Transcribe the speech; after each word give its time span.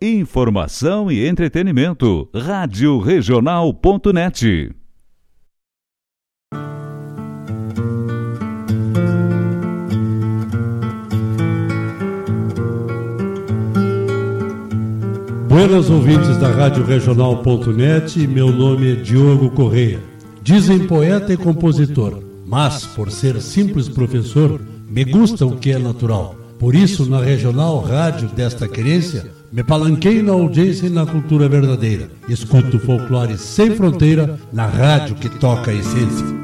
Informação 0.00 1.10
e 1.10 1.26
entretenimento. 1.26 2.28
Rádio 2.32 2.96
Regional.net. 3.00 4.70
Buenas 15.48 15.90
ouvintes 15.90 16.36
da 16.36 16.50
Rádio 16.50 16.84
Regional.net, 16.84 18.28
meu 18.28 18.52
nome 18.52 18.92
é 18.92 18.94
Diogo 18.94 19.50
Correia. 19.50 20.00
Dizem 20.40 20.86
poeta 20.86 21.32
e 21.32 21.36
compositor, 21.36 22.22
mas 22.46 22.86
por 22.86 23.10
ser 23.10 23.42
simples 23.42 23.88
professor, 23.88 24.60
me 24.88 25.04
gusta 25.04 25.44
o 25.44 25.56
que 25.56 25.72
é 25.72 25.80
natural. 25.80 26.36
Por 26.60 26.76
isso, 26.76 27.10
na 27.10 27.20
regional 27.20 27.80
rádio 27.80 28.28
desta 28.28 28.68
querência, 28.68 29.32
me 29.54 29.62
palanquei 29.62 30.20
na 30.20 30.32
audiência 30.32 30.88
e 30.88 30.90
na 30.90 31.06
cultura 31.06 31.48
verdadeira. 31.48 32.10
Escuto 32.28 32.76
folclore 32.80 33.38
sem 33.38 33.70
fronteira 33.70 34.36
na 34.52 34.66
rádio 34.66 35.14
que 35.14 35.28
toca 35.28 35.70
a 35.70 35.74
essência. 35.74 36.43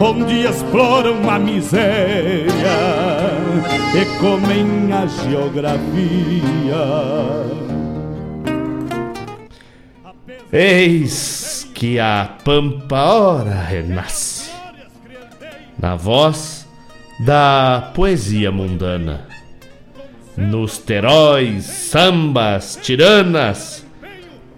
onde 0.00 0.46
exploram 0.46 1.28
a 1.28 1.38
miséria 1.38 2.48
e 3.94 4.18
comem 4.18 4.90
a 4.92 5.06
geografia. 5.06 5.80
Eis 10.50 11.70
que 11.74 12.00
a 12.00 12.38
pampa 12.42 13.04
ora 13.04 13.62
renasce 13.62 14.50
na 15.78 15.96
voz 15.96 16.66
da 17.20 17.92
poesia 17.94 18.50
mundana, 18.50 19.28
nos 20.36 20.78
teróis, 20.78 21.64
sambas, 21.64 22.78
tiranas, 22.82 23.86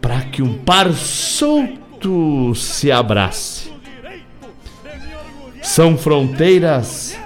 para 0.00 0.20
que 0.22 0.40
um 0.42 0.58
par 0.58 0.92
solto 0.92 2.54
se 2.54 2.92
abrace. 2.92 3.71
São 5.62 5.96
fronteiras 5.96 7.16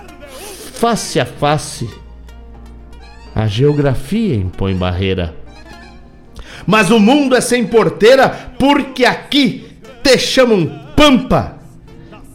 face 0.74 1.18
a 1.18 1.26
face. 1.26 1.88
A 3.34 3.46
geografia 3.46 4.36
impõe 4.36 4.74
barreira. 4.74 5.34
Mas 6.66 6.90
o 6.90 6.98
mundo 6.98 7.34
é 7.34 7.40
sem 7.40 7.66
porteira 7.66 8.28
porque 8.58 9.04
aqui 9.04 9.66
te 10.02 10.18
chamam 10.18 10.66
Pampa, 10.94 11.58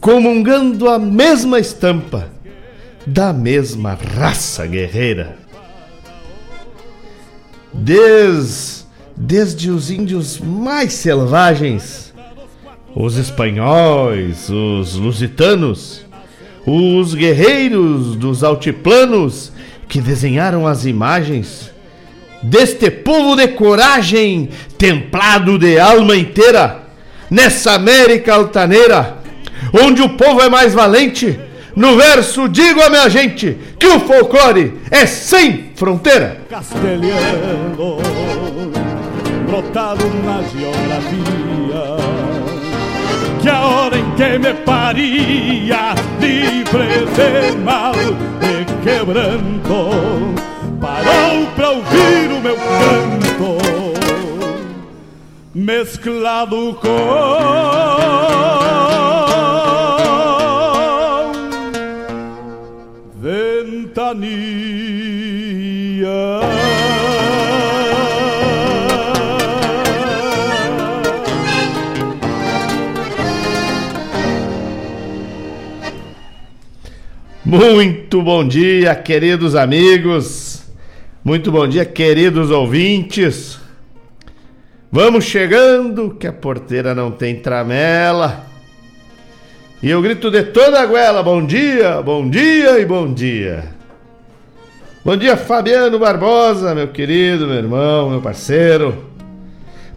comungando 0.00 0.88
a 0.88 0.98
mesma 0.98 1.58
estampa 1.58 2.28
da 3.06 3.32
mesma 3.32 3.94
raça 3.94 4.66
guerreira. 4.66 5.36
Desde 7.72 8.82
desde 9.16 9.70
os 9.70 9.90
índios 9.90 10.38
mais 10.38 10.92
selvagens, 10.94 12.11
os 12.94 13.16
espanhóis, 13.16 14.48
os 14.48 14.96
lusitanos, 14.96 16.04
os 16.66 17.14
guerreiros 17.14 18.16
dos 18.16 18.44
altiplanos 18.44 19.52
que 19.88 20.00
desenharam 20.00 20.66
as 20.66 20.84
imagens 20.84 21.70
deste 22.42 22.90
povo 22.90 23.36
de 23.36 23.48
coragem, 23.48 24.48
templado 24.76 25.58
de 25.58 25.78
alma 25.78 26.16
inteira, 26.16 26.82
nessa 27.30 27.72
América 27.72 28.34
altaneira, 28.34 29.18
onde 29.72 30.02
o 30.02 30.10
povo 30.10 30.40
é 30.42 30.48
mais 30.48 30.74
valente. 30.74 31.38
No 31.74 31.96
verso 31.96 32.48
digo 32.48 32.82
a 32.82 32.90
minha 32.90 33.08
gente 33.08 33.56
que 33.78 33.86
o 33.86 34.00
folclore 34.00 34.74
é 34.90 35.06
sem 35.06 35.70
fronteira. 35.74 36.42
Castelhano, 36.50 37.98
brotado 39.46 40.04
na 40.24 40.42
geografia, 40.42 42.31
que 43.42 43.48
a 43.48 43.60
hora 43.60 43.98
em 43.98 44.14
que 44.14 44.38
me 44.38 44.54
paria, 44.54 45.94
livre 46.20 47.06
de 47.16 47.56
mal 47.58 47.92
e 48.40 48.64
quebranto, 48.84 49.90
parou 50.80 51.46
pra 51.56 51.70
ouvir 51.70 52.30
o 52.30 52.40
meu 52.40 52.56
canto, 52.56 53.58
mesclado 55.52 56.78
com 56.80 57.82
ventania. 63.20 64.22
Muito 77.54 78.22
bom 78.22 78.48
dia, 78.48 78.94
queridos 78.94 79.54
amigos. 79.54 80.62
Muito 81.22 81.52
bom 81.52 81.68
dia, 81.68 81.84
queridos 81.84 82.50
ouvintes. 82.50 83.60
Vamos 84.90 85.26
chegando, 85.26 86.16
que 86.18 86.26
a 86.26 86.32
porteira 86.32 86.94
não 86.94 87.10
tem 87.10 87.36
tramela. 87.40 88.46
E 89.82 89.90
eu 89.90 90.00
grito 90.00 90.30
de 90.30 90.44
toda 90.44 90.80
a 90.80 90.86
goela: 90.86 91.22
bom 91.22 91.44
dia, 91.44 92.00
bom 92.00 92.26
dia 92.26 92.78
e 92.78 92.86
bom 92.86 93.12
dia. 93.12 93.64
Bom 95.04 95.14
dia, 95.14 95.36
Fabiano 95.36 95.98
Barbosa, 95.98 96.74
meu 96.74 96.88
querido, 96.88 97.46
meu 97.46 97.56
irmão, 97.56 98.08
meu 98.08 98.22
parceiro. 98.22 99.04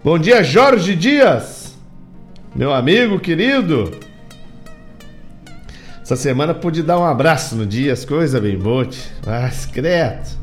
Bom 0.04 0.20
dia, 0.20 0.44
Jorge 0.44 0.94
Dias, 0.94 1.74
meu 2.54 2.74
amigo 2.74 3.18
querido. 3.18 4.05
Essa 6.06 6.16
semana 6.16 6.54
pude 6.54 6.84
dar 6.84 7.00
um 7.00 7.04
abraço 7.04 7.56
no 7.56 7.66
Dias, 7.66 8.06
coisa 8.06 8.40
bem 8.40 8.56
boa. 8.56 8.88
Mas, 9.26 9.66
credo. 9.66 10.38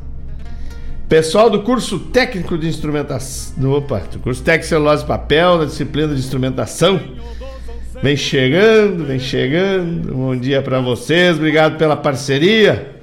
Pessoal 1.07 1.49
do 1.49 1.63
curso 1.63 1.99
técnico 1.99 2.57
de 2.57 2.67
instrumentação. 2.67 3.71
Opa, 3.71 3.99
do 3.99 4.19
curso 4.19 4.43
técnico 4.43 4.63
de 4.63 4.67
celulose 4.67 5.05
e 5.05 5.07
papel, 5.07 5.59
da 5.59 5.63
disciplina 5.63 6.13
de 6.13 6.19
instrumentação. 6.19 6.99
Vem 8.01 8.17
chegando, 8.17 9.05
vem 9.05 9.19
chegando. 9.19 10.13
Bom 10.13 10.35
dia 10.35 10.61
para 10.61 10.81
vocês, 10.81 11.37
obrigado 11.37 11.77
pela 11.77 11.95
parceria. 11.95 12.99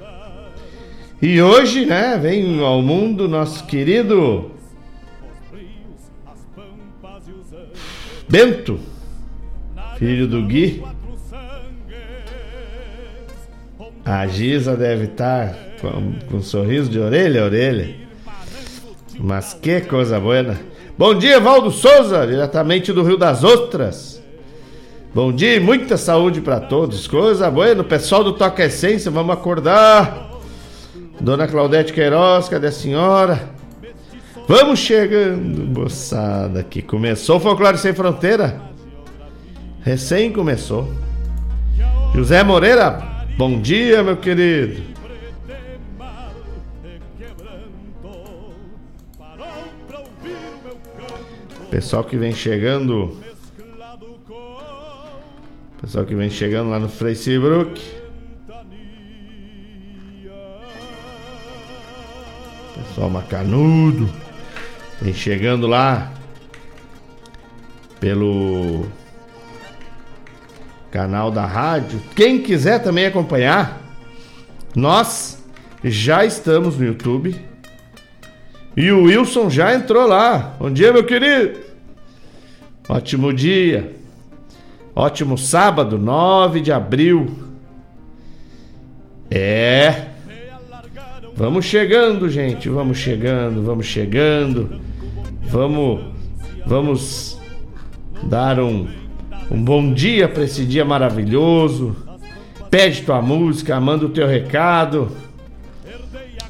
E 1.19 1.41
hoje, 1.41 1.87
né, 1.87 2.15
vem 2.21 2.63
ao 2.63 2.79
mundo 2.83 3.27
nosso 3.27 3.65
querido 3.65 4.51
Bento, 8.29 8.79
filho 9.97 10.27
do 10.27 10.43
Gui. 10.43 10.90
A 14.11 14.27
Giza 14.27 14.75
deve 14.75 15.05
estar 15.05 15.55
com, 15.79 16.13
com 16.29 16.37
um 16.37 16.41
sorriso 16.41 16.89
de 16.89 16.99
orelha 16.99 17.43
a 17.43 17.45
orelha. 17.45 17.95
Mas 19.17 19.53
que 19.53 19.79
coisa 19.79 20.19
boa. 20.19 20.59
Bom 20.97 21.15
dia, 21.15 21.39
Valdo 21.39 21.71
Souza, 21.71 22.27
diretamente 22.27 22.91
do 22.91 23.03
Rio 23.03 23.15
das 23.15 23.41
Ostras. 23.41 24.21
Bom 25.15 25.31
dia 25.31 25.55
e 25.55 25.61
muita 25.61 25.95
saúde 25.95 26.41
para 26.41 26.59
todos. 26.59 27.07
Coisa 27.07 27.49
boa. 27.49 27.85
Pessoal 27.85 28.21
do 28.21 28.33
Toca 28.33 28.65
Essência, 28.65 29.09
vamos 29.09 29.33
acordar. 29.33 30.29
Dona 31.21 31.47
Claudete 31.47 31.93
Queiroz, 31.93 32.49
cadê 32.49 32.67
a 32.67 32.71
senhora? 32.73 33.49
Vamos 34.45 34.79
chegando, 34.79 35.79
moçada, 35.79 36.63
que 36.63 36.81
começou 36.81 37.37
o 37.37 37.39
Folclore 37.39 37.77
Sem 37.77 37.93
Fronteira. 37.93 38.59
Recém 39.81 40.33
começou. 40.33 40.91
José 42.13 42.43
Moreira, 42.43 43.20
bom 43.37 43.61
dia, 43.61 44.03
meu 44.03 44.17
querido. 44.17 44.83
Pessoal 51.69 52.03
que 52.03 52.17
vem 52.17 52.33
chegando. 52.33 53.17
Pessoal 55.81 56.05
que 56.05 56.13
vem 56.13 56.29
chegando 56.29 56.69
lá 56.69 56.79
no 56.79 56.89
Facebook. 56.89 57.81
Pessoal 62.75 63.09
macanudo. 63.09 64.09
Vem 65.01 65.13
chegando 65.13 65.65
lá 65.65 66.11
pelo 67.99 68.85
canal 70.91 71.31
da 71.31 71.45
rádio. 71.45 72.01
Quem 72.15 72.41
quiser 72.41 72.79
também 72.83 73.05
acompanhar, 73.05 73.81
nós 74.75 75.43
já 75.83 76.25
estamos 76.25 76.77
no 76.77 76.85
YouTube. 76.85 77.35
E 78.75 78.91
o 78.91 79.03
Wilson 79.03 79.49
já 79.49 79.73
entrou 79.73 80.05
lá. 80.07 80.55
Bom 80.59 80.71
dia, 80.71 80.93
meu 80.93 81.03
querido. 81.03 81.59
Ótimo 82.87 83.33
dia. 83.33 83.95
Ótimo 84.93 85.37
sábado, 85.37 85.97
9 85.97 86.59
de 86.61 86.71
abril. 86.71 87.33
É. 89.29 90.07
Vamos 91.35 91.65
chegando, 91.65 92.29
gente. 92.29 92.69
Vamos 92.69 92.97
chegando, 92.97 93.63
vamos 93.63 93.85
chegando. 93.85 94.79
Vamos 95.43 96.01
vamos 96.65 97.39
dar 98.23 98.59
um 98.59 99.00
um 99.51 99.61
bom 99.61 99.93
dia 99.93 100.29
para 100.29 100.45
esse 100.45 100.65
dia 100.65 100.85
maravilhoso. 100.85 101.93
Pede 102.69 103.01
tua 103.01 103.21
música, 103.21 103.77
manda 103.81 104.05
o 104.05 104.09
teu 104.09 104.25
recado. 104.25 105.11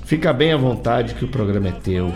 Fica 0.06 0.32
bem 0.32 0.54
à 0.54 0.58
vontade 0.58 1.16
que 1.16 1.26
o 1.26 1.28
programa 1.28 1.70
é 1.70 1.72
teu. 1.72 2.14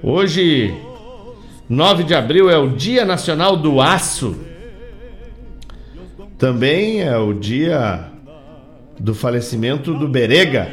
Hoje, 0.00 0.72
9 1.68 2.04
de 2.04 2.14
abril, 2.14 2.48
é 2.48 2.56
o 2.56 2.68
Dia 2.68 3.04
Nacional 3.04 3.56
do 3.56 3.80
Aço. 3.80 4.38
Também 6.38 7.02
é 7.02 7.18
o 7.18 7.32
dia 7.34 8.04
do 8.96 9.12
falecimento 9.12 9.92
do 9.94 10.06
Berega, 10.06 10.68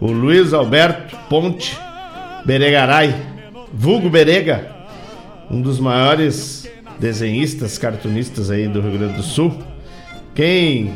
o 0.00 0.10
Luiz 0.10 0.54
Alberto 0.54 1.14
Ponte 1.28 1.78
Beregaray, 2.46 3.14
vulgo 3.72 4.08
Berega, 4.08 4.79
um 5.50 5.60
dos 5.60 5.80
maiores 5.80 6.70
desenhistas, 6.98 7.76
cartunistas 7.76 8.50
aí 8.50 8.68
do 8.68 8.80
Rio 8.80 8.98
Grande 8.98 9.14
do 9.14 9.22
Sul. 9.22 9.52
Quem 10.34 10.92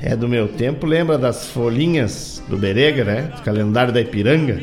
é 0.00 0.14
do 0.14 0.28
meu 0.28 0.46
tempo 0.46 0.86
lembra 0.86 1.18
das 1.18 1.48
folhinhas 1.48 2.42
do 2.48 2.56
Berega, 2.56 3.04
né? 3.04 3.22
Do 3.34 3.42
calendário 3.42 3.92
da 3.92 4.00
Ipiranga. 4.00 4.62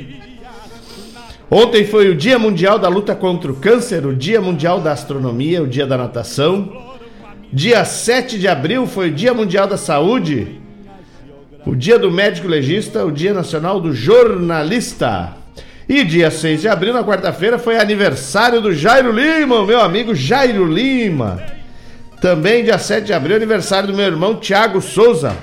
Ontem 1.51 1.85
foi 1.85 2.09
o 2.09 2.15
Dia 2.15 2.39
Mundial 2.39 2.79
da 2.79 2.87
Luta 2.87 3.13
contra 3.13 3.51
o 3.51 3.55
Câncer, 3.55 4.05
o 4.05 4.15
Dia 4.15 4.39
Mundial 4.39 4.79
da 4.79 4.93
Astronomia, 4.93 5.61
o 5.61 5.67
Dia 5.67 5.85
da 5.85 5.97
Natação. 5.97 6.93
Dia 7.51 7.83
7 7.83 8.39
de 8.39 8.47
abril 8.47 8.87
foi 8.87 9.09
o 9.09 9.13
Dia 9.13 9.33
Mundial 9.33 9.67
da 9.67 9.77
Saúde, 9.77 10.59
o 11.65 11.75
Dia 11.75 11.99
do 11.99 12.09
Médico 12.09 12.47
Legista, 12.47 13.05
o 13.05 13.11
Dia 13.11 13.33
Nacional 13.33 13.79
do 13.79 13.93
Jornalista. 13.93 15.42
E 15.87 16.03
dia 16.03 16.31
6 16.31 16.61
de 16.61 16.67
abril, 16.67 16.93
na 16.93 17.03
quarta-feira, 17.03 17.59
foi 17.59 17.77
aniversário 17.77 18.61
do 18.61 18.73
Jairo 18.73 19.11
Lima, 19.11 19.65
meu 19.65 19.81
amigo 19.81 20.15
Jairo 20.15 20.65
Lima. 20.65 21.41
Também 22.21 22.63
dia 22.63 22.77
7 22.77 23.05
de 23.05 23.13
abril, 23.13 23.35
aniversário 23.35 23.87
do 23.87 23.95
meu 23.95 24.05
irmão 24.05 24.35
Tiago 24.35 24.81
Souza. 24.81 25.35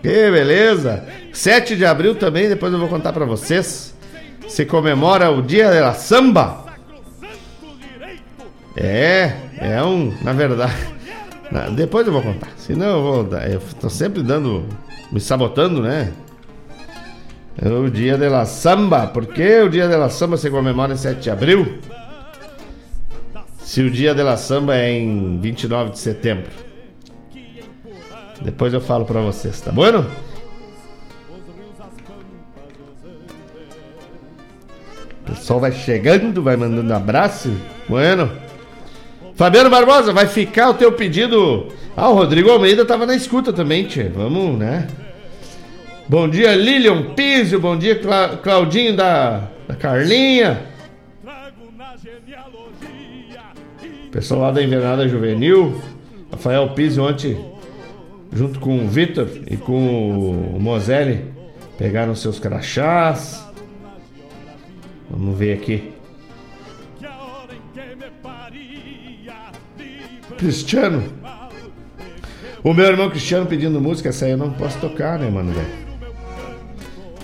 Que 0.00 0.30
beleza! 0.30 1.04
7 1.32 1.76
de 1.76 1.84
abril 1.84 2.14
também, 2.14 2.48
depois 2.48 2.72
eu 2.72 2.78
vou 2.78 2.88
contar 2.88 3.12
para 3.12 3.24
vocês. 3.24 3.94
Se 4.46 4.64
comemora 4.64 5.30
o 5.30 5.42
dia 5.42 5.70
da 5.70 5.92
samba. 5.92 6.64
É, 8.76 9.32
é 9.58 9.82
um, 9.82 10.14
na 10.22 10.32
verdade. 10.32 10.74
Depois 11.74 12.06
eu 12.06 12.12
vou 12.12 12.22
contar. 12.22 12.50
Senão 12.56 12.86
eu 12.86 13.02
vou. 13.02 13.38
Eu 13.38 13.60
tô 13.80 13.88
sempre 13.88 14.22
dando. 14.22 14.66
Me 15.10 15.20
sabotando, 15.20 15.80
né? 15.80 16.12
É 17.60 17.68
o 17.68 17.90
dia 17.90 18.18
de 18.18 18.28
la 18.28 18.44
samba. 18.44 19.06
Por 19.06 19.26
que 19.26 19.60
o 19.60 19.68
dia 19.68 19.88
de 19.88 19.96
la 19.96 20.10
samba 20.10 20.36
se 20.36 20.50
comemora 20.50 20.92
em 20.92 20.96
7 20.96 21.20
de 21.20 21.30
abril? 21.30 21.78
Se 23.58 23.82
o 23.82 23.90
dia 23.90 24.14
de 24.14 24.22
la 24.22 24.36
samba 24.36 24.76
é 24.76 24.90
em 24.90 25.40
29 25.40 25.90
de 25.90 25.98
setembro. 25.98 26.50
Depois 28.42 28.72
eu 28.74 28.80
falo 28.80 29.04
pra 29.04 29.20
vocês, 29.20 29.60
tá 29.60 29.72
bueno? 29.72 30.06
O 35.22 35.30
pessoal 35.30 35.58
vai 35.58 35.72
chegando, 35.72 36.42
vai 36.42 36.56
mandando 36.56 36.92
abraço. 36.92 37.50
Bueno. 37.88 38.30
Fabiano 39.34 39.68
Barbosa, 39.68 40.12
vai 40.12 40.26
ficar 40.26 40.70
o 40.70 40.74
teu 40.74 40.92
pedido. 40.92 41.68
Ah, 41.96 42.10
o 42.10 42.14
Rodrigo 42.14 42.50
Almeida 42.50 42.84
tava 42.84 43.06
na 43.06 43.16
escuta 43.16 43.52
também, 43.52 43.84
tchê. 43.84 44.04
Vamos, 44.04 44.58
né? 44.58 44.86
Bom 46.08 46.28
dia, 46.28 46.54
Lilian 46.54 47.14
Pizio. 47.14 47.58
Bom 47.58 47.76
dia, 47.76 47.98
Cla 47.98 48.36
Claudinho 48.36 48.94
da, 48.94 49.48
da 49.66 49.74
Carlinha. 49.74 50.62
Pessoal 54.12 54.42
lá 54.42 54.50
da 54.52 54.62
Invernada 54.62 55.08
Juvenil. 55.08 55.82
Rafael 56.30 56.68
Pizio 56.70 57.02
ontem, 57.02 57.36
junto 58.32 58.60
com 58.60 58.84
o 58.84 58.88
Vitor 58.88 59.28
e 59.50 59.56
com 59.56 60.54
o 60.54 60.60
Moselli, 60.60 61.24
pegaram 61.76 62.14
seus 62.14 62.38
crachás. 62.38 63.44
Vamos 65.10 65.36
ver 65.36 65.54
aqui. 65.54 65.92
Cristiano. 70.38 71.02
O 72.62 72.72
meu 72.72 72.84
irmão 72.84 73.10
Cristiano 73.10 73.46
pedindo 73.46 73.80
música, 73.80 74.10
essa 74.10 74.24
aí 74.24 74.30
eu 74.30 74.38
não 74.38 74.52
posso 74.52 74.78
tocar, 74.78 75.18
né, 75.18 75.28
mano, 75.28 75.52
velho? 75.52 75.85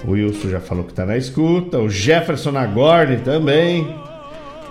O 0.04 0.12
Wilson 0.12 0.48
já 0.48 0.60
falou 0.60 0.84
que 0.84 0.92
tá 0.92 1.06
na 1.06 1.16
escuta. 1.16 1.78
O 1.78 1.88
Jefferson 1.88 2.50
Nagorni 2.50 3.18
também. 3.18 3.86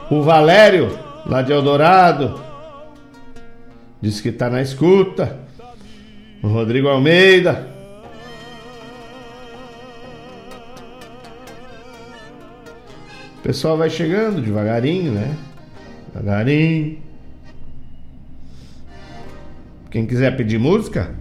O 0.10 0.22
Valério, 0.22 0.98
lá 1.26 1.42
de 1.42 1.54
Eldorado. 1.54 2.42
Disse 4.02 4.22
que 4.22 4.32
tá 4.32 4.50
na 4.50 4.62
escuta. 4.62 5.40
O 6.44 6.48
Rodrigo 6.48 6.88
Almeida. 6.90 7.68
O 13.38 13.42
pessoal 13.42 13.78
vai 13.78 13.90
chegando 13.90 14.42
devagarinho, 14.42 15.14
né? 15.14 15.36
Devagarinho. 16.14 16.98
Quem 19.90 20.06
quiser 20.06 20.38
pedir 20.38 20.58
música, 20.58 21.16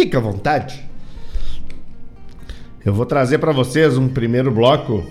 fica 0.00 0.16
à 0.16 0.20
vontade. 0.20 0.82
Eu 2.82 2.94
vou 2.94 3.04
trazer 3.04 3.36
para 3.36 3.52
vocês 3.52 3.98
um 3.98 4.08
primeiro 4.08 4.50
bloco 4.50 5.04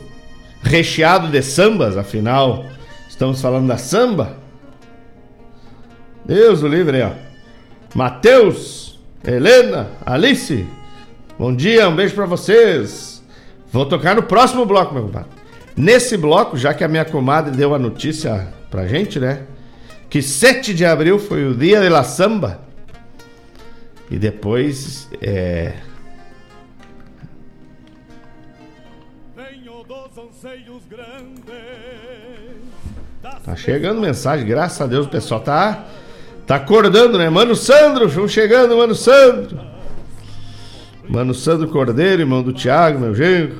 recheado 0.63 1.27
de 1.27 1.43
sambas, 1.43 1.95
afinal, 1.95 2.65
estamos 3.07 3.39
falando 3.39 3.67
da 3.67 3.77
samba. 3.77 4.37
Deus 6.25 6.63
o 6.63 6.67
livre, 6.67 7.03
ó. 7.03 7.11
Matheus, 7.93 8.99
Helena, 9.23 9.91
Alice, 10.03 10.65
bom 11.37 11.55
dia, 11.55 11.87
um 11.87 11.95
beijo 11.95 12.15
para 12.15 12.25
vocês. 12.25 13.23
Vou 13.71 13.85
tocar 13.85 14.15
no 14.15 14.23
próximo 14.23 14.65
bloco, 14.65 14.95
meu 14.95 15.03
compadre. 15.03 15.29
Nesse 15.77 16.17
bloco, 16.17 16.57
já 16.57 16.73
que 16.73 16.83
a 16.83 16.87
minha 16.87 17.05
comadre 17.05 17.55
deu 17.55 17.75
a 17.75 17.79
notícia 17.79 18.51
pra 18.71 18.87
gente, 18.87 19.19
né? 19.19 19.43
Que 20.09 20.23
7 20.23 20.73
de 20.73 20.83
abril 20.83 21.19
foi 21.19 21.45
o 21.45 21.53
dia 21.53 21.79
de 21.79 21.89
la 21.89 22.03
samba. 22.03 22.68
E 24.09 24.17
depois 24.17 25.07
é. 25.21 25.73
Tá 33.43 33.55
chegando 33.55 34.01
mensagem, 34.01 34.47
graças 34.47 34.81
a 34.81 34.87
Deus 34.87 35.05
o 35.05 35.09
pessoal 35.09 35.41
tá 35.41 35.85
tá 36.47 36.55
acordando, 36.55 37.17
né? 37.17 37.29
Mano 37.29 37.55
Sandro, 37.55 38.09
vamos 38.09 38.31
chegando, 38.31 38.75
mano 38.75 38.95
Sandro. 38.95 39.59
Mano 41.07 41.33
Sandro 41.33 41.67
Cordeiro, 41.67 42.23
irmão 42.23 42.41
do 42.41 42.53
Thiago, 42.53 42.99
meu 42.99 43.13
genro. 43.13 43.57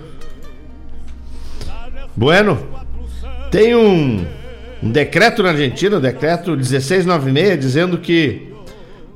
Bueno, 2.15 2.60
tem 3.51 3.75
um, 3.75 4.25
um 4.82 4.91
decreto 4.91 5.44
na 5.44 5.50
Argentina, 5.50 5.98
o 5.98 6.01
decreto 6.01 6.51
1696, 6.51 7.60
dizendo 7.60 7.98
que 7.98 8.49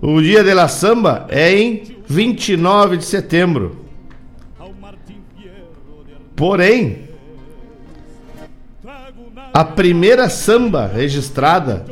o 0.05 0.22
dia 0.22 0.43
de 0.43 0.53
la 0.53 0.67
samba 0.67 1.25
é 1.29 1.50
em 1.57 1.83
29 2.05 2.98
de 2.98 3.05
setembro. 3.05 3.77
Porém, 6.36 7.07
a 9.53 9.63
primeira 9.63 10.27
samba 10.27 10.88
registrada 10.88 11.86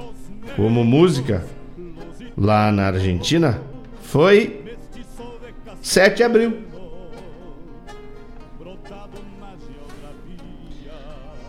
como 0.58 0.84
música 0.84 1.46
lá 2.38 2.70
na 2.70 2.88
Argentina 2.88 3.62
foi 4.02 4.62
7 5.82 6.18
de 6.18 6.24
abril. 6.24 6.58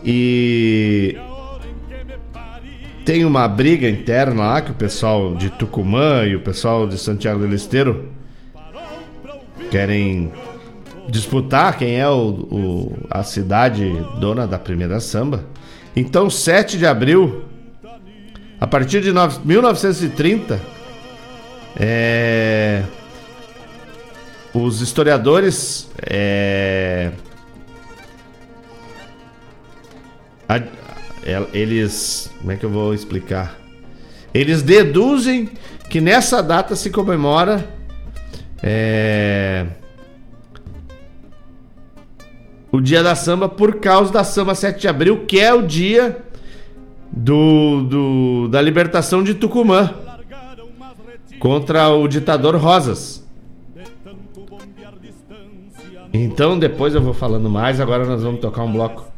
E 0.05 1.17
tem 3.05 3.25
uma 3.25 3.47
briga 3.47 3.89
interna 3.89 4.43
lá 4.43 4.61
que 4.61 4.71
o 4.71 4.75
pessoal 4.75 5.35
de 5.35 5.49
Tucumã 5.49 6.25
e 6.25 6.35
o 6.35 6.39
pessoal 6.39 6.87
de 6.87 6.97
Santiago 6.97 7.39
del 7.41 7.53
Esteiro 7.53 8.09
querem 9.69 10.31
disputar 11.09 11.77
quem 11.77 11.99
é 11.99 12.07
o, 12.07 12.29
o, 12.29 12.97
a 13.09 13.23
cidade 13.23 13.91
dona 14.19 14.47
da 14.47 14.57
primeira 14.57 14.99
samba. 14.99 15.43
Então, 15.95 16.29
7 16.29 16.77
de 16.77 16.85
abril, 16.85 17.43
a 18.59 18.65
partir 18.65 19.01
de 19.01 19.11
1930, 19.11 20.61
é, 21.75 22.83
os 24.53 24.81
historiadores 24.81 25.89
é, 26.01 27.11
eles 31.53 32.31
como 32.39 32.51
é 32.51 32.57
que 32.57 32.65
eu 32.65 32.69
vou 32.69 32.93
explicar 32.93 33.57
eles 34.33 34.61
deduzem 34.61 35.49
que 35.89 36.01
nessa 36.01 36.41
data 36.41 36.75
se 36.75 36.89
comemora 36.89 37.67
é, 38.61 39.65
o 42.71 42.79
dia 42.81 43.03
da 43.03 43.15
samba 43.15 43.47
por 43.47 43.79
causa 43.79 44.11
da 44.11 44.23
samba 44.23 44.55
7 44.55 44.81
de 44.81 44.87
abril 44.87 45.25
que 45.25 45.39
é 45.39 45.53
o 45.53 45.61
dia 45.61 46.23
do, 47.11 47.83
do 47.83 48.47
da 48.49 48.61
libertação 48.61 49.23
de 49.23 49.33
Tucumã 49.33 49.93
contra 51.39 51.89
o 51.89 52.07
ditador 52.07 52.55
Rosas 52.55 53.23
então 56.13 56.59
depois 56.59 56.93
eu 56.93 57.01
vou 57.01 57.13
falando 57.15 57.49
mais, 57.49 57.79
agora 57.79 58.05
nós 58.05 58.21
vamos 58.21 58.39
tocar 58.39 58.61
um 58.61 58.71
bloco. 58.71 59.11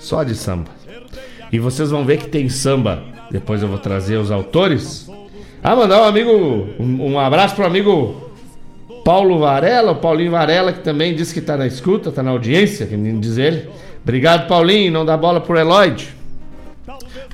Só 0.00 0.24
de 0.24 0.34
samba. 0.34 0.70
E 1.52 1.58
vocês 1.58 1.90
vão 1.90 2.04
ver 2.04 2.18
que 2.18 2.28
tem 2.28 2.48
samba. 2.48 3.02
Depois 3.30 3.62
eu 3.62 3.68
vou 3.68 3.78
trazer 3.78 4.16
os 4.16 4.30
autores. 4.30 5.08
Ah, 5.62 5.76
mandar 5.76 6.00
um 6.02 6.04
amigo, 6.04 6.32
um, 6.78 7.12
um 7.12 7.18
abraço 7.18 7.54
pro 7.54 7.66
amigo 7.66 8.30
Paulo 9.04 9.38
Varela, 9.38 9.92
o 9.92 9.96
Paulinho 9.96 10.32
Varela, 10.32 10.72
que 10.72 10.80
também 10.80 11.14
disse 11.14 11.32
que 11.32 11.40
tá 11.40 11.56
na 11.56 11.66
escuta, 11.66 12.10
tá 12.10 12.22
na 12.22 12.30
audiência, 12.30 12.86
que 12.86 12.96
diz 12.96 13.38
ele. 13.38 13.68
Obrigado, 14.02 14.48
Paulinho, 14.48 14.90
não 14.90 15.04
dá 15.04 15.16
bola 15.16 15.40
pro 15.40 15.58
Eloide. 15.58 16.14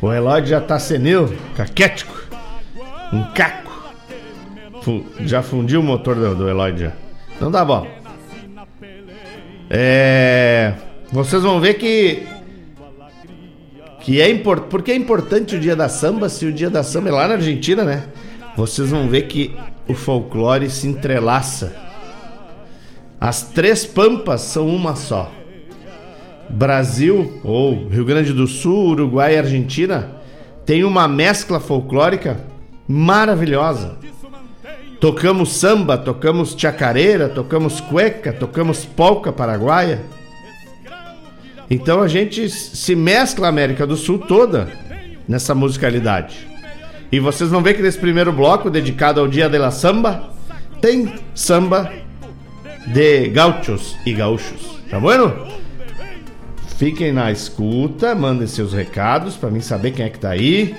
O 0.02 0.12
Eloide 0.12 0.50
já 0.50 0.60
tá 0.60 0.78
senil, 0.78 1.34
caquético, 1.56 2.20
um 3.12 3.22
caco 3.32 3.66
já 5.20 5.42
fundiu 5.42 5.80
o 5.80 5.82
motor 5.82 6.14
do, 6.14 6.34
do 6.34 6.48
Eloy 6.48 6.76
já. 6.76 6.92
Não 7.40 7.50
dá 7.50 7.64
bom. 7.64 7.86
É, 9.68 10.74
vocês 11.10 11.42
vão 11.42 11.60
ver 11.60 11.74
que 11.74 12.26
que 14.06 14.20
é 14.20 14.30
importante. 14.30 14.70
Porque 14.70 14.92
é 14.92 14.94
importante 14.94 15.56
o 15.56 15.60
dia 15.60 15.74
da 15.74 15.88
samba, 15.88 16.28
se 16.28 16.46
o 16.46 16.52
dia 16.52 16.70
da 16.70 16.84
samba 16.84 17.08
é 17.08 17.12
lá 17.12 17.26
na 17.26 17.34
Argentina, 17.34 17.82
né? 17.82 18.04
Vocês 18.56 18.90
vão 18.90 19.08
ver 19.08 19.22
que 19.22 19.52
o 19.88 19.94
folclore 19.94 20.70
se 20.70 20.86
entrelaça. 20.86 21.74
As 23.20 23.42
três 23.42 23.84
pampas 23.84 24.42
são 24.42 24.68
uma 24.68 24.94
só. 24.94 25.32
Brasil, 26.48 27.40
ou 27.42 27.88
Rio 27.88 28.04
Grande 28.04 28.32
do 28.32 28.46
Sul, 28.46 28.90
Uruguai 28.90 29.34
e 29.34 29.38
Argentina, 29.38 30.12
tem 30.64 30.84
uma 30.84 31.08
mescla 31.08 31.58
folclórica 31.58 32.38
maravilhosa. 32.86 33.96
Tocamos 35.00 35.52
samba, 35.56 35.98
tocamos 35.98 36.54
chacareira, 36.56 37.28
tocamos 37.28 37.80
cueca, 37.80 38.32
tocamos 38.32 38.84
polca 38.84 39.32
paraguaia. 39.32 40.04
Então 41.70 42.00
a 42.00 42.08
gente 42.08 42.48
se 42.48 42.94
mescla 42.94 43.46
a 43.46 43.50
América 43.50 43.86
do 43.86 43.96
Sul 43.96 44.18
toda 44.18 44.68
nessa 45.28 45.54
musicalidade. 45.54 46.46
E 47.10 47.20
vocês 47.20 47.50
vão 47.50 47.62
ver 47.62 47.74
que 47.74 47.82
nesse 47.82 47.98
primeiro 47.98 48.32
bloco, 48.32 48.70
dedicado 48.70 49.20
ao 49.20 49.28
Dia 49.28 49.48
de 49.48 49.58
la 49.58 49.70
Samba, 49.70 50.30
tem 50.80 51.14
samba 51.34 51.92
de 52.86 53.28
gauchos 53.28 53.96
e 54.04 54.12
gaúchos. 54.12 54.80
Tá 54.90 55.00
bueno? 55.00 55.46
Fiquem 56.76 57.12
na 57.12 57.32
escuta, 57.32 58.14
mandem 58.14 58.46
seus 58.46 58.72
recados 58.72 59.34
para 59.34 59.50
mim 59.50 59.60
saber 59.60 59.92
quem 59.92 60.04
é 60.04 60.10
que 60.10 60.18
tá 60.18 60.30
aí. 60.30 60.76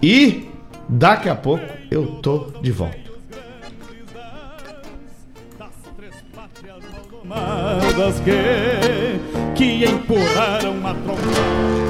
E 0.00 0.48
daqui 0.88 1.28
a 1.28 1.34
pouco 1.34 1.64
eu 1.90 2.06
tô 2.22 2.52
de 2.62 2.70
volta. 2.70 3.08
que 8.24 9.37
que 9.58 9.84
empurraram 9.84 10.86
a 10.86 10.94
tromba. 10.94 11.88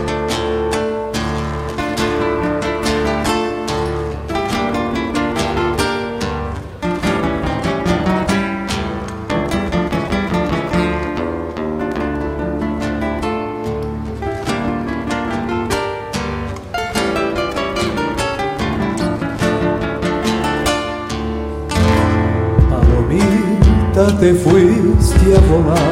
te 24.18 24.34
fuiste 24.34 25.36
a 25.36 25.40
volar 25.40 25.87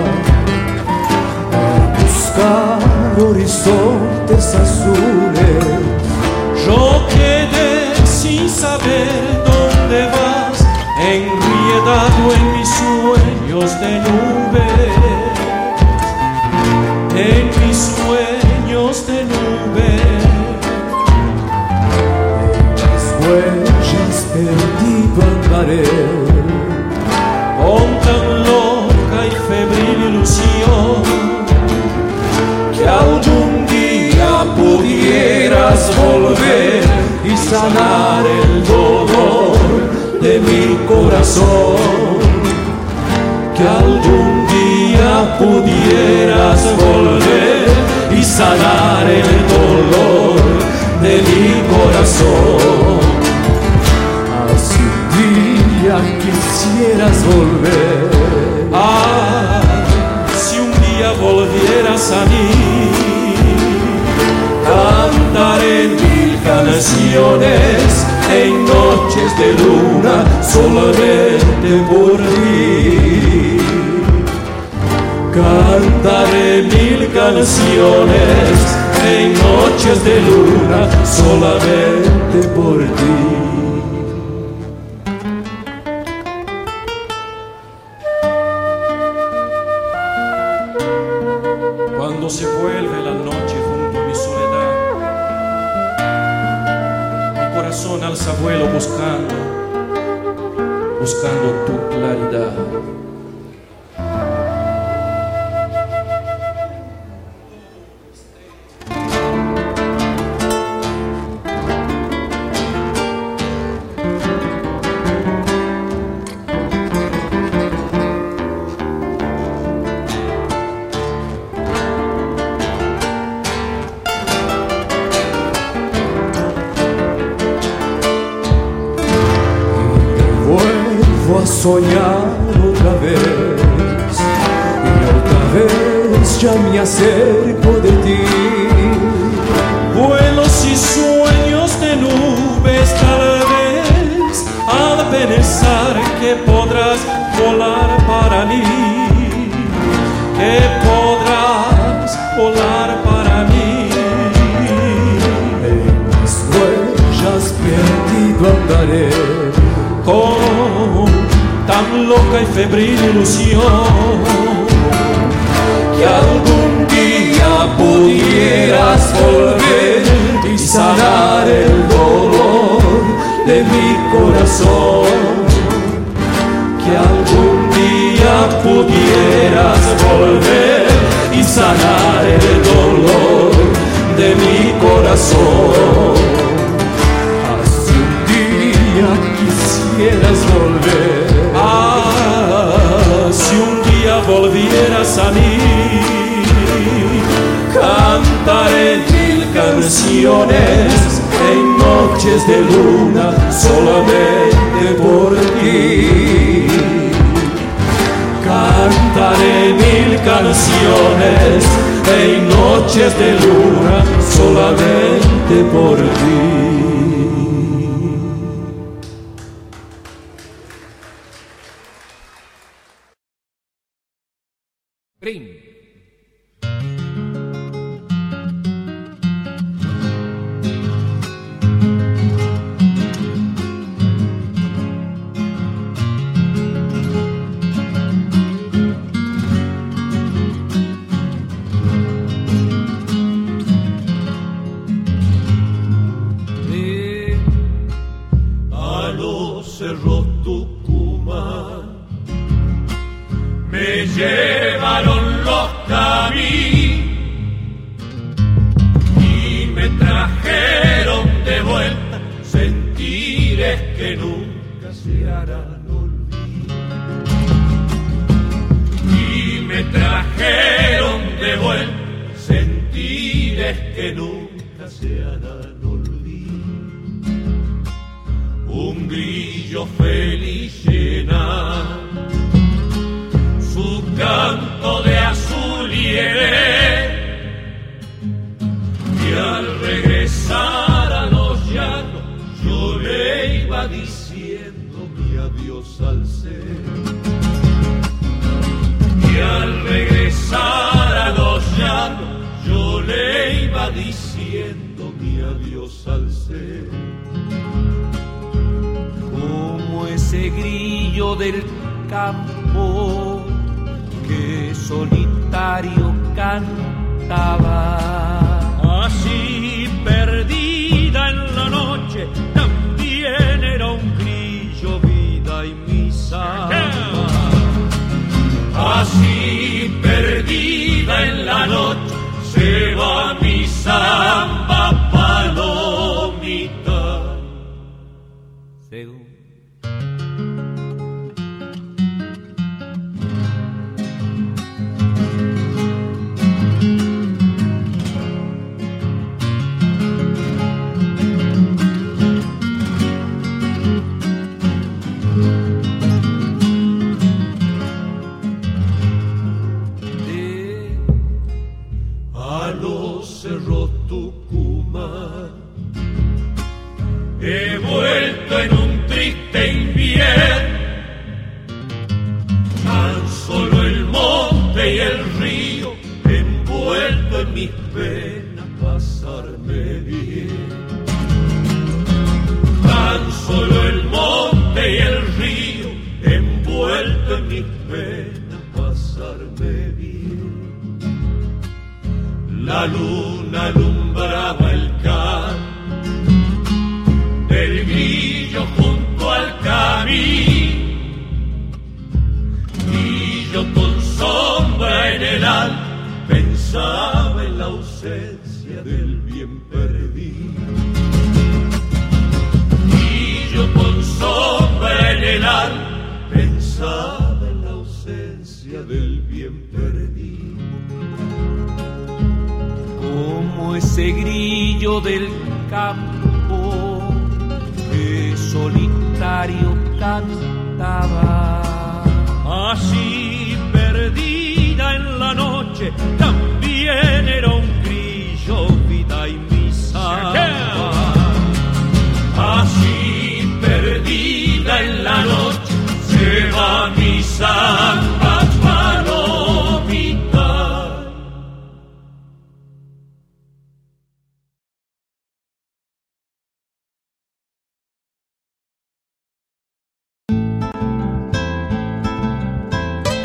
noches 212.87 213.19
de 213.19 213.33
luna 213.33 214.05
solamente 214.21 215.65
por 215.73 215.97
ti. 215.97 216.56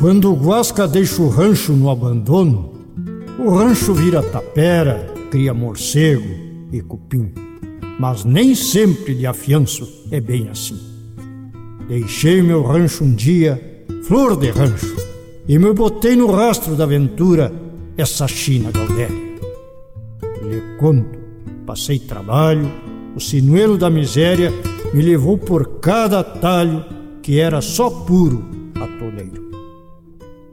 Quando 0.00 0.32
o 0.32 0.34
Guasca 0.34 0.88
deixa 0.88 1.20
o 1.20 1.28
rancho 1.28 1.74
no 1.74 1.90
abandono, 1.90 2.72
o 3.38 3.50
rancho 3.50 3.92
vira 3.92 4.22
tapera, 4.22 5.12
cria 5.30 5.52
morcego 5.52 6.26
e 6.72 6.80
cupim. 6.80 7.30
Mas 7.98 8.24
nem 8.24 8.54
sempre 8.54 9.14
de 9.14 9.26
afianço 9.26 9.86
é 10.10 10.18
bem 10.18 10.48
assim. 10.48 10.80
Deixei 11.86 12.40
meu 12.40 12.62
rancho 12.62 13.04
um 13.04 13.14
dia, 13.14 13.84
flor 14.04 14.38
de 14.38 14.50
rancho, 14.50 14.96
e 15.46 15.58
me 15.58 15.70
botei 15.74 16.16
no 16.16 16.32
rastro 16.32 16.74
da 16.74 16.84
aventura 16.84 17.52
essa 17.94 18.26
China 18.26 18.70
Galdéria. 18.70 19.38
Lhe 20.42 20.62
conto, 20.78 21.18
passei 21.66 21.98
trabalho, 21.98 22.72
o 23.14 23.20
sinuelo 23.20 23.76
da 23.76 23.90
miséria 23.90 24.50
me 24.94 25.02
levou 25.02 25.36
por 25.36 25.78
cada 25.78 26.24
talho 26.24 26.82
que 27.20 27.38
era 27.38 27.60
só 27.60 27.90
puro 27.90 28.42
atoleiro. 28.74 29.49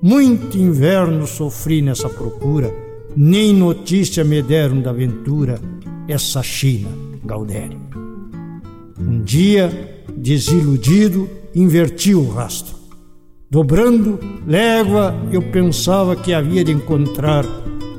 Muito 0.01 0.55
inverno 0.57 1.25
sofri 1.25 1.81
nessa 1.81 2.07
procura, 2.07 2.71
nem 3.15 3.51
notícia 3.51 4.23
me 4.23 4.43
deram 4.43 4.79
da 4.79 4.91
aventura 4.91 5.59
essa 6.07 6.43
China 6.43 6.89
Gaudéria. 7.25 7.79
Um 8.99 9.23
dia, 9.23 10.05
desiludido, 10.15 11.27
inverti 11.55 12.13
o 12.13 12.29
rastro. 12.29 12.75
Dobrando 13.49 14.19
légua, 14.45 15.15
eu 15.31 15.41
pensava 15.41 16.15
que 16.15 16.31
havia 16.31 16.63
de 16.63 16.71
encontrar 16.71 17.43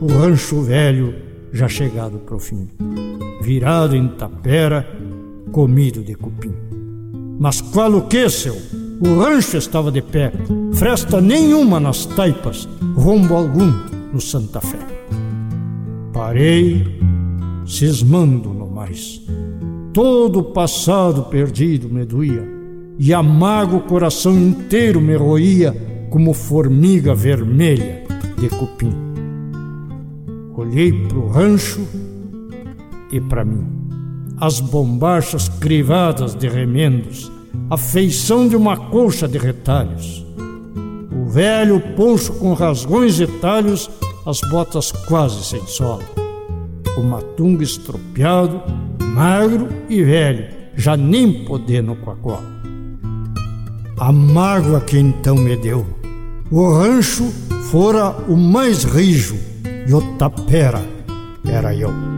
o 0.01 0.07
rancho 0.07 0.63
velho 0.63 1.15
já 1.53 1.69
chegado 1.69 2.19
pro 2.19 2.39
fim, 2.39 2.69
virado 3.43 3.97
em 3.97 4.07
tapera, 4.07 4.89
comido 5.51 6.05
de 6.05 6.15
cupim. 6.15 6.55
Mas 7.41 7.61
qual 7.61 7.93
o 7.95 8.03
que, 8.07 8.29
seu? 8.29 8.78
O 9.01 9.21
rancho 9.21 9.57
estava 9.57 9.91
de 9.91 10.03
pé, 10.03 10.33
fresta 10.75 11.21
nenhuma 11.21 11.79
nas 11.79 12.05
taipas, 12.05 12.69
rombo 12.97 13.35
algum 13.35 13.73
no 14.13 14.21
Santa 14.21 14.61
Fé. 14.61 14.79
Parei, 16.13 17.01
cismando 17.67 18.53
no 18.53 18.67
mais. 18.69 19.21
Todo 19.93 20.41
o 20.41 20.45
passado 20.45 21.25
perdido 21.25 21.89
me 21.89 22.05
doía, 22.05 22.45
e 22.99 23.15
amargo 23.15 23.77
o 23.77 23.83
coração 23.83 24.37
inteiro 24.37 25.01
me 25.01 25.17
roía 25.17 25.75
como 26.11 26.33
formiga 26.33 27.15
vermelha 27.15 28.03
de 28.37 28.49
cupim. 28.49 28.93
Olhei 30.57 30.93
pro 31.07 31.29
rancho 31.29 31.87
e 33.13 33.21
para 33.21 33.45
mim. 33.45 33.65
As 34.41 34.61
bombachas 34.61 35.49
crivadas 35.49 36.35
de 36.35 36.49
remendos, 36.49 37.31
a 37.71 37.77
feição 37.77 38.49
de 38.49 38.57
uma 38.57 38.77
colcha 38.77 39.29
de 39.29 39.39
retalhos. 39.39 40.25
O 41.13 41.29
velho 41.29 41.81
poncho 41.97 42.33
com 42.35 42.55
rasgões 42.55 43.21
e 43.21 43.27
talhos, 43.27 43.91
as 44.27 44.41
botas 44.51 44.93
quase 44.93 45.45
sem 45.45 45.65
sola. 45.67 46.03
O 46.97 47.03
matungo 47.03 47.63
estropiado, 47.63 48.63
magro 49.15 49.69
e 49.89 50.03
velho, 50.03 50.47
já 50.75 50.97
nem 50.97 51.45
podendo 51.45 51.95
com 51.97 52.11
a 52.11 52.17
cola. 52.17 52.59
A 53.99 54.13
mágoa 54.13 54.81
que 54.81 54.99
então 54.99 55.35
me 55.35 55.57
deu. 55.57 55.87
O 56.51 56.73
rancho 56.73 57.25
fora 57.71 58.11
o 58.29 58.37
mais 58.37 58.85
rijo 58.85 59.37
e 59.87 59.93
o 59.93 60.01
tapera 60.17 60.83
era 61.45 61.75
eu. 61.75 62.18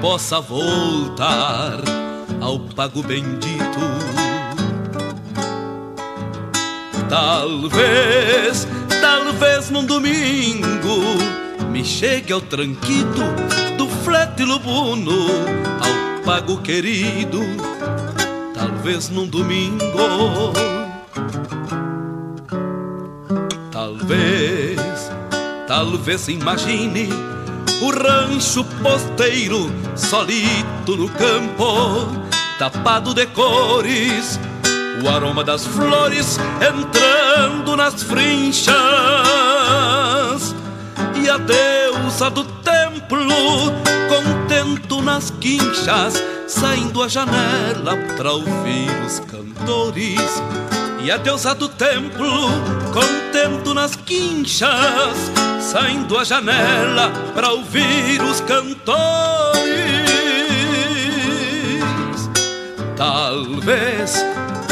Possa 0.00 0.40
voltar 0.40 1.78
ao 2.40 2.58
pago 2.58 3.02
bendito. 3.02 3.80
Talvez, 7.08 8.66
talvez 9.00 9.70
num 9.70 9.84
domingo 9.84 11.02
me 11.70 11.84
chegue 11.84 12.32
ao 12.32 12.40
tranquito 12.40 13.20
do 13.76 13.86
flete 13.88 14.42
lubuno 14.44 15.26
ao 15.80 16.24
pago 16.24 16.58
querido. 16.62 17.40
Talvez 18.54 19.10
num 19.10 19.26
domingo. 19.26 19.84
Talvez, 23.70 25.10
talvez 25.66 26.28
imagine 26.28 27.08
rancho 28.30 28.64
posteiro 28.82 29.72
solito 29.96 30.96
no 30.96 31.08
campo, 31.08 32.06
tapado 32.58 33.12
de 33.12 33.26
cores, 33.26 34.38
o 35.02 35.08
aroma 35.08 35.42
das 35.42 35.66
flores 35.66 36.38
entrando 36.60 37.76
nas 37.76 38.02
frinchas 38.04 38.74
e 41.16 41.28
a 41.28 41.38
deusa 41.38 42.30
do 42.30 42.44
templo 42.44 43.18
contento 44.08 45.02
nas 45.02 45.30
quinchas, 45.30 46.22
saindo 46.46 47.02
à 47.02 47.08
janela 47.08 47.96
para 48.16 48.32
ouvir 48.32 48.90
os 49.04 49.18
cantores. 49.20 50.20
E 51.02 51.10
a 51.10 51.16
deusa 51.16 51.54
do 51.54 51.66
templo, 51.68 52.50
contento 52.92 53.72
nas 53.72 53.96
quinchas, 53.96 55.32
saindo 55.60 56.18
à 56.18 56.24
janela 56.24 57.10
para 57.34 57.52
ouvir 57.52 58.20
os 58.22 58.40
cantores. 58.42 59.80
Talvez, 62.96 64.22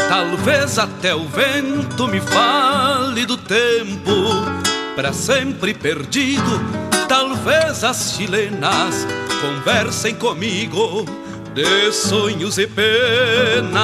talvez 0.08 0.78
até 0.78 1.14
o 1.14 1.26
vento 1.26 2.06
me 2.06 2.20
fale 2.20 3.24
do 3.24 3.38
tempo 3.38 4.12
para 4.94 5.14
sempre 5.14 5.72
perdido. 5.72 6.60
Talvez 7.08 7.84
as 7.84 8.12
chilenas 8.12 9.06
conversem 9.40 10.14
comigo 10.14 11.06
de 11.54 11.90
sonhos 11.90 12.58
e 12.58 12.66
penas. 12.66 13.78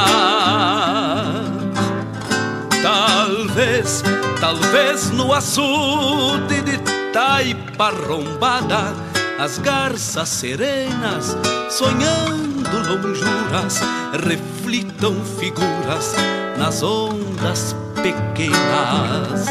Talvez, 2.85 4.03
talvez 4.39 5.09
no 5.09 5.33
açude 5.33 6.61
de 6.61 6.77
taipa 7.15 7.89
rombada, 7.89 8.93
as 9.39 9.57
garças 9.57 10.29
serenas, 10.29 11.35
sonhando 11.71 12.77
lonjuras, 12.87 13.81
reflitam 14.23 15.15
figuras 15.39 16.15
nas 16.59 16.83
ondas 16.83 17.75
pequenas. 17.95 19.47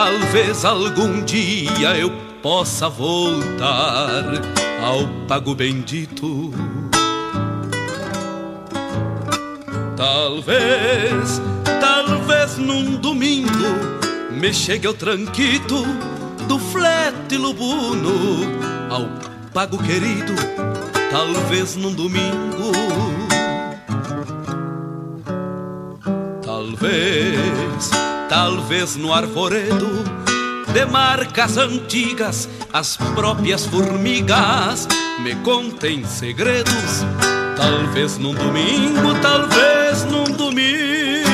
Talvez 0.00 0.64
algum 0.64 1.22
dia 1.26 1.94
eu 1.94 2.10
possa 2.42 2.88
voltar 2.88 4.24
ao 4.82 5.06
pago 5.28 5.54
bendito. 5.54 6.54
Talvez, 9.94 11.42
talvez 11.78 12.56
num 12.56 12.96
domingo 12.96 13.50
me 14.30 14.54
chegue 14.54 14.86
ao 14.86 14.94
tranquito 14.94 15.84
do 16.48 16.58
flete 16.58 17.36
lubuno 17.36 18.40
ao 18.88 19.06
pago 19.52 19.76
querido. 19.82 20.32
Talvez 21.10 21.76
num 21.76 21.92
domingo. 21.92 22.72
Talvez, 26.42 27.89
talvez 28.30 28.94
no 28.94 29.12
arvoredo 29.12 30.04
de 30.72 30.86
marcas 30.86 31.56
antigas, 31.56 32.48
as 32.72 32.96
próprias 32.96 33.66
formigas 33.66 34.86
me 35.18 35.34
contem 35.34 36.04
segredos. 36.06 37.04
Talvez 37.56 38.18
num 38.18 38.32
domingo, 38.32 39.18
talvez 39.20 40.04
num 40.04 40.24
domingo, 40.36 41.26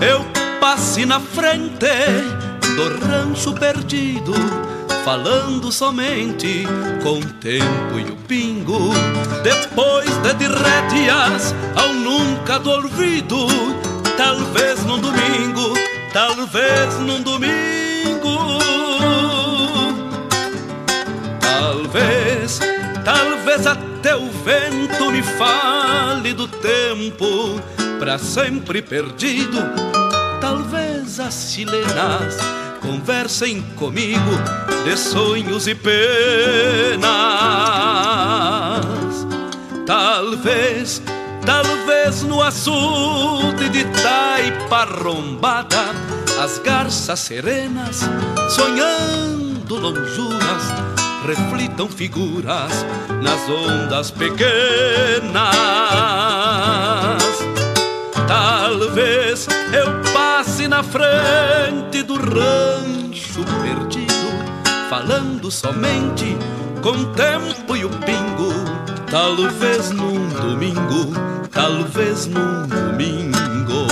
eu 0.00 0.24
passe 0.60 1.04
na 1.04 1.18
frente 1.18 1.86
do 2.76 3.04
rancho 3.04 3.52
perdido, 3.54 4.32
falando 5.04 5.72
somente 5.72 6.64
com 7.02 7.18
o 7.18 7.32
tempo 7.40 7.98
e 7.98 8.12
o 8.12 8.16
pingo. 8.28 8.92
Depois 9.42 10.08
de 10.18 10.34
dirrétias 10.34 11.52
ao 11.74 11.92
nunca 11.92 12.60
do 12.60 12.70
olvido, 12.70 13.48
talvez 14.16 14.84
num 14.84 14.98
domingo, 14.98 15.74
talvez 16.12 16.98
num 16.98 17.22
domingo. 17.22 18.58
Talvez, 21.40 22.60
talvez 23.04 23.66
até 23.66 24.16
o 24.16 24.30
vento 24.30 25.10
me 25.10 25.22
fale 25.22 26.32
do 26.32 26.48
tempo 26.48 27.60
para 27.98 28.18
sempre 28.18 28.82
perdido. 28.82 29.58
Talvez 30.40 31.20
as 31.20 31.52
chilenas 31.52 32.36
conversem 32.80 33.62
comigo 33.76 34.30
de 34.84 34.96
sonhos 34.96 35.66
e 35.66 35.74
penas. 35.74 37.06
Talvez, 39.86 41.02
talvez 41.44 42.22
no 42.22 42.42
açude 42.42 43.68
de 43.68 43.84
taipa 44.02 44.84
rombada, 44.84 45.94
as 46.42 46.58
garças 46.58 47.20
serenas 47.20 48.00
sonhando 48.50 49.78
lonjuras 49.78 50.62
reflitam 51.26 51.88
figuras 51.88 52.84
nas 53.22 53.48
ondas 53.48 54.10
pequenas. 54.10 55.42
Talvez 58.26 59.46
eu 59.72 60.12
passe 60.12 60.66
na 60.66 60.82
frente 60.82 62.02
do 62.02 62.14
rancho 62.14 63.44
perdido, 63.62 64.12
falando 64.88 65.50
somente 65.50 66.36
com 66.82 66.90
o 66.90 67.06
tempo 67.12 67.76
e 67.76 67.84
o 67.84 67.90
pingo. 67.90 68.91
Talvez 69.12 69.90
num 69.90 70.26
domingo, 70.30 71.12
talvez 71.50 72.24
num 72.28 72.66
domingo. 72.66 73.86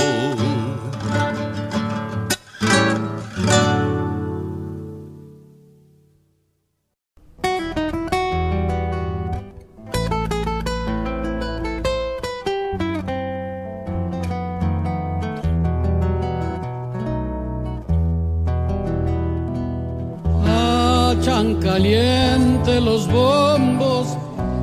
Hachan 20.47 21.57
caliente 21.61 22.81
los 22.81 23.07
bombos, 23.07 23.50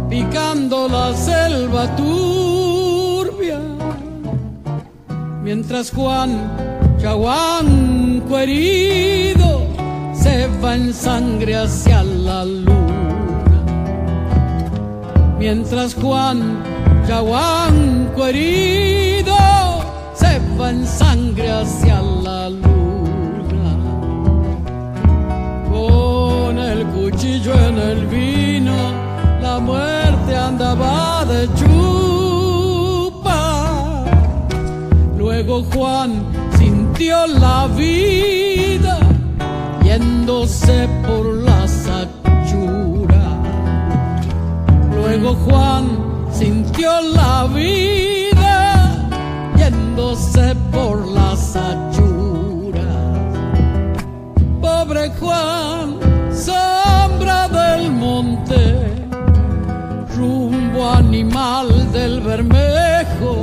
picando 0.10 0.88
la 0.88 1.14
selva 1.16 1.96
turbia. 1.96 3.60
Mientras 5.44 5.92
Juan, 5.92 6.52
chaguanco 6.98 8.38
herido, 8.38 9.62
se 10.14 10.48
va 10.62 10.76
en 10.76 10.94
sangre 10.94 11.56
hacia 11.56 12.04
la 12.04 12.46
luna. 12.46 13.64
Mientras 15.38 15.94
Juan, 15.96 16.64
chaguanco 17.08 18.28
herido, 18.28 19.36
se 20.14 20.40
va 20.60 20.70
en 20.70 20.86
sangre 20.86 21.52
hacia 21.52 22.02
la 22.02 22.50
luna. 22.50 23.74
Con 25.70 26.58
el 26.58 26.86
cuchillo 26.88 27.54
en 27.54 27.78
el 27.78 28.08
vino, 28.08 28.76
la 29.42 29.60
muerte 29.60 29.97
andaba 30.48 31.26
de 31.26 31.48
chupa. 31.60 33.42
Luego 35.18 35.64
Juan, 35.74 36.12
sin 36.58 36.88
sintió 36.98 37.28
la 37.28 37.68
vida 37.68 38.98
yéndose 39.84 40.88
por 41.06 41.26
las 41.48 41.88
achuras. 41.88 43.38
Luego 44.96 45.36
Juan 45.46 45.84
sintió 46.32 46.90
la 47.02 47.48
vida 47.54 48.56
yéndose 49.58 50.56
por 50.72 50.96
las 51.08 51.56
achuras. 51.56 52.86
Pobre 54.62 55.12
Juan, 55.20 55.77
animal 61.38 61.92
del 61.92 62.22
Bermejo 62.22 63.36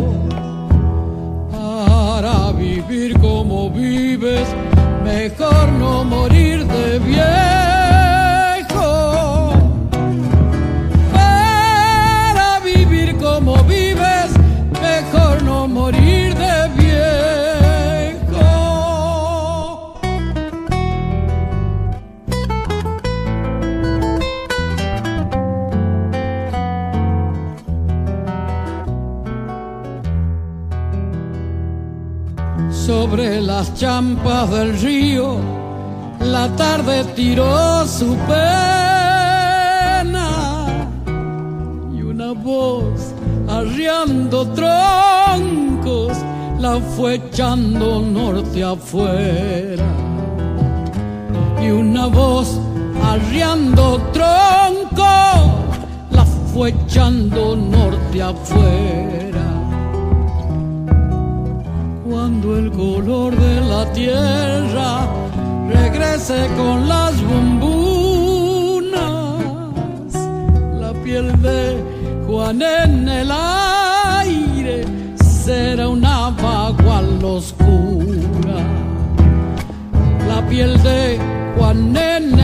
para 1.53 2.53
vivir 2.53 3.18
como 3.20 3.70
vives, 3.70 4.49
mejor 5.05 5.68
no 5.78 6.05
morir 6.05 6.66
de 6.66 6.99
viejo. 6.99 7.43
Las 33.65 33.75
champas 33.81 34.51
del 34.51 34.79
río, 34.79 35.39
la 36.21 36.49
tarde 36.55 37.05
tiró 37.17 37.87
su 37.87 38.15
pena 38.27 39.47
y 41.97 42.03
una 42.03 42.33
voz 42.33 43.15
arriando 43.49 44.47
troncos 44.49 46.12
la 46.59 46.79
fue 46.95 47.15
echando 47.15 48.01
norte 48.01 48.62
afuera. 48.62 49.85
Y 51.62 51.71
una 51.71 52.07
voz 52.07 52.61
arriando 53.03 53.99
troncos 54.12 55.41
la 56.11 56.27
fue 56.53 56.69
echando 56.71 57.57
norte 57.57 58.23
afuera 58.23 59.53
cuando 62.15 62.57
el 62.57 62.71
color 62.71 63.35
de 63.35 63.61
la 63.61 63.93
tierra 63.93 65.09
regrese 65.69 66.49
con 66.57 66.89
las 66.89 67.21
bombunas, 67.21 68.95
la 70.81 70.93
piel 71.03 71.27
de 71.43 71.83
Juan 72.25 72.62
en 72.62 73.09
el 73.09 73.33
aire 73.33 74.85
será 75.25 75.89
una 75.89 76.31
bagual 76.31 77.25
oscura. 77.25 78.61
La 80.29 80.41
piel 80.49 80.81
de 80.85 81.19
Juan 81.57 81.97
en 81.97 82.39
el 82.39 82.43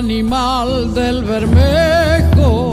animal 0.00 0.94
del 0.94 1.22
Bermejo, 1.22 2.70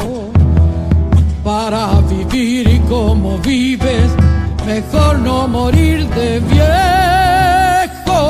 para 1.43 1.99
vivir 2.09 2.81
como 2.87 3.37
vives, 3.39 4.09
mejor 4.65 5.19
no 5.19 5.45
morir 5.45 6.07
de 6.19 6.39
viejo. 6.39 8.23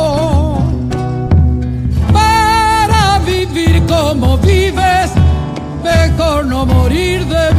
Para 2.12 3.20
vivir 3.20 3.84
como 3.86 4.38
vives, 4.40 5.12
mejor 5.84 6.48
no 6.48 6.66
morir 6.66 7.24
de 7.26 7.54
viejo. 7.54 7.57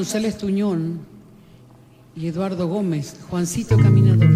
González 0.00 0.38
Tuñón 0.38 1.00
y 2.16 2.26
Eduardo 2.28 2.66
Gómez, 2.66 3.16
Juancito 3.28 3.76
Caminador. 3.76 4.30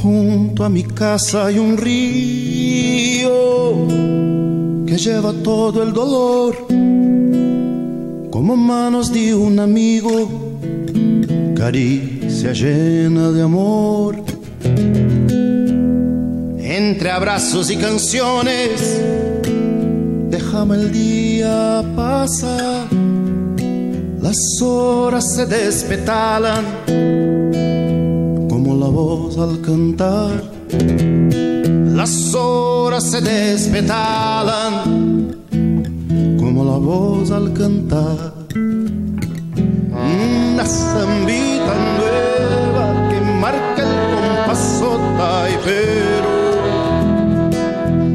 Junto 0.00 0.64
a 0.64 0.68
mi 0.68 0.84
casa 0.84 1.46
hay 1.46 1.58
un 1.58 1.76
río 1.76 3.36
lleva 4.96 5.32
todo 5.42 5.82
el 5.82 5.92
dolor, 5.92 6.56
como 8.30 8.56
manos 8.56 9.12
de 9.12 9.34
un 9.34 9.58
amigo, 9.58 10.30
caricia 11.54 12.52
llena 12.52 13.30
de 13.30 13.42
amor. 13.42 14.16
Entre 16.58 17.10
abrazos 17.10 17.70
y 17.70 17.76
canciones, 17.76 19.02
déjame 20.30 20.76
el 20.76 20.92
día 20.92 21.84
pasar, 21.94 22.86
las 24.20 24.38
horas 24.62 25.34
se 25.34 25.46
despetalan 25.46 26.64
como 28.48 28.76
la 28.76 28.88
voz 28.88 29.36
al 29.36 29.60
cantar. 29.60 31.55
Las 31.96 32.34
horas 32.34 33.10
se 33.10 33.22
despetalan 33.22 35.34
como 36.38 36.62
la 36.62 36.76
voz 36.76 37.30
al 37.30 37.54
cantar. 37.54 38.34
Una 39.90 40.66
zambita 40.66 41.74
nueva 41.96 43.08
que 43.08 43.18
marca 43.40 43.82
el 43.82 44.14
compaso 44.14 45.00
taipero. 45.16 46.34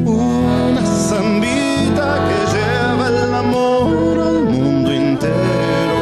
Una 0.06 0.86
zambita 0.86 2.20
que 2.28 2.38
lleva 2.54 3.08
el 3.08 3.34
amor 3.34 4.20
al 4.28 4.44
mundo 4.44 4.92
entero. 4.92 5.98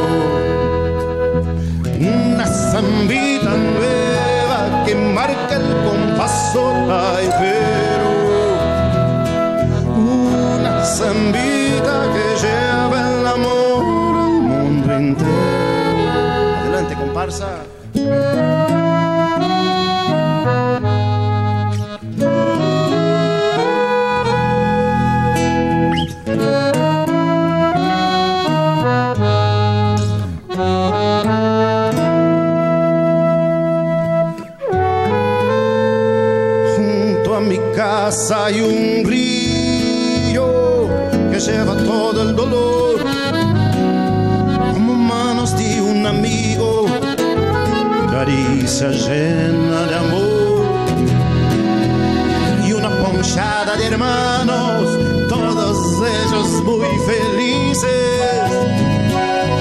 Una 1.99 2.45
zambita 2.45 3.57
nueva 3.57 4.83
que 4.85 4.93
marca 4.93 5.55
el 5.55 5.65
compaso 5.83 6.61
taipero. 6.87 7.40
hay 38.11 38.59
un 38.59 39.05
río 39.05 40.45
que 41.31 41.39
lleva 41.39 41.77
todo 41.77 42.23
el 42.23 42.35
dolor 42.35 42.99
como 44.73 44.95
manos 44.95 45.57
de 45.57 45.81
un 45.81 46.05
amigo, 46.05 46.87
caricia 48.11 48.89
llena 48.89 49.83
de 49.87 49.95
amor 49.95 50.65
y 52.67 52.73
una 52.73 52.89
ponchada 52.97 53.77
de 53.77 53.87
hermanos, 53.87 55.29
todos 55.29 56.03
ellos 56.05 56.63
muy 56.65 56.89
felices. 57.07 58.51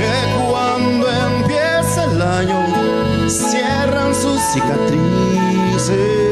Que 0.00 0.14
cuando 0.50 1.08
empieza 1.08 2.04
el 2.10 2.20
año 2.20 2.66
cierran 3.28 4.12
sus 4.12 4.40
cicatrices. 4.52 6.29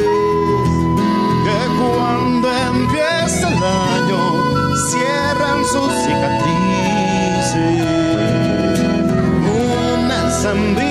Una 10.49 10.55
zambita 10.55 10.88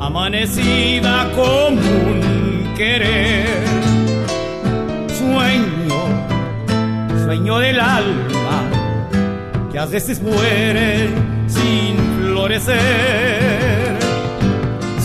amanecida 0.00 1.30
como 1.34 1.80
un 1.80 2.74
querer. 2.76 3.46
Sueño, 5.18 6.00
sueño 7.24 7.58
del 7.58 7.80
alma, 7.80 8.62
que 9.70 9.78
a 9.78 9.86
veces 9.86 10.22
muere 10.22 11.08
sin 11.46 11.96
florecer. 12.18 13.98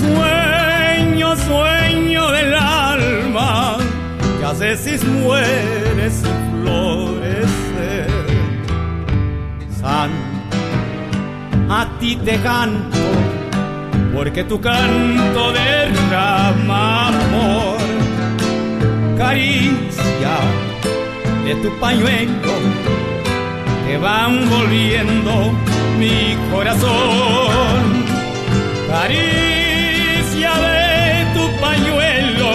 Sueño, 0.03 1.35
sueño 1.35 2.31
del 2.31 2.53
alma, 2.55 3.77
que 4.39 4.45
a 4.45 4.53
veces 4.53 5.03
muere 5.03 6.09
sin 6.09 6.63
florecer. 6.63 8.07
Santa 9.81 10.33
a 11.69 11.87
ti 11.99 12.15
te 12.17 12.39
canto, 12.41 12.82
porque 14.23 14.45
tu 14.45 14.57
canto 14.61 15.51
derrama 15.51 17.09
amor, 17.09 17.77
caricia 19.17 20.35
de 21.43 21.55
tu 21.55 21.69
pañuelo 21.77 22.55
que 23.85 23.97
van 23.97 24.49
volviendo 24.49 25.51
mi 25.99 26.37
corazón, 26.53 27.81
caricia 28.87 30.51
de 30.67 31.25
tu 31.35 31.43
pañuelo 31.59 32.51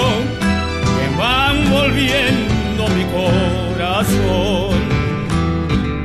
que 0.96 1.06
van 1.18 1.56
volviendo 1.70 2.88
mi 2.96 3.04
corazón. 3.18 4.78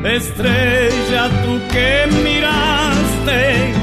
Estrella, 0.04 1.30
tú 1.44 1.54
que 1.72 2.06
miraste, 2.22 3.83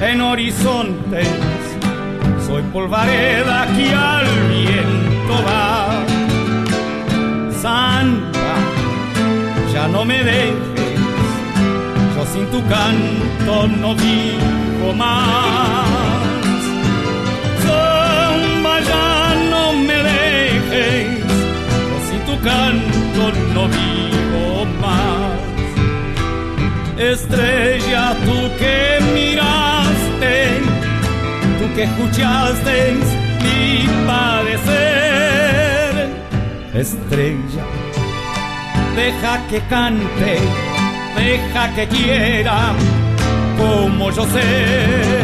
En 0.00 0.20
horizontes, 0.20 1.28
soy 2.46 2.62
polvareda 2.72 3.66
que 3.76 3.94
al 3.94 4.26
viento 4.48 5.34
va. 5.46 6.04
Santa, 7.60 8.54
ya 9.72 9.88
no 9.88 10.04
me 10.04 10.24
dejes, 10.24 11.00
yo 12.16 12.24
sin 12.32 12.46
tu 12.46 12.60
canto 12.68 13.68
no 13.68 13.94
vivo 13.94 14.94
más. 14.96 15.88
Samba, 17.66 18.80
ya 18.80 19.34
no 19.50 19.72
me 19.74 19.96
dejes, 20.02 21.18
yo 21.90 21.98
sin 22.08 22.20
tu 22.24 22.42
canto 22.42 23.32
no 23.54 23.68
vivo 23.68 24.64
más. 24.80 25.50
Estrella, 26.98 28.14
tú 28.24 28.50
que 28.58 28.98
miraste, 29.14 29.70
tú 29.70 29.79
que 31.74 31.84
escuchaste 31.84 32.94
mi 33.42 33.86
padecer. 34.06 35.94
Estrella, 36.74 37.64
deja 38.96 39.46
que 39.48 39.60
cante, 39.68 40.38
deja 41.16 41.74
que 41.74 41.88
quiera, 41.88 42.72
como 43.58 44.10
yo 44.10 44.24
sé. 44.26 45.20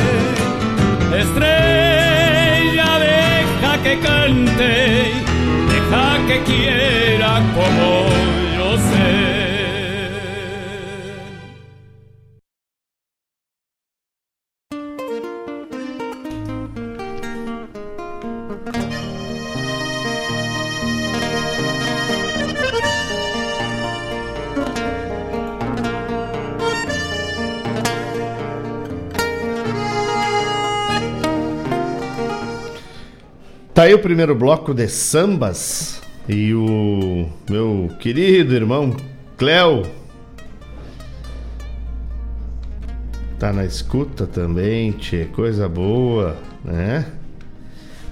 Estrella, 1.18 2.98
deja 2.98 3.82
que 3.82 3.98
cante, 4.00 5.12
deja 5.72 6.26
que 6.26 6.42
quiera, 6.44 7.42
como 7.54 8.08
yo 8.56 8.76
sé. 8.76 9.35
Tá 33.76 33.82
aí 33.82 33.92
o 33.92 33.98
primeiro 33.98 34.34
bloco 34.34 34.72
de 34.72 34.88
sambas 34.88 36.00
e 36.26 36.54
o 36.54 37.28
meu 37.46 37.90
querido 38.00 38.54
irmão 38.54 38.96
Cléo 39.36 39.82
tá 43.38 43.52
na 43.52 43.66
escuta 43.66 44.26
também, 44.26 44.92
tchê, 44.92 45.26
coisa 45.26 45.68
boa, 45.68 46.38
né? 46.64 47.04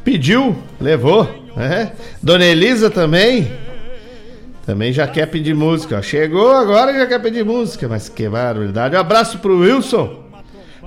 Pediu, 0.04 0.54
levou, 0.78 1.26
né? 1.56 1.92
Dona 2.22 2.44
Elisa 2.44 2.90
também, 2.90 3.50
também 4.66 4.92
já 4.92 5.08
quer 5.08 5.30
pedir 5.30 5.54
música. 5.54 6.02
Chegou 6.02 6.52
agora 6.52 6.92
e 6.92 6.96
já 6.96 7.06
quer 7.06 7.22
pedir 7.22 7.42
música, 7.42 7.88
mas 7.88 8.06
que 8.06 8.28
barbaridade. 8.28 8.96
Um 8.96 9.00
abraço 9.00 9.38
pro 9.38 9.60
Wilson 9.60 10.23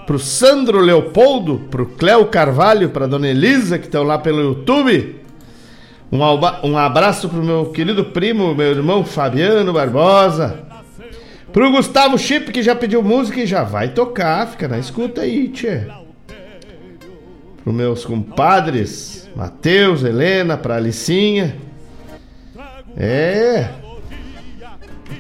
pro 0.07 0.17
Sandro 0.17 0.79
Leopoldo, 0.79 1.67
pro 1.69 1.85
Cléo 1.85 2.25
Carvalho, 2.27 2.89
pra 2.89 3.05
Dona 3.05 3.27
Elisa, 3.27 3.77
que 3.77 3.87
estão 3.87 4.03
lá 4.03 4.17
pelo 4.17 4.41
YouTube. 4.41 5.17
Um, 6.09 6.19
um 6.69 6.77
abraço 6.77 7.27
pro 7.27 7.43
meu 7.43 7.65
querido 7.65 8.05
primo, 8.05 8.55
meu 8.55 8.71
irmão 8.71 9.03
Fabiano 9.03 9.73
Barbosa. 9.73 10.65
Pro 11.51 11.71
Gustavo 11.71 12.17
Chip, 12.17 12.53
que 12.53 12.63
já 12.63 12.73
pediu 12.73 13.03
música 13.03 13.41
e 13.41 13.45
já 13.45 13.63
vai 13.63 13.89
tocar. 13.89 14.47
Fica 14.47 14.69
na 14.69 14.79
escuta 14.79 15.21
aí, 15.21 15.49
tchê. 15.49 15.87
Pro 17.61 17.73
meus 17.73 18.05
compadres, 18.05 19.27
Matheus, 19.35 20.05
Helena, 20.05 20.55
pra 20.55 20.77
Alicinha. 20.77 21.57
É. 22.95 23.67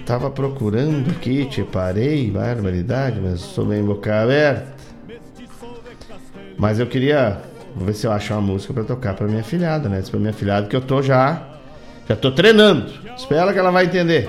Tava 0.05 0.29
procurando 0.31 1.11
aqui, 1.11 1.45
te 1.45 1.61
parei, 1.63 2.31
barbaridade, 2.31 3.19
mas 3.19 3.41
sou 3.41 3.65
bem 3.65 3.83
boca 3.83 4.21
aberta. 4.21 4.76
Mas 6.57 6.79
eu 6.79 6.87
queria 6.87 7.41
Vou 7.77 7.85
ver 7.85 7.93
se 7.93 8.07
eu 8.07 8.11
acho 8.11 8.33
uma 8.33 8.41
música 8.41 8.73
para 8.73 8.83
tocar 8.83 9.13
para 9.13 9.27
minha 9.27 9.43
filhada, 9.43 9.87
né? 9.87 10.01
Para 10.09 10.19
minha 10.19 10.33
filhada 10.33 10.67
que 10.67 10.75
eu 10.75 10.81
tô 10.81 10.99
já 10.99 11.45
já 12.09 12.15
tô 12.15 12.31
treinando. 12.31 12.91
Espera 13.15 13.53
que 13.53 13.59
ela 13.59 13.69
vai 13.69 13.85
entender. 13.85 14.27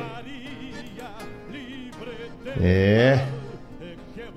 É. 2.61 3.24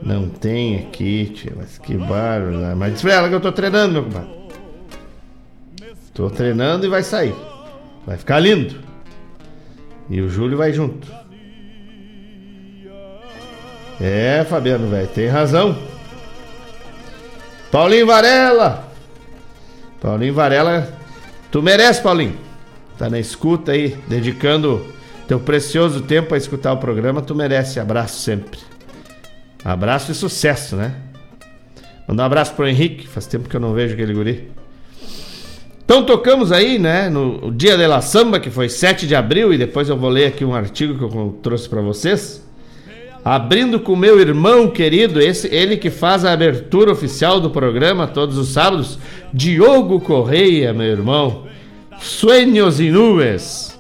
Não 0.02 0.30
tem 0.30 0.78
aqui, 0.78 1.26
tia, 1.36 1.52
mas 1.58 1.78
que 1.78 1.96
bárbaro. 1.96 2.58
Né? 2.58 2.74
Mas 2.74 2.94
diz 2.94 3.02
pra 3.02 3.14
ela 3.14 3.28
que 3.28 3.36
eu 3.36 3.42
tô 3.42 3.52
treinando, 3.52 3.94
meu 3.94 4.04
compadre. 4.04 4.30
Tô 6.14 6.30
treinando 6.30 6.86
e 6.86 6.90
vai 6.90 7.04
sair. 7.04 7.36
Vai 8.06 8.18
ficar 8.18 8.40
lindo. 8.40 8.76
E 10.10 10.22
o 10.22 10.30
Júlio 10.30 10.58
vai 10.58 10.72
junto. 10.72 11.08
É, 14.00 14.46
Fabiano, 14.46 14.88
velho, 14.88 15.08
tem 15.10 15.28
razão. 15.28 15.91
Paulinho 17.72 18.06
Varela. 18.06 18.92
Paulinho 20.02 20.34
Varela, 20.34 20.92
tu 21.50 21.62
merece, 21.62 22.02
Paulinho. 22.02 22.36
Tá 22.98 23.10
na 23.10 23.18
escuta 23.18 23.72
aí, 23.72 23.98
dedicando 24.08 24.86
teu 25.28 25.40
precioso 25.40 26.02
tempo 26.02 26.34
a 26.34 26.38
escutar 26.38 26.74
o 26.74 26.78
programa, 26.78 27.22
tu 27.22 27.34
merece. 27.34 27.80
Abraço 27.80 28.20
sempre. 28.20 28.60
Abraço 29.64 30.12
e 30.12 30.16
sucesso, 30.16 30.76
né? 30.76 30.96
Mandar 32.08 32.24
um 32.24 32.26
abraço 32.26 32.54
pro 32.54 32.68
Henrique, 32.68 33.08
faz 33.08 33.26
tempo 33.26 33.48
que 33.48 33.56
eu 33.56 33.60
não 33.60 33.74
vejo 33.74 33.94
aquele 33.94 34.14
guri. 34.14 34.52
Então 35.86 36.04
tocamos 36.06 36.52
aí, 36.52 36.78
né, 36.78 37.10
no 37.10 37.52
Dia 37.52 37.78
de 37.78 37.88
la 37.88 38.02
Samba, 38.02 38.40
que 38.40 38.50
foi 38.50 38.70
7 38.70 39.08
de 39.08 39.16
abril, 39.16 39.54
e 39.54 39.58
depois 39.58 39.88
eu 39.88 39.98
vou 39.98 40.10
ler 40.10 40.28
aqui 40.28 40.44
um 40.44 40.54
artigo 40.54 40.98
que 40.98 41.04
eu 41.04 41.40
trouxe 41.42 41.70
para 41.70 41.82
vocês. 41.82 42.44
Abrindo 43.24 43.80
com 43.80 43.96
meu 43.96 44.20
irmão 44.20 44.68
querido, 44.68 45.22
esse, 45.22 45.48
ele 45.54 45.78
que 45.78 45.92
faz 45.92 46.26
a 46.26 46.34
abertura 46.34 46.92
oficial 46.92 47.40
do 47.40 47.52
programa 47.52 48.08
todos 48.08 48.36
os 48.38 48.50
sábados, 48.50 48.98
Diogo 49.32 50.00
Correia, 50.00 50.74
meu 50.74 50.88
irmão. 50.88 51.46
Sueños 52.00 52.80
e 52.80 52.90
Nubes. 52.90 53.80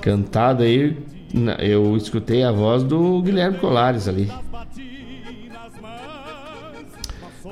Cantado 0.00 0.62
aí, 0.62 0.96
eu 1.58 1.94
escutei 1.94 2.42
a 2.42 2.50
voz 2.50 2.82
do 2.82 3.20
Guilherme 3.20 3.58
Colares 3.58 4.08
ali. 4.08 4.30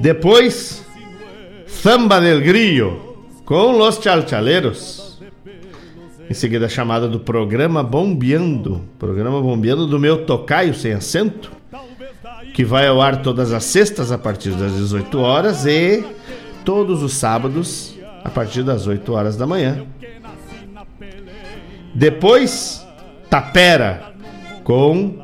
Depois, 0.01 0.83
Samba 1.67 2.21
del 2.21 2.41
Grillo, 2.41 3.27
com 3.45 3.73
Los 3.77 3.99
Chalchaleros. 4.03 4.98
Em 6.31 6.35
seguida, 6.35 6.67
a 6.67 6.69
chamada 6.69 7.09
do 7.09 7.19
programa 7.19 7.83
Bombeando. 7.83 8.83
Programa 8.99 9.41
Bombeando 9.41 9.87
do 9.87 9.99
meu 9.99 10.27
Tocaio 10.27 10.75
Sem 10.75 10.93
Acento. 10.93 11.51
Que 12.53 12.65
vai 12.65 12.87
ao 12.87 13.01
ar 13.01 13.23
todas 13.23 13.51
as 13.51 13.65
sextas 13.65 14.13
a 14.13 14.19
partir 14.19 14.51
das 14.51 14.75
18 14.75 15.19
horas 15.19 15.65
e 15.65 16.05
todos 16.65 17.03
os 17.03 17.15
sábados 17.15 17.99
a 18.23 18.29
partir 18.29 18.63
das 18.63 18.87
8 18.87 19.11
horas 19.11 19.37
da 19.39 19.47
manhã. 19.47 19.87
Depois, 21.95 22.87
Tapera 23.31 24.13
com 24.63 25.19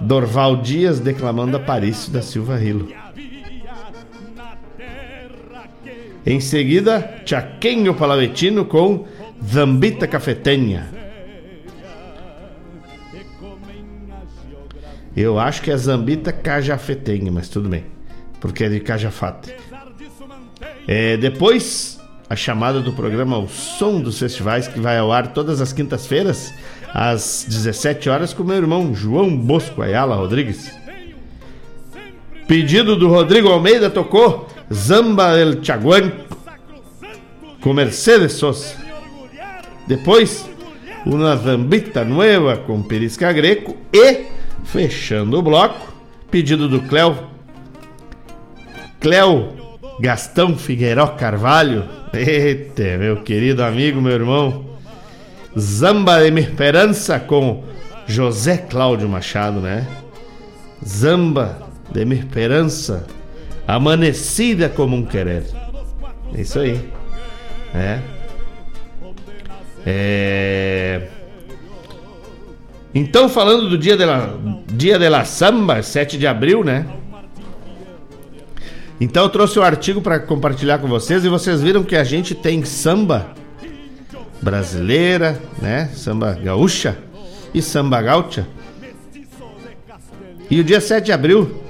Dorval 0.00 0.58
Dias 0.58 1.00
declamando 1.00 1.56
Aparício 1.56 2.12
da 2.12 2.22
Silva 2.22 2.56
Rilo. 2.56 2.88
Em 6.24 6.38
seguida, 6.38 7.22
Chaquenho 7.24 7.94
Palavetino 7.94 8.64
com 8.64 9.04
Zambita 9.44 10.06
Cafetenha. 10.06 10.88
Eu 15.16 15.38
acho 15.38 15.62
que 15.62 15.70
é 15.70 15.76
Zambita 15.76 16.30
Cajafetenha, 16.30 17.32
mas 17.32 17.48
tudo 17.48 17.68
bem. 17.68 17.84
Porque 18.40 18.64
é 18.64 18.68
de 18.68 18.80
Cajafate. 18.80 19.54
É, 20.86 21.16
depois, 21.16 21.98
a 22.28 22.36
chamada 22.36 22.80
do 22.80 22.92
programa 22.92 23.38
O 23.38 23.48
Som 23.48 24.00
dos 24.00 24.18
Festivais, 24.18 24.68
que 24.68 24.78
vai 24.78 24.98
ao 24.98 25.10
ar 25.10 25.32
todas 25.32 25.60
as 25.60 25.72
quintas-feiras, 25.72 26.52
às 26.92 27.46
17 27.48 28.08
horas, 28.10 28.32
com 28.32 28.44
meu 28.44 28.56
irmão 28.56 28.94
João 28.94 29.36
Bosco 29.36 29.80
Ayala 29.80 30.16
Rodrigues. 30.16 30.70
Pedido 32.46 32.94
do 32.94 33.08
Rodrigo 33.08 33.48
Almeida 33.48 33.90
tocou 33.90 34.48
Zamba 34.72 35.36
El 35.38 35.64
Chaguan 35.64 36.12
com 37.60 37.72
Mercedes 37.72 38.34
Sosa. 38.34 38.85
Depois, 39.86 40.48
uma 41.04 41.36
zambita 41.36 42.04
nova 42.04 42.56
com 42.56 42.82
perisca 42.82 43.32
greco 43.32 43.76
e, 43.92 44.26
fechando 44.64 45.38
o 45.38 45.42
bloco, 45.42 45.94
pedido 46.30 46.68
do 46.68 46.80
Cléo, 46.82 47.16
Cléo 49.00 49.52
Gastão 50.00 50.56
Figueiró 50.56 51.06
Carvalho. 51.08 51.84
Eita, 52.12 52.98
meu 52.98 53.22
querido 53.22 53.62
amigo, 53.62 54.00
meu 54.00 54.12
irmão. 54.12 54.64
Zamba 55.58 56.18
de 56.18 56.40
esperança 56.40 57.18
com 57.18 57.64
José 58.06 58.58
Cláudio 58.58 59.08
Machado, 59.08 59.60
né? 59.60 59.86
Zamba 60.86 61.58
de 61.90 62.02
esperança, 62.14 63.06
amanecida 63.66 64.68
como 64.68 64.96
um 64.96 65.04
querer. 65.04 65.44
É 66.34 66.40
isso 66.40 66.58
aí. 66.58 66.78
É. 67.74 68.15
É... 69.86 71.02
Então, 72.92 73.28
falando 73.28 73.68
do 73.68 73.78
dia 73.78 73.96
de 73.96 74.04
la, 74.04 74.34
dia 74.66 74.98
de 74.98 75.08
la 75.08 75.24
samba, 75.24 75.82
7 75.82 76.18
de 76.18 76.26
abril, 76.26 76.64
né? 76.64 76.86
Então 79.00 79.24
eu 79.24 79.28
trouxe 79.28 79.58
o 79.58 79.62
um 79.62 79.64
artigo 79.64 80.00
para 80.00 80.18
compartilhar 80.18 80.78
com 80.78 80.88
vocês 80.88 81.24
e 81.24 81.28
vocês 81.28 81.60
viram 81.60 81.84
que 81.84 81.94
a 81.94 82.02
gente 82.02 82.34
tem 82.34 82.64
samba 82.64 83.34
brasileira, 84.40 85.40
né? 85.60 85.90
Samba 85.94 86.32
gaúcha 86.32 86.96
e 87.52 87.60
samba 87.60 88.00
gaúcha. 88.00 88.46
E 90.50 90.58
o 90.58 90.64
dia 90.64 90.80
7 90.80 91.04
de 91.04 91.12
abril 91.12 91.62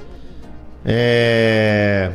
é... 0.85 2.11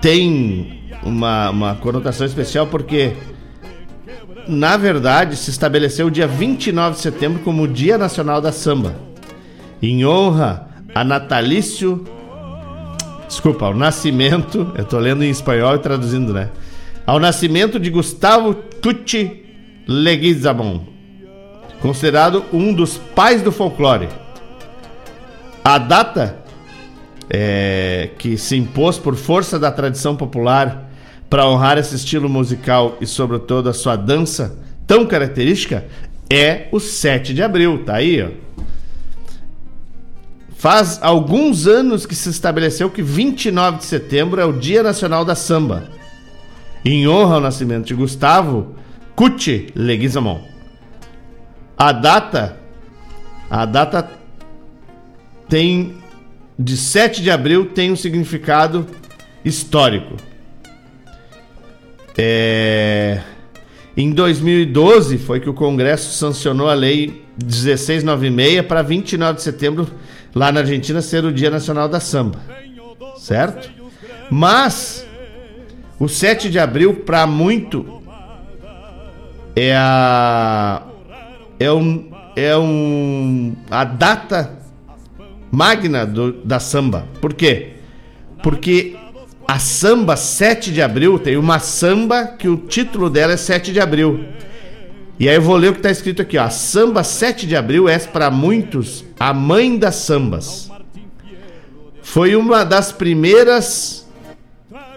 tem 0.00 0.79
uma, 1.02 1.50
uma 1.50 1.74
conotação 1.76 2.26
especial 2.26 2.66
porque, 2.66 3.12
na 4.46 4.76
verdade, 4.76 5.36
se 5.36 5.50
estabeleceu 5.50 6.06
o 6.06 6.10
dia 6.10 6.26
29 6.26 6.96
de 6.96 7.02
setembro 7.02 7.42
como 7.42 7.62
o 7.62 7.68
Dia 7.68 7.96
Nacional 7.96 8.40
da 8.40 8.52
Samba, 8.52 8.94
em 9.82 10.04
honra 10.04 10.68
a 10.94 11.04
natalício. 11.04 12.04
Desculpa, 13.26 13.66
ao 13.66 13.74
nascimento, 13.74 14.72
eu 14.76 14.84
tô 14.84 14.98
lendo 14.98 15.24
em 15.24 15.30
espanhol 15.30 15.76
e 15.76 15.78
traduzindo, 15.78 16.32
né? 16.32 16.50
Ao 17.06 17.18
nascimento 17.18 17.78
de 17.78 17.90
Gustavo 17.90 18.54
Tucci 18.54 19.44
Leguizamon, 19.86 20.80
considerado 21.80 22.44
um 22.52 22.72
dos 22.72 22.98
pais 22.98 23.42
do 23.42 23.50
folclore. 23.50 24.08
A 25.64 25.78
data 25.78 26.40
é, 27.28 28.10
que 28.18 28.36
se 28.36 28.56
impôs 28.56 28.98
por 28.98 29.14
força 29.14 29.58
da 29.58 29.70
tradição 29.70 30.16
popular 30.16 30.89
para 31.30 31.48
honrar 31.48 31.78
esse 31.78 31.94
estilo 31.94 32.28
musical 32.28 32.98
e, 33.00 33.06
sobretudo, 33.06 33.70
a 33.70 33.72
sua 33.72 33.94
dança 33.94 34.58
tão 34.86 35.06
característica, 35.06 35.86
é 36.28 36.66
o 36.72 36.80
7 36.80 37.32
de 37.32 37.42
abril. 37.42 37.84
Tá 37.84 37.94
aí, 37.94 38.20
ó. 38.20 38.30
Faz 40.56 40.98
alguns 41.00 41.68
anos 41.68 42.04
que 42.04 42.14
se 42.14 42.28
estabeleceu 42.28 42.90
que 42.90 43.00
29 43.00 43.78
de 43.78 43.84
setembro 43.84 44.40
é 44.40 44.44
o 44.44 44.52
Dia 44.52 44.82
Nacional 44.82 45.24
da 45.24 45.34
Samba, 45.34 45.88
em 46.84 47.08
honra 47.08 47.36
ao 47.36 47.40
nascimento 47.40 47.86
de 47.86 47.94
Gustavo 47.94 48.74
Cucci 49.14 49.68
Leguizamon. 49.74 50.42
A 51.78 51.92
data, 51.92 52.58
a 53.48 53.64
data 53.64 54.10
tem 55.48 55.94
de 56.58 56.76
7 56.76 57.22
de 57.22 57.30
abril 57.30 57.66
tem 57.66 57.90
um 57.90 57.96
significado 57.96 58.86
histórico. 59.42 60.16
É, 62.16 63.20
em 63.96 64.10
2012 64.12 65.18
foi 65.18 65.40
que 65.40 65.48
o 65.48 65.54
Congresso 65.54 66.12
sancionou 66.12 66.68
a 66.68 66.74
lei 66.74 67.24
1696 67.42 68.62
para 68.66 68.82
29 68.82 69.36
de 69.36 69.42
setembro 69.42 69.86
lá 70.34 70.52
na 70.52 70.60
Argentina 70.60 71.00
ser 71.00 71.24
o 71.24 71.32
Dia 71.32 71.50
Nacional 71.50 71.88
da 71.88 72.00
Samba. 72.00 72.40
Certo? 73.16 73.70
Mas 74.30 75.06
o 75.98 76.08
7 76.08 76.48
de 76.48 76.58
abril 76.58 76.94
para 76.94 77.26
muito 77.26 78.00
é 79.56 79.74
a 79.76 80.82
é 81.58 81.70
um 81.70 82.10
é 82.36 82.56
um 82.56 83.54
a 83.70 83.84
data 83.84 84.58
magna 85.50 86.06
do, 86.06 86.32
da 86.44 86.60
samba. 86.60 87.06
Por 87.20 87.34
quê? 87.34 87.72
Porque 88.42 88.96
a 89.50 89.58
samba 89.58 90.16
7 90.16 90.72
de 90.72 90.80
abril 90.80 91.18
tem 91.18 91.36
uma 91.36 91.58
samba 91.58 92.24
que 92.24 92.48
o 92.48 92.56
título 92.56 93.10
dela 93.10 93.32
é 93.32 93.36
7 93.36 93.72
de 93.72 93.80
abril. 93.80 94.26
E 95.18 95.28
aí 95.28 95.34
eu 95.34 95.42
vou 95.42 95.56
ler 95.56 95.70
o 95.70 95.72
que 95.72 95.80
está 95.80 95.90
escrito 95.90 96.22
aqui, 96.22 96.38
ó. 96.38 96.44
A 96.44 96.50
samba 96.50 97.02
7 97.02 97.48
de 97.48 97.56
abril 97.56 97.88
é 97.88 97.98
para 97.98 98.30
muitos 98.30 99.04
a 99.18 99.34
mãe 99.34 99.76
das 99.76 99.96
sambas. 99.96 100.70
Foi 102.00 102.36
uma 102.36 102.62
das 102.62 102.92
primeiras 102.92 104.08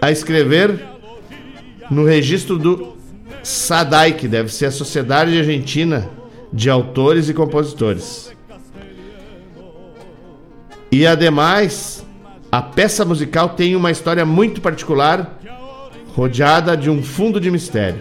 a 0.00 0.12
escrever 0.12 0.80
no 1.90 2.04
registro 2.04 2.56
do 2.56 2.96
SADAI, 3.42 4.12
que 4.12 4.28
deve 4.28 4.52
ser 4.52 4.66
a 4.66 4.70
Sociedade 4.70 5.36
Argentina 5.36 6.08
de 6.52 6.70
Autores 6.70 7.28
e 7.28 7.34
Compositores. 7.34 8.32
E 10.92 11.04
ademais, 11.04 12.06
a 12.56 12.62
peça 12.62 13.04
musical 13.04 13.48
tem 13.48 13.74
uma 13.74 13.90
história 13.90 14.24
muito 14.24 14.60
particular, 14.60 15.40
rodeada 16.14 16.76
de 16.76 16.88
um 16.88 17.02
fundo 17.02 17.40
de 17.40 17.50
mistério. 17.50 18.00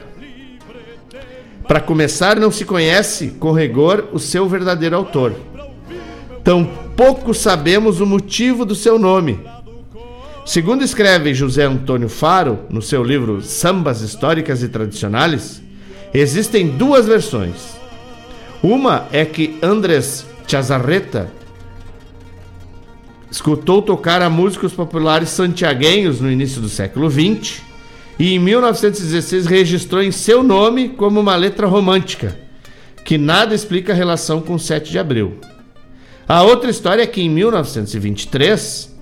Para 1.68 1.80
começar, 1.80 2.40
não 2.40 2.52
se 2.52 2.64
conhece 2.64 3.30
com 3.40 3.52
rigor 3.52 4.10
o 4.14 4.20
seu 4.20 4.48
verdadeiro 4.48 4.96
autor. 4.96 5.34
Tampouco 6.44 7.34
sabemos 7.34 8.00
o 8.00 8.06
motivo 8.06 8.64
do 8.64 8.76
seu 8.76 9.00
nome. 9.00 9.40
Segundo 10.46 10.84
escreve 10.84 11.34
José 11.34 11.64
Antônio 11.64 12.08
Faro 12.08 12.60
no 12.70 12.80
seu 12.80 13.04
livro 13.04 13.42
Sambas 13.42 14.02
Históricas 14.02 14.62
e 14.62 14.68
Tradicionais, 14.68 15.64
existem 16.14 16.68
duas 16.68 17.08
versões. 17.08 17.76
Uma 18.62 19.08
é 19.12 19.26
que 19.26 19.58
Andrés 19.64 20.28
Chazarreta 20.48 21.32
escutou 23.34 23.82
tocar 23.82 24.22
a 24.22 24.30
músicos 24.30 24.74
populares 24.74 25.30
santiaguenhos 25.30 26.22
no 26.22 26.32
início 26.32 26.62
do 26.62 26.70
século 26.70 27.10
XX 27.10 27.64
e 28.20 28.36
em 28.36 28.38
1916 28.38 29.48
registrou 29.48 30.04
em 30.04 30.12
seu 30.12 30.44
nome 30.44 30.90
como 30.90 31.20
uma 31.20 31.36
letra 31.36 31.66
romântica, 31.66 32.38
que 33.04 33.18
nada 33.18 33.56
explica 33.56 33.92
a 33.92 33.96
relação 33.96 34.40
com 34.40 34.60
7 34.60 34.92
de 34.92 35.00
abril. 35.00 35.40
A 36.28 36.44
outra 36.44 36.70
história 36.70 37.02
é 37.02 37.08
que 37.08 37.24
em 37.24 37.30
1923, 37.30 38.96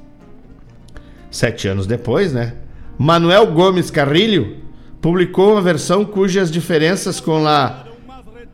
sete 1.29 1.67
anos 1.67 1.85
depois, 1.85 2.31
né, 2.31 2.53
Manuel 2.97 3.47
Gomes 3.47 3.91
Carrilho 3.91 4.59
publicou 5.01 5.51
uma 5.51 5.61
versão 5.61 6.05
cujas 6.05 6.49
diferenças 6.49 7.19
com 7.19 7.45
a 7.45 7.83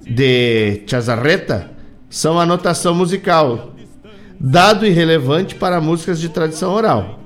de 0.02 0.82
Chazarreta 0.88 1.70
são 2.10 2.40
a 2.40 2.48
notação 2.48 2.96
musical, 2.96 3.76
dado 4.40 4.86
irrelevante 4.86 5.56
para 5.56 5.82
músicas 5.82 6.20
de 6.20 6.30
tradição 6.30 6.74
oral. 6.74 7.20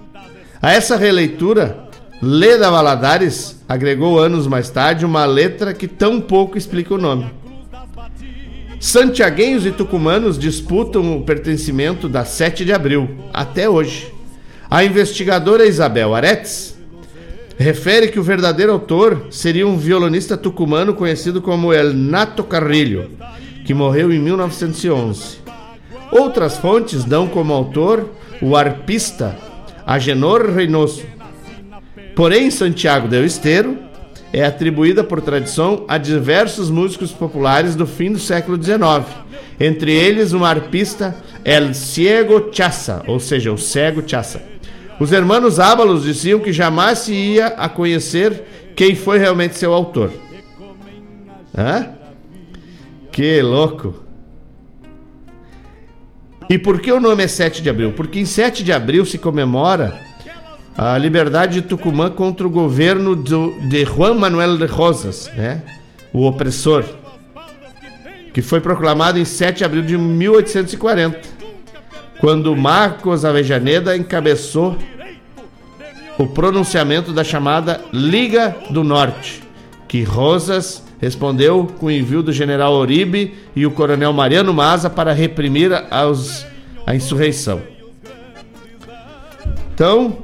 A 0.61 0.71
essa 0.71 0.95
releitura, 0.95 1.89
Leda 2.21 2.69
Valadares 2.69 3.63
agregou 3.67 4.19
anos 4.19 4.47
mais 4.47 4.69
tarde 4.69 5.05
uma 5.05 5.25
letra 5.25 5.73
que 5.73 5.87
tão 5.87 6.21
pouco 6.21 6.57
explica 6.57 6.93
o 6.93 6.97
nome. 6.97 7.31
Santiaguenhos 8.79 9.65
e 9.65 9.71
tucumanos 9.71 10.39
disputam 10.39 11.17
o 11.17 11.23
pertencimento 11.23 12.09
da 12.09 12.25
7 12.25 12.65
de 12.65 12.73
abril, 12.73 13.09
até 13.31 13.69
hoje. 13.69 14.11
A 14.69 14.83
investigadora 14.83 15.65
Isabel 15.65 16.15
Aretes 16.15 16.75
refere 17.57 18.07
que 18.07 18.19
o 18.19 18.23
verdadeiro 18.23 18.71
autor 18.71 19.27
seria 19.29 19.67
um 19.67 19.77
violonista 19.77 20.35
tucumano 20.35 20.95
conhecido 20.95 21.41
como 21.41 21.73
El 21.73 21.93
Nato 21.93 22.43
Carrilho, 22.43 23.11
que 23.65 23.73
morreu 23.73 24.11
em 24.11 24.17
1911. 24.17 25.40
Outras 26.11 26.57
fontes 26.57 27.05
dão 27.05 27.27
como 27.27 27.53
autor 27.53 28.11
o 28.41 28.55
arpista 28.55 29.35
Agenor 29.85 30.51
Reynoso. 30.51 31.03
Porém, 32.15 32.51
Santiago 32.51 33.07
del 33.07 33.25
Esteiro 33.25 33.77
é 34.33 34.43
atribuída 34.43 35.03
por 35.03 35.21
tradição 35.21 35.85
a 35.87 35.97
diversos 35.97 36.69
músicos 36.69 37.11
populares 37.11 37.75
do 37.75 37.85
fim 37.85 38.11
do 38.11 38.19
século 38.19 38.61
XIX, 38.61 39.05
entre 39.59 39.93
eles 39.93 40.33
um 40.33 40.43
arpista 40.43 41.15
El 41.43 41.73
Ciego 41.73 42.49
Chassa, 42.51 43.03
ou 43.07 43.19
seja, 43.19 43.51
o 43.51 43.57
cego 43.57 44.03
Chassa. 44.07 44.41
Os 44.99 45.11
hermanos 45.11 45.59
Ábalos 45.59 46.03
diziam 46.03 46.39
que 46.39 46.53
jamais 46.53 46.99
se 46.99 47.13
ia 47.13 47.47
a 47.47 47.67
conhecer 47.67 48.71
quem 48.75 48.95
foi 48.95 49.17
realmente 49.17 49.57
seu 49.57 49.73
autor. 49.73 50.11
Hã? 51.57 51.89
Que 53.11 53.41
louco! 53.41 54.10
E 56.51 56.57
por 56.57 56.81
que 56.81 56.91
o 56.91 56.99
nome 56.99 57.23
é 57.23 57.29
7 57.29 57.61
de 57.61 57.69
abril? 57.69 57.93
Porque 57.93 58.19
em 58.19 58.25
7 58.25 58.61
de 58.61 58.73
abril 58.73 59.05
se 59.05 59.17
comemora 59.17 59.97
a 60.77 60.97
liberdade 60.97 61.61
de 61.61 61.67
Tucumã 61.69 62.09
contra 62.09 62.45
o 62.45 62.49
governo 62.49 63.15
do, 63.15 63.51
de 63.69 63.85
Juan 63.85 64.15
Manuel 64.15 64.57
de 64.57 64.65
Rosas, 64.65 65.31
né? 65.33 65.63
o 66.11 66.27
opressor, 66.27 66.83
que 68.33 68.41
foi 68.41 68.59
proclamado 68.59 69.17
em 69.17 69.23
7 69.23 69.59
de 69.59 69.63
abril 69.63 69.81
de 69.81 69.97
1840, 69.97 71.21
quando 72.19 72.53
Marcos 72.53 73.23
Avejaneda 73.23 73.95
encabeçou 73.95 74.77
o 76.17 76.27
pronunciamento 76.27 77.13
da 77.13 77.23
chamada 77.23 77.79
Liga 77.93 78.57
do 78.69 78.83
Norte, 78.83 79.41
que 79.87 80.03
Rosas 80.03 80.83
respondeu 81.01 81.65
com 81.79 81.87
o 81.87 81.91
envio 81.91 82.21
do 82.21 82.31
general 82.31 82.73
Oribe 82.73 83.33
e 83.55 83.65
o 83.65 83.71
coronel 83.71 84.13
Mariano 84.13 84.53
Maza 84.53 84.87
para 84.87 85.11
reprimir 85.13 85.73
aos, 85.89 86.45
a 86.85 86.93
insurreição. 86.93 87.59
Então, 89.73 90.19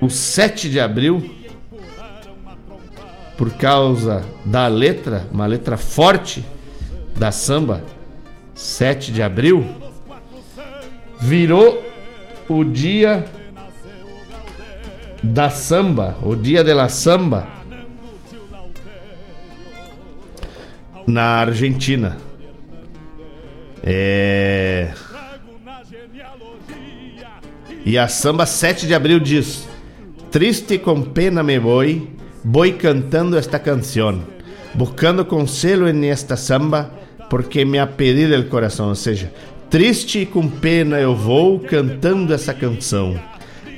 o 0.00 0.08
7 0.08 0.70
de 0.70 0.78
abril, 0.78 1.34
por 3.36 3.50
causa 3.54 4.24
da 4.44 4.68
letra, 4.68 5.26
uma 5.32 5.46
letra 5.46 5.76
forte 5.76 6.44
da 7.16 7.32
samba, 7.32 7.82
7 8.54 9.10
de 9.10 9.20
abril, 9.20 9.66
virou 11.18 11.84
o 12.48 12.62
dia 12.62 13.24
da 15.22 15.50
samba, 15.50 16.16
o 16.22 16.36
dia 16.36 16.62
de 16.62 16.72
la 16.72 16.88
samba 16.88 17.59
na 21.06 21.40
Argentina. 21.40 22.16
É. 23.82 24.90
E 27.84 27.96
a 27.96 28.08
samba 28.08 28.46
7 28.46 28.86
de 28.86 28.94
abril 28.94 29.18
diz: 29.18 29.66
Triste 30.30 30.78
com 30.78 31.02
pena 31.02 31.42
me 31.42 31.58
voy, 31.58 32.08
voy 32.44 32.74
cantando 32.74 33.36
esta 33.36 33.58
canção, 33.58 34.22
buscando 34.74 35.26
consuelo 35.26 35.88
en 35.88 36.04
esta 36.04 36.36
samba, 36.36 36.90
porque 37.28 37.64
me 37.64 37.78
ha 37.80 37.86
pedido 37.86 38.34
el 38.34 38.48
coração. 38.48 38.88
Ou 38.88 38.94
seja, 38.94 39.32
triste 39.70 40.20
e 40.20 40.26
com 40.26 40.48
pena 40.48 41.00
eu 41.00 41.16
vou 41.16 41.58
cantando 41.58 42.34
essa 42.34 42.52
canção, 42.52 43.18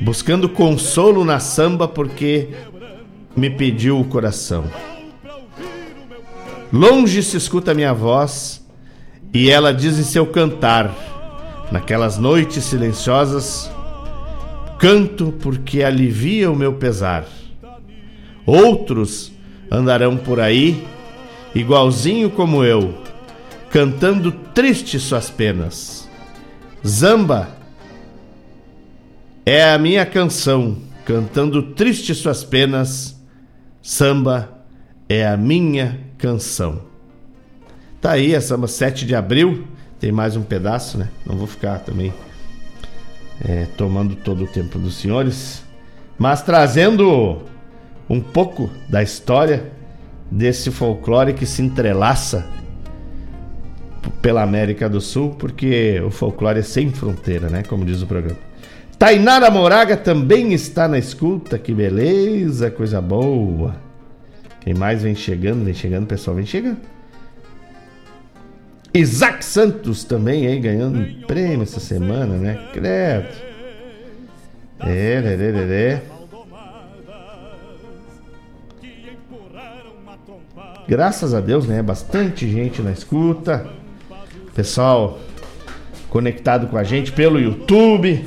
buscando 0.00 0.48
consolo 0.48 1.24
na 1.24 1.38
samba, 1.38 1.86
porque 1.86 2.48
me 3.36 3.48
pediu 3.50 4.00
o 4.00 4.04
coração. 4.04 4.64
Longe 6.72 7.22
se 7.22 7.36
escuta 7.36 7.72
a 7.72 7.74
minha 7.74 7.92
voz 7.92 8.66
e 9.34 9.50
ela 9.50 9.74
diz 9.74 9.98
em 9.98 10.02
seu 10.02 10.26
cantar, 10.26 10.90
naquelas 11.70 12.16
noites 12.16 12.64
silenciosas, 12.64 13.70
canto 14.78 15.32
porque 15.32 15.82
alivia 15.82 16.50
o 16.50 16.56
meu 16.56 16.72
pesar. 16.72 17.26
Outros 18.46 19.30
andarão 19.70 20.16
por 20.16 20.40
aí, 20.40 20.86
igualzinho 21.54 22.30
como 22.30 22.64
eu, 22.64 22.94
cantando 23.70 24.32
triste 24.32 24.98
suas 24.98 25.28
penas. 25.28 26.08
Zamba 26.86 27.50
é 29.44 29.72
a 29.72 29.78
minha 29.78 30.06
canção, 30.06 30.78
cantando 31.04 31.62
triste 31.62 32.14
suas 32.14 32.42
penas. 32.42 33.20
Samba 33.82 34.64
é 35.06 35.26
a 35.26 35.36
minha 35.36 36.11
canção. 36.22 36.82
Tá 38.00 38.12
aí, 38.12 38.32
é 38.32 38.40
samba 38.40 38.68
7 38.68 39.04
de 39.04 39.12
abril. 39.12 39.66
Tem 39.98 40.12
mais 40.12 40.36
um 40.36 40.42
pedaço, 40.42 40.96
né? 40.96 41.08
Não 41.26 41.36
vou 41.36 41.48
ficar 41.48 41.80
também 41.80 42.14
é, 43.44 43.66
tomando 43.76 44.14
todo 44.14 44.44
o 44.44 44.46
tempo 44.46 44.78
dos 44.78 44.94
senhores, 44.94 45.64
mas 46.16 46.40
trazendo 46.40 47.42
um 48.08 48.20
pouco 48.20 48.70
da 48.88 49.02
história 49.02 49.72
desse 50.30 50.70
folclore 50.70 51.34
que 51.34 51.44
se 51.44 51.60
entrelaça 51.60 52.46
pela 54.20 54.42
América 54.42 54.88
do 54.88 55.00
Sul, 55.00 55.30
porque 55.30 56.00
o 56.06 56.10
folclore 56.10 56.60
é 56.60 56.62
sem 56.62 56.92
fronteira, 56.92 57.48
né? 57.48 57.64
Como 57.64 57.84
diz 57.84 58.00
o 58.00 58.06
programa. 58.06 58.38
Tainara 58.96 59.50
Moraga 59.50 59.96
também 59.96 60.52
está 60.52 60.86
na 60.86 60.98
escuta, 60.98 61.58
que 61.58 61.74
beleza, 61.74 62.70
coisa 62.70 63.00
boa. 63.00 63.74
Quem 64.62 64.74
mais 64.74 65.02
vem 65.02 65.14
chegando, 65.14 65.64
vem 65.64 65.74
chegando, 65.74 66.06
pessoal, 66.06 66.36
vem 66.36 66.46
chegando. 66.46 66.78
Isaac 68.94 69.44
Santos 69.44 70.04
também 70.04 70.46
aí 70.46 70.60
ganhando 70.60 71.26
prêmio 71.26 71.62
essa 71.62 71.80
semana, 71.80 72.36
né? 72.36 72.68
Credo. 72.72 73.28
É, 74.80 74.88
é, 74.88 75.36
é, 75.40 75.92
é. 75.92 76.02
Graças 80.86 81.34
a 81.34 81.40
Deus, 81.40 81.66
né? 81.66 81.82
Bastante 81.82 82.48
gente 82.48 82.82
na 82.82 82.92
escuta. 82.92 83.66
Pessoal 84.54 85.18
conectado 86.08 86.68
com 86.68 86.76
a 86.76 86.84
gente 86.84 87.10
pelo 87.10 87.40
YouTube. 87.40 88.24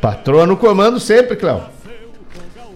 Patroa 0.00 0.46
no 0.46 0.56
comando 0.56 0.98
sempre, 0.98 1.36
Cléo. 1.36 1.62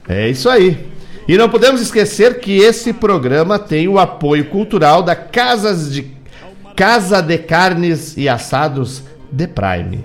É 0.08 0.28
isso 0.28 0.50
aí. 0.50 0.91
E 1.26 1.36
não 1.36 1.48
podemos 1.48 1.80
esquecer 1.80 2.40
que 2.40 2.58
esse 2.58 2.92
programa 2.92 3.58
tem 3.58 3.86
o 3.86 3.98
apoio 3.98 4.46
cultural 4.46 5.02
da 5.02 5.14
Casas 5.14 5.92
de 5.92 6.10
Casa 6.74 7.20
de 7.20 7.38
Carnes 7.38 8.16
e 8.16 8.28
Assados 8.28 9.04
The 9.36 9.46
Prime. 9.46 10.04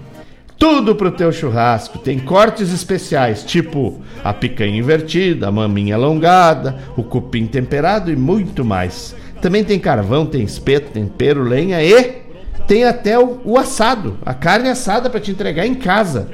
Tudo 0.60 0.96
pro 0.96 1.12
teu 1.12 1.32
churrasco. 1.32 2.00
Tem 2.00 2.20
cortes 2.20 2.72
especiais, 2.72 3.44
tipo 3.44 4.02
a 4.24 4.34
picanha 4.34 4.78
invertida, 4.78 5.48
a 5.48 5.52
maminha 5.52 5.96
alongada, 5.96 6.78
o 6.96 7.04
cupim 7.04 7.46
temperado 7.46 8.12
e 8.12 8.16
muito 8.16 8.64
mais. 8.64 9.16
Também 9.42 9.64
tem 9.64 9.80
carvão, 9.80 10.26
tem 10.26 10.44
espeto, 10.44 10.92
tempero, 10.92 11.44
lenha 11.44 11.82
e 11.84 12.22
tem 12.68 12.84
até 12.84 13.18
o, 13.18 13.40
o 13.46 13.58
assado, 13.58 14.18
a 14.26 14.34
carne 14.34 14.70
assada 14.70 15.10
para 15.10 15.20
te 15.20 15.32
entregar 15.32 15.66
em 15.66 15.76
casa. 15.76 16.30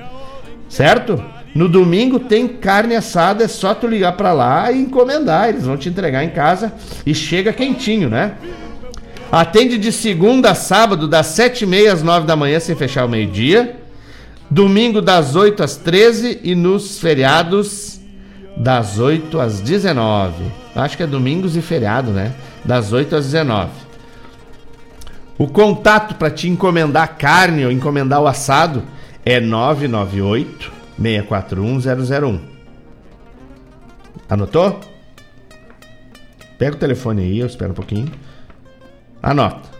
Certo? 0.67 1.23
No 1.53 1.69
domingo 1.69 2.19
tem 2.19 2.47
carne 2.47 2.95
assada, 2.95 3.43
é 3.43 3.47
só 3.47 3.75
tu 3.75 3.85
ligar 3.85 4.13
para 4.13 4.33
lá 4.33 4.71
e 4.71 4.81
encomendar, 4.81 5.49
eles 5.49 5.65
vão 5.65 5.77
te 5.77 5.87
entregar 5.87 6.23
em 6.23 6.31
casa 6.31 6.73
e 7.05 7.13
chega 7.13 7.53
quentinho, 7.53 8.09
né? 8.09 8.33
Atende 9.31 9.77
de 9.77 9.91
segunda 9.91 10.51
a 10.51 10.55
sábado, 10.55 11.07
das 11.07 11.27
7h30 11.27 11.91
às 11.91 12.03
9 12.03 12.25
da 12.25 12.35
manhã, 12.35 12.59
sem 12.59 12.75
fechar 12.75 13.05
o 13.05 13.09
meio-dia. 13.09 13.77
Domingo, 14.49 15.01
das 15.01 15.35
8 15.35 15.63
às 15.63 15.75
13 15.75 16.39
e 16.43 16.55
nos 16.55 16.99
feriados, 16.99 17.99
das 18.57 18.99
8 18.99 19.39
às 19.39 19.59
19. 19.59 20.33
Acho 20.75 20.97
que 20.97 21.03
é 21.03 21.07
domingos 21.07 21.55
e 21.55 21.61
feriado, 21.61 22.11
né? 22.11 22.31
Das 22.65 22.93
8 22.93 23.15
às 23.15 23.25
19. 23.25 23.69
O 25.37 25.47
contato 25.47 26.15
para 26.15 26.29
te 26.29 26.47
encomendar 26.47 27.15
carne 27.17 27.65
ou 27.65 27.71
encomendar 27.71 28.21
o 28.21 28.27
assado 28.27 28.83
é 29.25 29.39
998 29.39 30.82
641 31.01 31.79
001. 31.79 32.39
Anotou? 34.29 34.79
Pega 36.57 36.75
o 36.75 36.79
telefone 36.79 37.23
aí, 37.23 37.39
eu 37.39 37.47
espero 37.47 37.71
um 37.71 37.75
pouquinho. 37.75 38.11
Anota. 39.21 39.73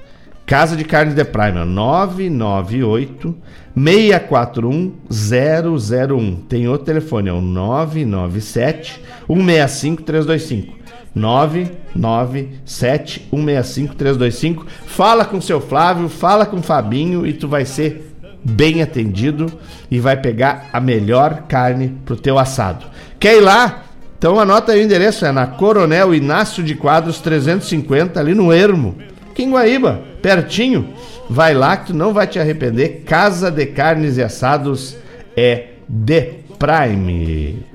Casa 0.45 0.75
de 0.75 0.83
Carne 0.83 1.13
de 1.13 1.23
Prime, 1.23 1.63
998 1.65 3.33
641 3.75 4.93
001. 5.09 6.35
Tem 6.47 6.67
outro 6.67 6.85
telefone, 6.85 7.29
é 7.29 7.33
o 7.33 7.41
997 7.41 9.01
165 9.27 10.03
325. 10.03 10.83
997 11.15 13.27
165 13.29 13.95
325. 13.95 14.65
Fala 14.85 15.23
com 15.23 15.39
seu 15.39 15.61
Flávio, 15.61 16.09
fala 16.09 16.45
com 16.45 16.57
o 16.57 16.63
Fabinho 16.63 17.25
e 17.25 17.31
tu 17.33 17.47
vai 17.47 17.63
ser 17.65 18.12
bem 18.43 18.81
atendido 18.81 19.51
e 19.89 19.99
vai 19.99 20.17
pegar 20.17 20.69
a 20.73 20.79
melhor 20.79 21.43
carne 21.47 21.97
pro 22.05 22.15
teu 22.15 22.37
assado. 22.37 22.85
Quer 23.19 23.37
ir 23.37 23.41
lá? 23.41 23.83
Então 24.17 24.39
anota 24.39 24.71
aí 24.71 24.81
o 24.81 24.83
endereço, 24.83 25.25
é 25.25 25.31
na 25.31 25.45
Coronel 25.45 26.15
Inácio 26.15 26.63
de 26.63 26.75
Quadros 26.75 27.19
350, 27.19 28.19
ali 28.19 28.33
no 28.33 28.53
Ermo, 28.53 28.95
aqui 29.29 29.43
em 29.43 29.51
Guaíba, 29.51 30.01
pertinho. 30.21 30.93
Vai 31.29 31.53
lá 31.53 31.75
que 31.75 31.87
tu 31.87 31.93
não 31.93 32.13
vai 32.13 32.27
te 32.27 32.39
arrepender. 32.39 33.03
Casa 33.05 33.51
de 33.51 33.65
Carnes 33.65 34.17
e 34.17 34.23
Assados 34.23 34.95
é 35.35 35.71
The 36.05 36.35
Prime. 36.57 37.65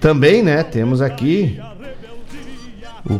Também, 0.00 0.42
né, 0.42 0.62
temos 0.62 1.02
aqui 1.02 1.60
o 3.08 3.18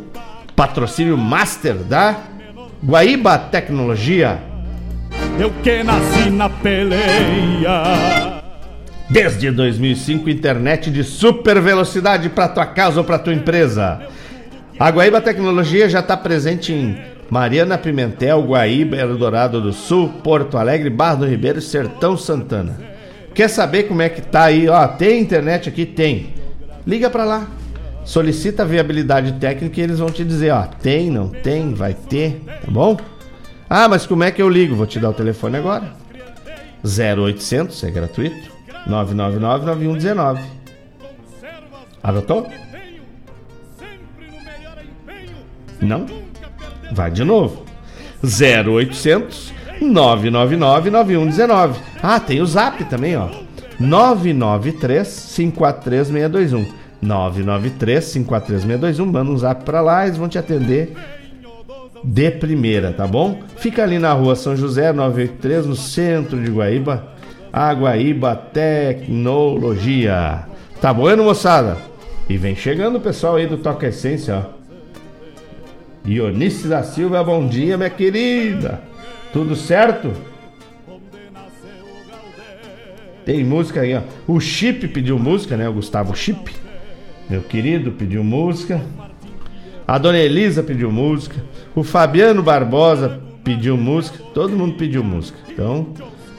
patrocínio 0.55 1.17
master 1.17 1.75
da 1.75 2.19
Guaíba 2.85 3.39
Tecnologia. 3.39 4.56
Eu 5.39 5.51
que 5.63 5.83
nasci 5.83 6.31
na 6.31 6.49
peleia. 6.49 8.43
Desde 9.11 9.51
2005, 9.51 10.31
internet 10.31 10.91
de 10.91 11.05
super 11.05 11.61
velocidade 11.61 12.31
para 12.31 12.49
tua 12.49 12.65
casa 12.65 13.01
ou 13.01 13.05
para 13.05 13.19
tua 13.19 13.35
empresa. 13.35 14.01
A 14.79 14.91
Guaíba 14.91 15.21
Tecnologia 15.21 15.91
já 15.91 16.01
está 16.01 16.17
presente 16.17 16.73
em 16.73 16.97
Mariana 17.29 17.77
Pimentel, 17.77 18.43
Guaíba, 18.43 18.97
Eldorado 18.97 19.61
do 19.61 19.75
Sul, 19.75 20.09
Porto 20.25 20.57
Alegre, 20.57 20.89
Barra 20.89 21.17
do 21.17 21.27
Ribeiro, 21.27 21.61
Sertão 21.61 22.17
Santana. 22.17 22.81
Quer 23.35 23.49
saber 23.49 23.83
como 23.83 24.01
é 24.01 24.09
que 24.09 24.23
tá 24.23 24.45
aí? 24.45 24.67
Ó, 24.67 24.89
tem 24.89 25.21
internet 25.21 25.69
aqui? 25.69 25.85
Tem. 25.85 26.29
Liga 26.87 27.11
para 27.11 27.25
lá. 27.25 27.47
Solicita 28.07 28.63
a 28.63 28.67
viabilidade 28.67 29.33
técnica 29.35 29.81
e 29.81 29.85
eles 29.85 29.99
vão 29.99 30.09
te 30.09 30.25
dizer, 30.25 30.51
ó, 30.53 30.63
tem, 30.63 31.11
não 31.11 31.29
tem, 31.29 31.75
vai 31.75 31.93
ter, 31.93 32.41
tá 32.47 32.71
bom? 32.71 32.97
Ah, 33.69 33.89
mas 33.89 34.07
como 34.07 34.25
é 34.25 34.31
que 34.31 34.41
eu 34.41 34.49
ligo? 34.49 34.77
Vou 34.77 34.87
te 34.87 35.01
dar 35.01 35.11
o 35.11 35.15
telefone 35.15 35.57
agora. 35.57 35.93
0800, 36.85 37.83
é 37.85 37.91
gratuito. 37.91 38.51
999-9119. 38.89 40.41
Anotou? 42.03 42.47
Não? 45.81 46.07
Vai 46.93 47.11
de 47.11 47.25
novo. 47.25 47.65
0800 48.23 49.53
999 49.81 50.91
9119. 50.91 51.81
Ah, 52.03 52.21
tem 52.21 52.41
o 52.41 52.47
Zap 52.47 52.85
também, 52.85 53.17
ó. 53.17 53.29
993 53.79 55.35
543 55.37 56.09
621. 56.09 56.73
993 57.03 58.13
543 58.13 58.63
621. 58.63 59.07
Manda 59.07 59.31
um 59.31 59.37
zap 59.37 59.65
pra 59.65 59.81
lá, 59.81 60.07
eles 60.07 60.17
vão 60.17 60.29
te 60.29 60.39
atender 60.39 60.97
de 62.05 62.31
primeira, 62.31 62.93
tá 62.93 63.07
bom? 63.07 63.41
Fica 63.57 63.83
ali 63.83 63.99
na 63.99 64.13
rua 64.13 64.37
São 64.37 64.57
José 64.57 64.93
983, 64.93 65.67
no 65.67 65.77
centro 65.77 66.43
de 66.43 66.51
Guaíba. 66.51 67.13
A 67.53 67.73
Guaíba 67.73 68.35
Tecnologia. 68.37 69.67
Tá 70.81 70.93
bueno, 70.93 71.25
moçada? 71.25 71.79
E 72.29 72.37
vem 72.37 72.55
chegando 72.55 72.97
o 72.97 73.01
pessoal 73.01 73.37
aí 73.37 73.47
do 73.47 73.57
Toca 73.57 73.87
Essência, 73.87 74.37
ó. 74.37 74.57
Ionice 76.09 76.69
da 76.69 76.83
Silva, 76.83 77.25
bom 77.25 77.47
dia, 77.47 77.77
minha 77.77 77.91
querida. 77.91 78.81
Tudo 79.33 79.57
certo? 79.57 80.13
Tem 83.25 83.45
música 83.45 83.81
aí, 83.81 83.95
ó. 83.95 84.03
O 84.27 84.39
Chip 84.39 84.87
pediu 84.89 85.19
música, 85.19 85.57
né? 85.57 85.69
O 85.69 85.73
Gustavo 85.73 86.15
Chip, 86.15 86.53
meu 87.29 87.43
querido, 87.43 87.91
pediu 87.91 88.23
música. 88.23 88.81
A 89.87 89.99
dona 89.99 90.19
Elisa 90.19 90.63
pediu 90.63 90.91
música. 90.91 91.37
O 91.75 91.85
Fabiano 91.85 92.43
Barbosa 92.43 93.21
pediu 93.45 93.77
música. 93.77 94.19
Todo 94.35 94.57
mundo 94.57 94.75
pediu 94.75 95.05
música. 95.05 95.39
Então, 95.49 95.95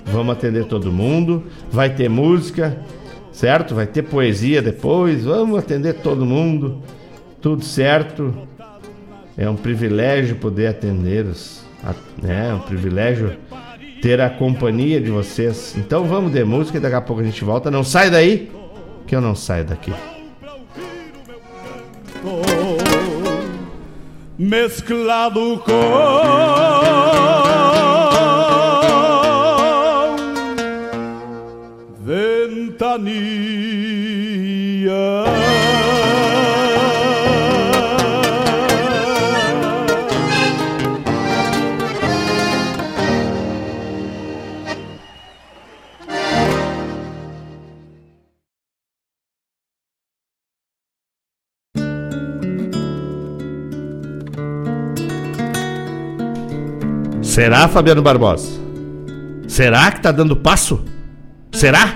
vamos 0.06 0.36
atender 0.36 0.66
todo 0.66 0.92
mundo. 0.92 1.44
Vai 1.72 1.90
ter 1.90 2.10
música, 2.10 2.78
certo? 3.32 3.74
Vai 3.74 3.88
ter 3.88 4.04
poesia 4.04 4.62
depois. 4.62 5.24
Vamos 5.24 5.58
atender 5.58 5.94
todo 5.94 6.26
mundo. 6.26 6.82
Tudo 7.42 7.64
certo. 7.64 8.34
É 9.38 9.50
um 9.50 9.56
privilégio 9.56 10.36
poder 10.36 10.68
atender 10.68 11.26
os. 11.26 11.66
É 12.28 12.54
um 12.54 12.60
privilégio 12.60 13.38
ter 14.02 14.20
a 14.20 14.30
companhia 14.30 15.00
de 15.00 15.10
vocês. 15.10 15.74
Então 15.78 16.04
vamos 16.04 16.34
de 16.34 16.44
música 16.44 16.78
e 16.78 16.82
daqui 16.82 16.96
a 16.96 17.02
pouco 17.02 17.22
a 17.22 17.26
gente 17.26 17.46
volta. 17.46 17.72
Não 17.72 17.84
sai 17.84 18.10
daí, 18.10 18.52
que 19.06 19.16
eu 19.16 19.22
não 19.22 19.36
saio 19.36 19.64
daqui. 19.64 19.94
Mesclado 24.38 25.58
com 25.66 25.72
ventania. 32.00 33.18
Será, 57.38 57.68
Fabiano 57.68 58.02
Barbosa? 58.02 58.50
Será 59.48 59.92
que 59.92 60.02
tá 60.02 60.12
dando 60.12 60.36
passo? 60.36 60.84
Será? 61.52 61.96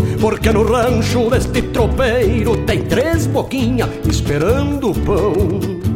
Porque 0.21 0.51
no 0.51 0.61
rancho 0.63 1.31
deste 1.31 1.63
tropeiro 1.63 2.55
tem 2.57 2.83
três 2.83 3.25
boquinhas 3.25 3.89
esperando 4.07 4.93
pão. 4.93 5.90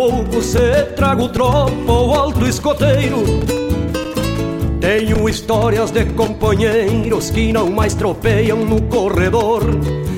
Pouco 0.00 0.40
se 0.40 0.84
trago 0.96 1.28
tropa 1.28 1.92
ou 1.92 2.14
alto 2.14 2.46
escoteiro. 2.46 3.22
Tenho 4.80 5.28
histórias 5.28 5.90
de 5.90 6.06
companheiros 6.06 7.28
que 7.28 7.52
não 7.52 7.70
mais 7.70 7.92
tropeiam 7.92 8.64
no 8.64 8.80
corredor, 8.84 9.60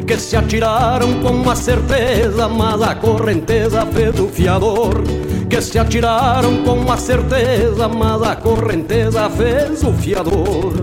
que 0.07 0.17
se 0.19 0.37
atiraram 0.37 1.21
com 1.21 1.51
a 1.51 1.57
certeza, 1.57 2.49
mas 2.49 2.81
a 2.81 2.95
correnteza 2.95 3.85
fez 3.87 4.21
o 4.21 4.29
fiador. 4.29 5.03
Que 5.51 5.61
se 5.61 5.81
atiraram 5.81 6.63
com 6.63 6.91
a 6.91 6.97
certeza, 6.97 7.89
mas 7.89 8.23
a 8.23 8.37
correnteza 8.37 9.29
fez 9.31 9.83
o 9.83 9.93
fiador. 9.95 10.75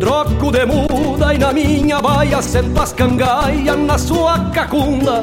Troco 0.00 0.50
de 0.50 0.66
muda 0.66 1.32
e 1.32 1.38
na 1.38 1.52
minha 1.52 2.02
baia 2.02 2.42
sento 2.42 2.80
as 2.82 2.92
na 3.86 3.96
sua 3.96 4.50
cacunda. 4.50 5.22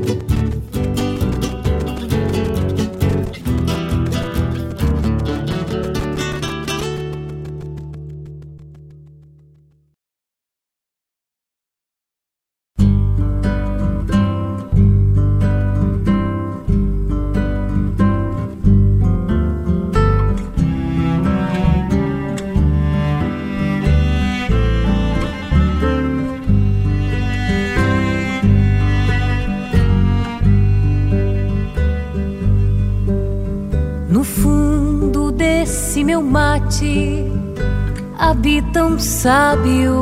Habita 38.17 38.85
um 38.85 38.97
sábio, 38.97 39.93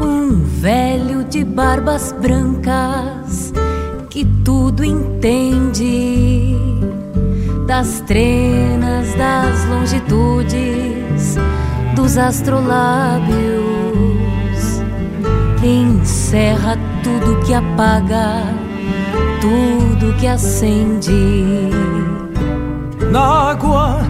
um 0.00 0.42
velho 0.44 1.24
de 1.24 1.44
barbas 1.44 2.12
brancas 2.20 3.52
que 4.08 4.24
tudo 4.44 4.84
entende 4.84 6.56
das 7.66 8.00
trenas, 8.00 9.14
das 9.14 9.64
longitudes, 9.66 11.36
dos 11.94 12.18
astrolábios. 12.18 13.30
Encerra 15.62 16.76
tudo 17.04 17.40
que 17.46 17.54
apaga, 17.54 18.42
tudo 19.40 20.12
que 20.18 20.26
acende. 20.26 21.70
Na 23.12 23.50
água, 23.50 24.09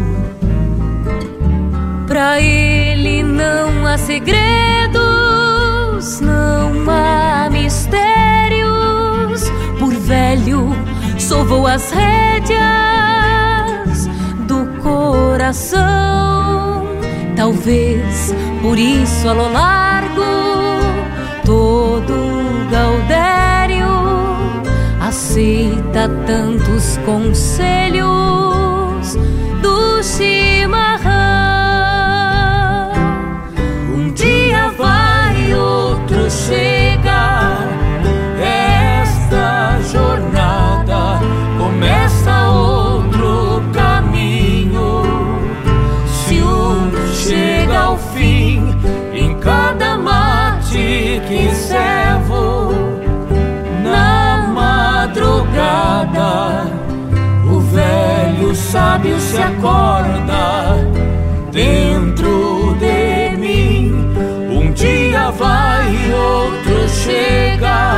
Pra 2.21 2.39
ele 2.39 3.23
não 3.23 3.87
há 3.87 3.97
segredos, 3.97 5.01
não 6.21 6.87
há 6.87 7.49
mistérios. 7.49 9.41
Por 9.79 9.91
velho, 9.91 10.69
sovou 11.17 11.65
as 11.65 11.89
rédeas 11.89 12.61
do 14.47 14.67
coração. 14.83 15.81
Talvez 17.35 18.35
por 18.61 18.77
isso 18.77 19.27
a 19.27 19.33
lo 19.33 19.51
largo 19.51 20.21
todo 21.43 22.13
Gaudério 22.69 23.87
aceita 25.01 26.07
tantos 26.27 26.97
conselhos 27.03 28.05
do 29.63 30.03
chimarrão. 30.03 30.50
Sábio 58.71 59.19
se 59.19 59.37
acorda 59.37 60.77
dentro 61.51 62.73
de 62.79 63.35
mim. 63.37 63.91
Um 64.49 64.71
dia 64.71 65.29
vai 65.31 65.89
outro 66.13 66.87
chega. 66.87 67.97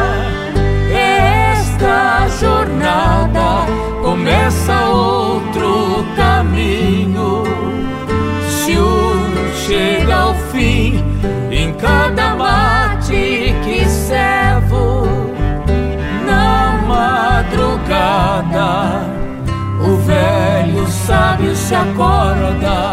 Esta 0.92 2.28
jornada 2.40 3.68
começa 4.02 4.74
outro 4.90 6.04
caminho. 6.16 7.44
Se 8.50 8.76
um 8.76 9.54
chega 9.68 10.16
ao 10.16 10.34
fim, 10.52 11.04
em 11.52 11.72
cada 11.74 12.36
mate 12.36 13.54
que 13.64 13.86
servo, 13.88 15.06
na 16.26 16.80
madrugada, 16.88 18.24
o 19.80 19.98
velho 19.98 20.53
sábio 21.06 21.54
se 21.54 21.76
acorda 21.76 22.93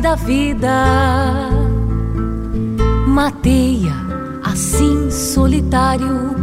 da 0.00 0.14
vida. 0.14 1.50
Mateia 3.06 3.92
assim 4.42 5.10
solitário, 5.10 6.34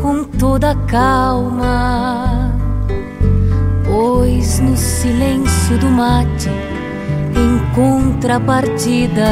com 0.00 0.24
toda 0.24 0.74
calma. 0.86 2.52
Pois 3.84 4.60
no 4.60 4.76
silêncio 4.76 5.78
do 5.78 5.88
mate, 5.88 6.50
em 7.34 7.74
contrapartida, 7.74 9.26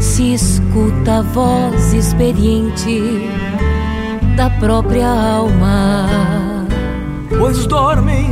se 0.00 0.34
escuta 0.34 1.18
a 1.18 1.22
voz 1.22 1.92
experiente 1.92 3.28
da 4.36 4.48
própria 4.50 5.08
alma 5.08 6.06
pois 7.38 7.66
dormem 7.66 8.26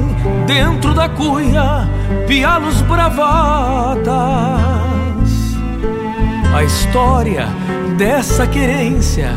dentro 0.46 0.92
da 0.92 1.08
cuia 1.08 1.88
pialos 2.26 2.82
bravatas. 2.82 4.06
A 6.54 6.64
história 6.64 7.48
dessa 7.96 8.46
querência 8.46 9.30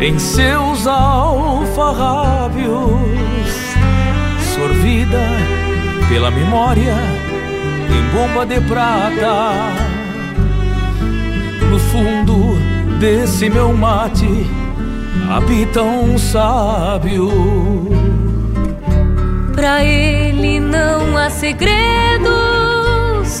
em 0.00 0.18
seus 0.18 0.86
alfarrábios, 0.86 2.66
sorvida 4.54 5.20
pela 6.08 6.30
memória 6.30 6.94
em 7.90 8.02
bomba 8.14 8.44
de 8.44 8.60
prata. 8.62 9.52
No 11.70 11.78
fundo 11.78 12.56
desse 12.98 13.48
meu 13.48 13.72
mate 13.72 14.46
habita 15.30 15.82
um 15.82 16.18
sábio 16.18 17.28
Pra 19.56 19.82
ele 19.82 20.60
não 20.60 21.16
há 21.16 21.30
segredos, 21.30 22.30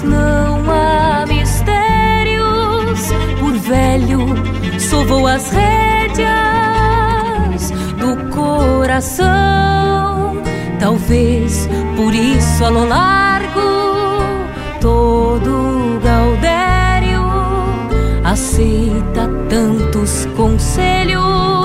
não 0.02 0.64
há 0.70 1.26
mistérios. 1.28 3.12
Por 3.38 3.52
velho, 3.52 4.20
sovou 4.80 5.26
as 5.26 5.50
rédeas 5.50 6.30
do 7.98 8.16
coração. 8.34 9.26
Talvez 10.80 11.68
por 11.96 12.14
isso 12.14 12.64
a 12.64 12.70
lo 12.70 12.86
largo 12.86 13.60
todo 14.80 16.00
Gaudério 16.02 17.26
aceita 18.24 19.28
tantos 19.50 20.26
conselhos 20.34 21.55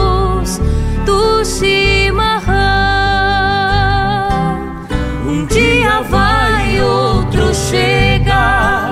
chega. 7.71 8.91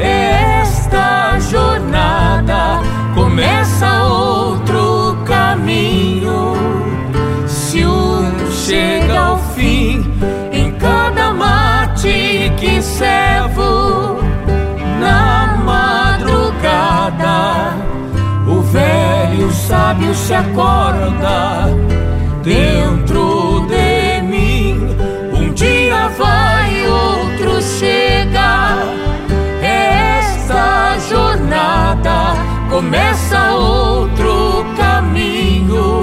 Esta 0.00 1.38
jornada 1.38 2.80
começa 3.14 4.02
outro 4.04 5.18
caminho. 5.26 6.54
Se 7.46 7.84
um 7.84 8.50
chega 8.50 9.18
ao 9.20 9.38
fim, 9.54 10.10
em 10.50 10.72
cada 10.72 11.34
mate 11.34 12.50
que 12.58 12.80
servo 12.80 14.18
na 14.98 15.58
madrugada, 15.70 17.36
o 18.48 18.62
velho 18.62 19.52
sábio 19.52 20.14
se 20.14 20.32
acorda 20.34 21.68
dentro 22.42 23.66
de 23.68 24.22
mim. 24.22 24.96
Um 25.34 25.52
dia 25.52 26.08
vai, 26.16 26.55
chega. 27.78 28.78
Esta 29.62 30.98
jornada 31.08 32.34
começa 32.70 33.52
outro 33.52 34.64
caminho. 34.76 36.02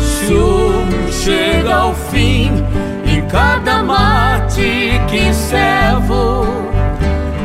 Se 0.00 0.34
um 0.34 1.12
chega 1.12 1.74
ao 1.74 1.94
fim, 1.94 2.64
em 3.06 3.22
cada 3.26 3.82
mate 3.82 5.00
que 5.08 5.32
servo 5.34 6.46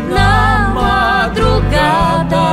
na 0.10 0.72
madrugada, 0.74 2.48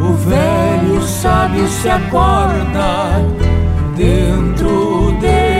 o 0.00 0.12
velho 0.14 1.02
sábio 1.02 1.66
se 1.68 1.88
acorda 1.88 3.24
dentro 3.96 5.12
de 5.20 5.59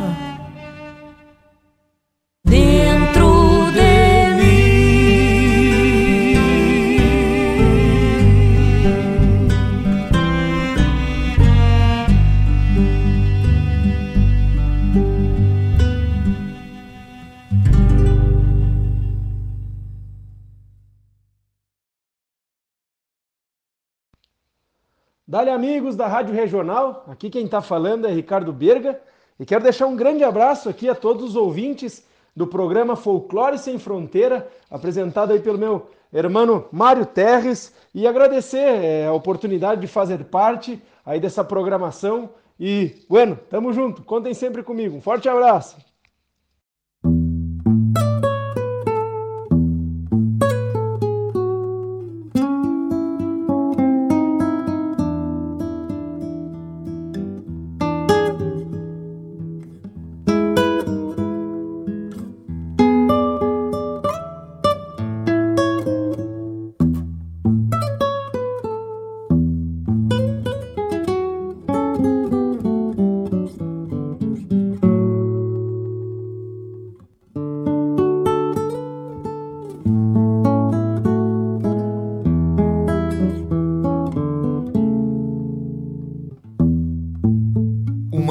Dale 25.31 25.49
amigos 25.49 25.95
da 25.95 26.09
Rádio 26.09 26.35
Regional, 26.35 27.05
aqui 27.07 27.29
quem 27.29 27.45
está 27.45 27.61
falando 27.61 28.05
é 28.05 28.11
Ricardo 28.11 28.51
Berga. 28.51 28.99
E 29.39 29.45
quero 29.45 29.63
deixar 29.63 29.87
um 29.87 29.95
grande 29.95 30.25
abraço 30.25 30.67
aqui 30.67 30.89
a 30.89 30.93
todos 30.93 31.23
os 31.23 31.35
ouvintes 31.37 32.05
do 32.35 32.45
programa 32.45 32.97
Folclore 32.97 33.57
Sem 33.57 33.79
Fronteira, 33.79 34.45
apresentado 34.69 35.31
aí 35.31 35.39
pelo 35.39 35.57
meu 35.57 35.89
irmão 36.11 36.65
Mário 36.69 37.05
Terres. 37.05 37.73
E 37.95 38.05
agradecer 38.05 38.83
eh, 38.83 39.07
a 39.07 39.13
oportunidade 39.13 39.79
de 39.79 39.87
fazer 39.87 40.25
parte 40.25 40.83
aí 41.05 41.17
dessa 41.17 41.45
programação. 41.45 42.31
E, 42.59 42.91
bueno, 43.07 43.39
tamo 43.49 43.71
junto, 43.71 44.03
contem 44.03 44.33
sempre 44.33 44.61
comigo, 44.61 44.97
um 44.97 45.01
forte 45.01 45.29
abraço! 45.29 45.77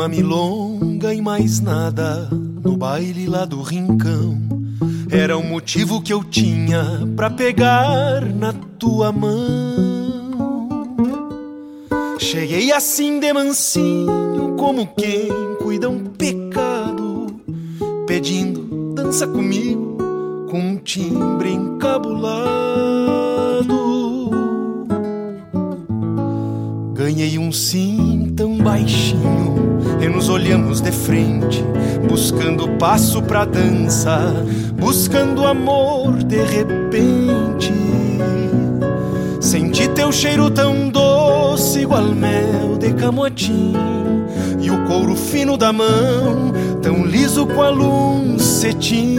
Uma 0.00 0.08
milonga 0.08 1.12
e 1.12 1.20
mais 1.20 1.60
nada 1.60 2.26
no 2.64 2.74
baile 2.74 3.26
lá 3.26 3.44
do 3.44 3.60
rincão. 3.60 4.34
Era 5.10 5.36
o 5.36 5.44
motivo 5.44 6.00
que 6.00 6.10
eu 6.10 6.24
tinha 6.24 7.06
pra 7.14 7.28
pegar 7.28 8.24
na 8.24 8.50
tua 8.78 9.12
mão. 9.12 10.48
Cheguei 12.18 12.72
assim 12.72 13.20
de 13.20 13.30
mansinho, 13.30 14.56
como 14.58 14.86
quem 14.86 15.28
cuida 15.62 15.90
um 15.90 16.06
pecado, 16.06 17.26
pedindo 18.06 18.94
dança 18.94 19.26
comigo 19.26 19.98
com 20.50 20.60
um 20.60 20.76
timbre 20.78 21.50
encabulado. 21.50 22.59
Baixinho 28.70 29.80
e 30.00 30.08
nos 30.08 30.28
olhamos 30.28 30.80
de 30.80 30.92
frente, 30.92 31.64
buscando 32.08 32.68
passo 32.78 33.20
pra 33.20 33.44
dança, 33.44 34.32
buscando 34.74 35.44
amor 35.44 36.22
de 36.22 36.36
repente. 36.36 37.72
Senti 39.40 39.88
teu 39.88 40.12
cheiro 40.12 40.48
tão 40.50 40.88
doce, 40.88 41.80
igual 41.80 42.14
mel 42.14 42.78
de 42.78 42.92
camotim, 42.92 43.74
e 44.60 44.70
o 44.70 44.84
couro 44.86 45.16
fino 45.16 45.56
da 45.56 45.72
mão, 45.72 46.52
tão 46.80 47.04
liso 47.04 47.46
qual 47.46 47.74
um 47.74 48.38
cetim. 48.38 49.18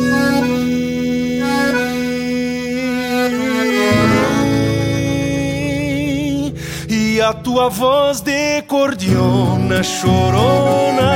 E 7.21 7.23
a 7.23 7.33
tua 7.33 7.69
voz 7.69 8.19
de 8.19 8.63
cordiona 8.63 9.83
chorona. 9.83 11.11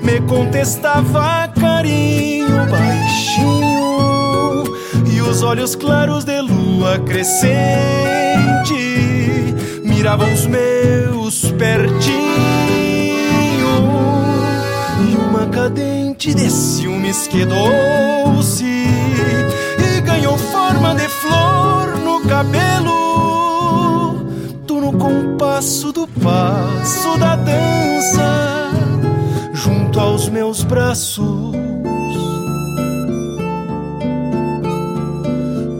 Me 0.00 0.20
contestava 0.20 1.48
carinho 1.60 2.68
baixinho 2.70 4.62
e 5.12 5.20
os 5.22 5.42
olhos 5.42 5.74
claros 5.74 6.22
de 6.22 6.40
lua 6.40 7.00
crescente 7.00 7.50
miravam 9.82 10.32
os 10.32 10.46
meus 10.46 11.50
pertinho 11.50 12.20
e 15.00 15.16
uma 15.16 15.46
cadente 15.46 16.32
de 16.32 16.48
ciúmes 16.48 17.26
quedou-se 17.26 18.64
e 18.64 20.00
ganhou 20.02 20.38
forma 20.38 20.94
de 20.94 21.08
flor 21.08 21.49
tu 25.10 25.14
no 25.14 25.32
compasso 25.32 25.92
do 25.92 26.06
passo 26.06 27.18
da 27.18 27.36
dança 27.36 28.70
junto 29.52 29.98
aos 29.98 30.28
meus 30.28 30.62
braços. 30.62 31.54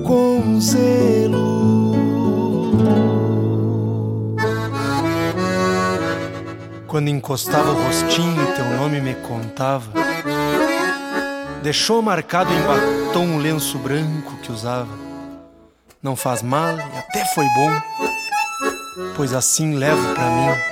Com 0.04 0.60
zelo. 0.60 1.90
Quando 6.86 7.08
encostava 7.08 7.70
o 7.70 7.84
rostinho 7.84 8.46
teu 8.56 8.64
nome 8.76 9.00
me 9.00 9.14
contava 9.14 9.92
deixou 11.62 12.02
marcado 12.02 12.50
em 12.52 12.60
batom 12.62 13.36
o 13.36 13.38
lenço 13.38 13.78
branco 13.78 14.36
que 14.42 14.50
usava. 14.50 14.88
Não 16.02 16.16
faz 16.16 16.42
mal 16.42 16.76
e 16.76 16.98
até 16.98 17.24
foi 17.34 17.44
bom, 17.44 18.09
pois 19.16 19.32
assim 19.32 19.76
levo 19.76 20.14
pra 20.14 20.24
mim 20.30 20.70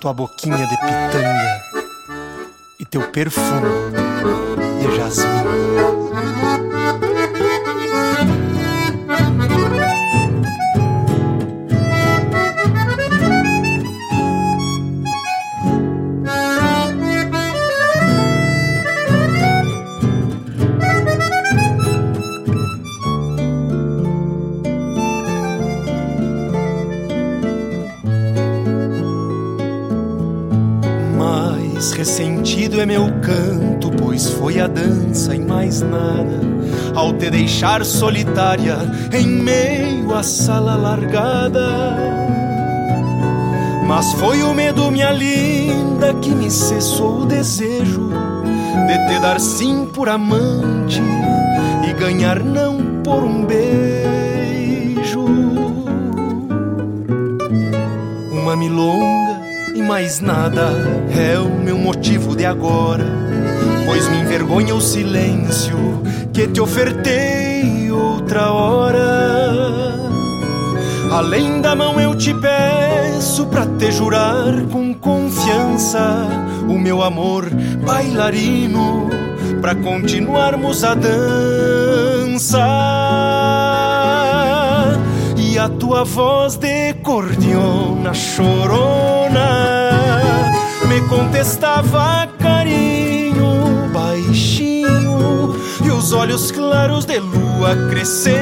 tua 0.00 0.12
boquinha 0.12 0.66
de 0.66 0.76
pitanga 0.76 1.62
e 2.78 2.84
teu 2.84 3.02
perfume 3.10 3.68
de 4.80 4.96
jasmim. 4.96 6.65
Te 37.16 37.30
deixar 37.30 37.84
solitária 37.84 38.78
em 39.12 39.26
meio 39.26 40.14
à 40.14 40.22
sala 40.22 40.76
largada. 40.76 41.96
Mas 43.86 44.12
foi 44.14 44.42
o 44.42 44.52
medo, 44.52 44.90
minha 44.90 45.10
linda, 45.12 46.12
que 46.14 46.30
me 46.30 46.50
cessou 46.50 47.22
o 47.22 47.26
desejo 47.26 48.10
de 48.86 49.06
te 49.08 49.20
dar 49.20 49.40
sim 49.40 49.86
por 49.86 50.08
amante 50.08 51.00
e 51.88 51.92
ganhar 51.92 52.42
não 52.42 53.02
por 53.02 53.22
um 53.24 53.44
beijo. 53.44 55.24
Uma 58.32 58.56
milonga 58.56 59.40
e 59.74 59.82
mais 59.82 60.20
nada 60.20 60.72
é 61.16 61.38
o 61.38 61.48
meu 61.48 61.78
motivo 61.78 62.36
de 62.36 62.44
agora, 62.44 63.06
pois 63.86 64.08
me 64.08 64.18
envergonha 64.18 64.74
o 64.74 64.80
silêncio 64.80 65.85
que 66.36 66.46
te 66.48 66.60
ofertei 66.60 67.90
outra 67.90 68.52
hora. 68.52 69.00
Além 71.10 71.62
da 71.62 71.74
mão 71.74 71.98
eu 71.98 72.14
te 72.14 72.34
peço 72.34 73.46
pra 73.46 73.64
te 73.64 73.90
jurar 73.90 74.52
com 74.70 74.92
confiança 74.92 76.28
o 76.68 76.78
meu 76.78 77.02
amor 77.02 77.48
bailarino 77.82 79.08
pra 79.62 79.74
continuarmos 79.76 80.84
a 80.84 80.94
dança. 80.94 82.58
E 85.38 85.58
a 85.58 85.70
tua 85.70 86.04
voz 86.04 86.56
de 86.56 86.92
cordiona 87.02 88.12
chorona 88.12 89.48
me 90.86 91.00
contestava 91.08 92.28
olhos 96.16 96.50
claros 96.50 97.04
de 97.04 97.18
lua 97.18 97.76
crescente. 97.90 98.40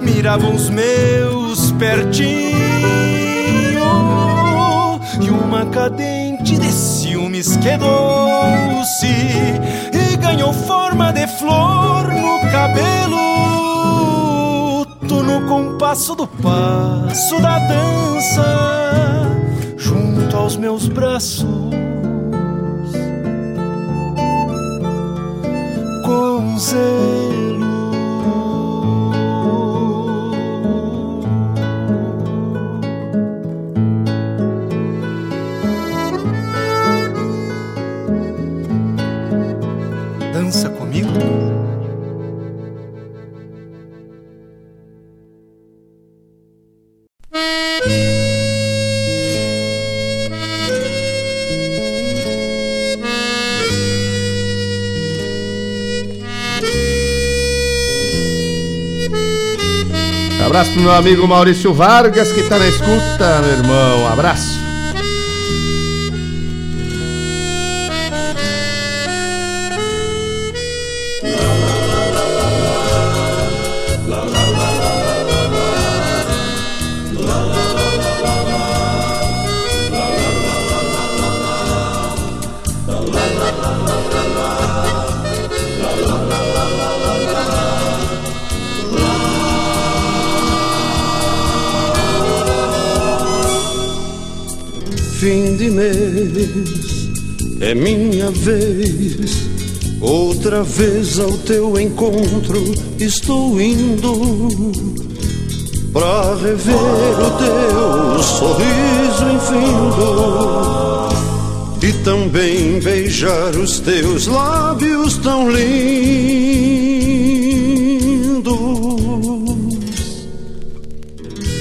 Miravam 0.00 0.54
os 0.54 0.68
meus 0.68 1.72
pertinho 1.72 2.58
e 5.20 5.30
uma 5.30 5.66
cadente 5.66 6.56
de 6.56 6.70
ciúmes 6.70 7.56
quedou-se 7.56 9.06
e 9.92 10.16
ganhou 10.16 10.52
forma 10.52 11.12
de 11.12 11.26
flor 11.26 12.08
no 12.08 12.40
cabelo. 12.50 13.28
No 15.28 15.46
compasso 15.46 16.14
do 16.14 16.26
passo 16.26 17.40
da 17.40 17.58
dança 17.58 19.26
junto 19.76 20.36
aos 20.36 20.56
meus 20.56 20.88
braços 20.88 21.87
com 26.08 26.58
zelo 26.58 27.67
Abraço 60.48 60.72
pro 60.72 60.80
meu 60.80 60.92
amigo 60.94 61.28
Maurício 61.28 61.74
Vargas, 61.74 62.32
que 62.32 62.42
tá 62.44 62.58
na 62.58 62.66
escuta, 62.66 63.42
meu 63.42 63.52
irmão. 63.52 64.10
Abraço. 64.10 64.67
Mês 96.24 97.08
é 97.60 97.74
minha 97.74 98.30
vez. 98.30 99.48
Outra 100.00 100.62
vez 100.62 101.18
ao 101.18 101.32
teu 101.38 101.78
encontro 101.78 102.72
estou 103.00 103.60
indo 103.60 104.72
pra 105.92 106.36
rever 106.36 106.76
o 106.76 107.30
teu 107.38 108.22
sorriso 108.22 109.24
infindo 109.34 111.08
e 111.82 111.92
também 112.04 112.78
beijar 112.78 113.56
os 113.56 113.80
teus 113.80 114.28
lábios 114.28 115.18
tão 115.18 115.50
lindos. 115.50 116.38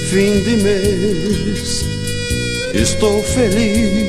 Fim 0.09 0.41
de 0.41 0.57
mês 0.63 1.87
Estou 2.77 3.23
feliz, 3.23 4.06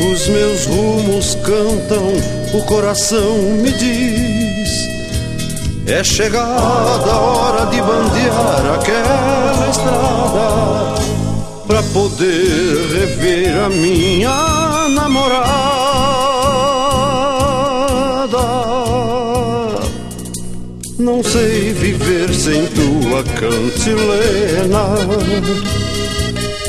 os 0.00 0.28
meus 0.28 0.66
rumos 0.66 1.34
cantam, 1.36 2.12
o 2.54 2.62
coração 2.66 3.36
me 3.62 3.72
diz. 3.72 4.88
É 5.86 6.04
chegada 6.04 7.10
a 7.10 7.18
hora 7.18 7.66
de 7.66 7.80
bandear 7.80 8.74
aquela 8.74 9.70
estrada 9.70 10.98
pra 11.66 11.82
poder 11.94 12.88
rever 12.92 13.58
a 13.64 13.68
minha 13.68 14.88
namorada. 14.90 15.58
Não 20.98 21.22
sei 21.22 21.72
viver 21.72 22.34
sem 22.34 22.66
tua 22.66 23.22
cantilena 23.22 24.84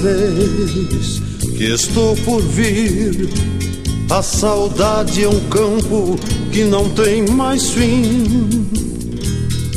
Vez 0.00 1.20
que 1.56 1.64
estou 1.64 2.16
por 2.16 2.40
vir. 2.40 3.28
A 4.10 4.22
saudade 4.22 5.24
é 5.24 5.28
um 5.28 5.40
campo 5.48 6.18
que 6.50 6.64
não 6.64 6.88
tem 6.90 7.26
mais 7.28 7.70
fim. 7.70 8.68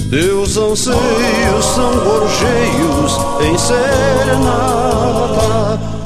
Teus 0.10 0.58
anseios 0.58 1.66
são 1.76 1.92
gorjeios 2.00 3.12
em 3.42 3.58
serenata, 3.58 5.00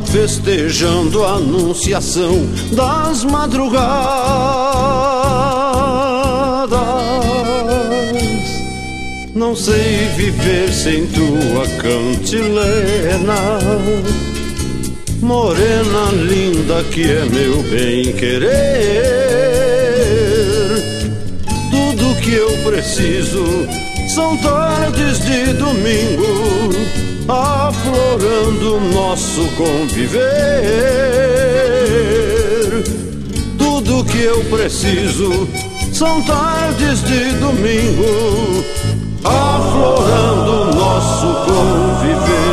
festejando 0.06 1.23
a 1.23 1.34
anunciação 1.34 2.48
das 2.73 3.23
madrugadas. 3.23 5.06
Não 9.38 9.55
sei 9.55 10.07
viver 10.15 10.73
sem 10.73 11.05
tua 11.05 11.68
cantilena, 11.80 13.59
morena 15.22 16.09
linda 16.11 16.84
que 16.85 17.03
é 17.03 17.23
meu 17.26 17.61
bem 17.69 18.14
querer. 18.14 18.49
Tudo 21.69 22.15
que 22.19 22.34
eu 22.34 22.49
preciso 22.64 23.45
são 24.09 24.35
tardes 24.38 25.19
de 25.19 25.53
domingo, 25.53 26.72
aflorando 27.27 28.80
nosso 28.91 29.45
conviver. 29.55 30.18
Tudo 33.55 34.03
que 34.03 34.18
eu 34.18 34.43
preciso 34.45 35.47
são 35.93 36.22
tardes 36.23 37.03
de 37.03 37.31
domingo, 37.34 38.64
aflorando 39.27 40.75
nosso 40.75 41.27
conviver. 41.45 42.47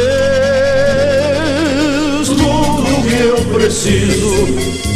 Tudo 2.28 3.02
que 3.08 3.20
eu 3.24 3.38
preciso 3.54 4.34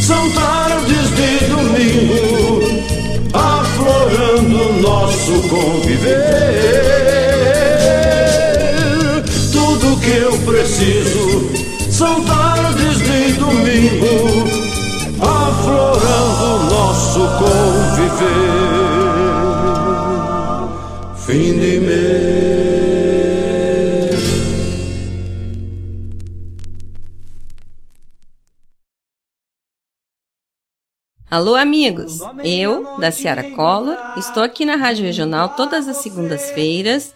são 0.02 0.30
tardes 0.32 1.10
de 1.16 1.46
domingo, 1.50 2.60
aflorando 3.34 4.74
nosso 4.82 5.32
conviver. 5.50 6.74
Tudo 9.52 9.98
que 10.02 10.12
eu 10.12 10.38
preciso 10.40 11.52
são 11.90 12.22
tardes 12.24 12.34
de 12.34 12.43
domingo, 13.90 14.48
aflorando 15.22 16.74
nosso 16.74 17.20
conviver. 17.38 18.54
Fim 21.18 21.60
de 21.60 21.80
mês. 21.80 22.54
Alô, 31.30 31.56
amigos! 31.56 32.20
Eu, 32.44 32.98
da 33.00 33.10
Ciara 33.12 33.44
Collor, 33.56 33.98
estou 34.18 34.44
aqui 34.44 34.66
na 34.66 34.76
Rádio 34.76 35.04
Regional 35.04 35.50
todas 35.50 35.88
as 35.88 35.98
segundas-feiras, 35.98 37.16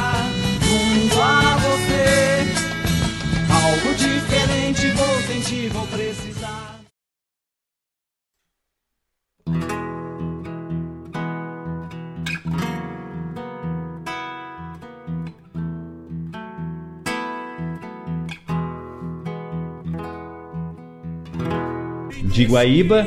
De 22.41 22.47
Guaíba. 22.47 23.05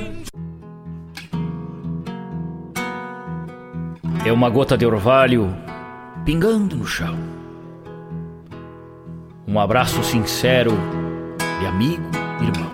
É 4.25 4.33
uma 4.33 4.49
gota 4.49 4.79
de 4.79 4.87
orvalho 4.87 5.53
pingando 6.25 6.77
no 6.77 6.87
chão. 6.87 7.17
Um 9.45 9.59
abraço 9.59 10.05
sincero 10.05 10.71
de 11.59 11.67
amigo, 11.67 12.05
irmão. 12.41 12.71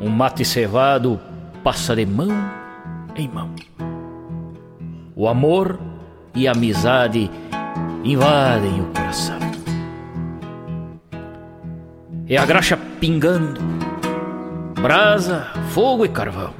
Um 0.00 0.10
mate 0.10 0.44
cevado 0.44 1.20
passa 1.62 1.94
de 1.94 2.04
mão 2.04 2.30
em 3.14 3.28
mão. 3.28 3.54
O 5.14 5.28
amor 5.28 5.78
e 6.34 6.48
a 6.48 6.52
amizade 6.52 7.30
invadem 8.02 8.80
o 8.80 8.86
coração. 8.86 9.38
É 12.28 12.36
a 12.36 12.44
graxa 12.44 12.76
pingando 12.98 13.60
brasa, 14.84 15.46
fogo 15.70 16.04
e 16.04 16.10
carvão. 16.10 16.52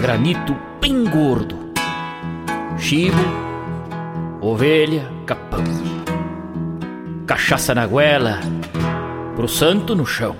Granito 0.00 0.56
bem 0.80 1.02
gordo, 1.02 1.58
chibo, 2.78 3.18
ovelha, 4.40 5.10
capão. 5.26 5.64
Cachaça 7.26 7.74
na 7.74 7.84
goela, 7.84 8.38
pro 9.34 9.48
santo 9.48 9.96
no 9.96 10.06
chão. 10.06 10.36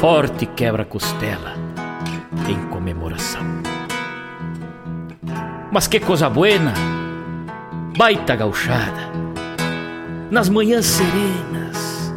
Forte 0.00 0.44
quebra-costela 0.44 1.54
em 2.48 2.60
comemoração. 2.66 3.42
Mas 5.70 5.86
que 5.86 6.00
coisa 6.00 6.28
buena, 6.28 6.74
baita 7.96 8.34
gauchada, 8.34 9.08
nas 10.32 10.48
manhãs 10.48 10.84
serenas, 10.84 12.12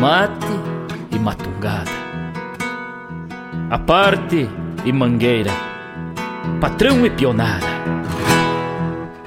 mate 0.00 0.75
e 1.16 1.18
matungada. 1.18 1.90
A 3.70 3.78
parte 3.78 4.48
e 4.84 4.92
mangueira, 4.92 5.50
patrão 6.60 7.04
e 7.04 7.10
pionada. 7.10 7.66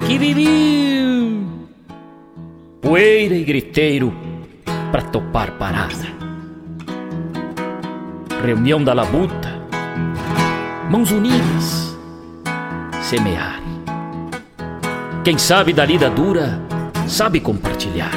Que 0.05 0.17
viveu! 0.17 1.43
Poeira 2.81 3.35
e 3.35 3.43
griteiro 3.43 4.13
pra 4.91 5.01
topar 5.01 5.51
parada. 5.51 6.19
Reunião 8.45 8.81
da 8.81 8.93
labuta, 8.93 9.49
mãos 10.89 11.11
unidas, 11.11 11.97
semear. 13.01 13.59
Quem 15.23 15.37
sabe 15.37 15.73
da 15.73 15.85
lida 15.85 16.09
dura, 16.09 16.61
sabe 17.07 17.39
compartilhar. 17.39 18.13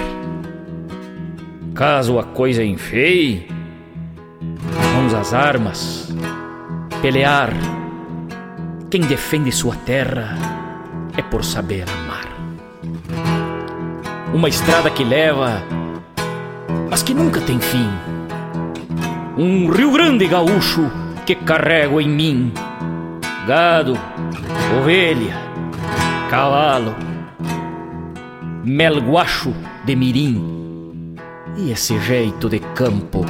Caso 1.75 2.19
a 2.19 2.23
coisa 2.23 2.63
enfeie, 2.63 3.52
mãos 5.03 5.15
às 5.15 5.35
armas, 5.35 6.09
pelear. 7.01 7.51
Quem 8.89 9.01
defende 9.01 9.51
sua 9.51 9.75
terra 9.75 10.37
é 11.17 11.23
por 11.23 11.45
saber 11.45 11.85
amar. 11.89 12.29
Uma 14.33 14.49
estrada 14.49 14.91
que 14.91 15.03
leva, 15.03 15.63
mas 16.89 17.03
que 17.03 17.15
nunca 17.15 17.41
tem 17.41 17.59
fim. 17.59 17.89
Um 19.37 19.71
Rio 19.71 19.91
Grande 19.93 20.27
gaúcho 20.29 20.91
que 21.27 21.35
carrego 21.35 22.01
em 22.01 22.09
mim. 22.09 22.53
Gado, 23.47 23.99
ovelha, 24.79 25.35
cavalo, 26.31 26.95
melguacho 28.63 29.53
de 29.85 29.97
mirim. 29.97 31.17
E 31.57 31.73
esse 31.73 31.99
jeito 31.99 32.49
de 32.49 32.61
campo 32.61 33.27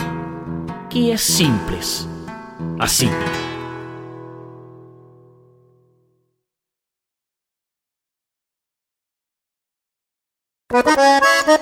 que 0.93 1.11
é 1.11 1.17
simples, 1.17 2.07
assim. 2.79 3.09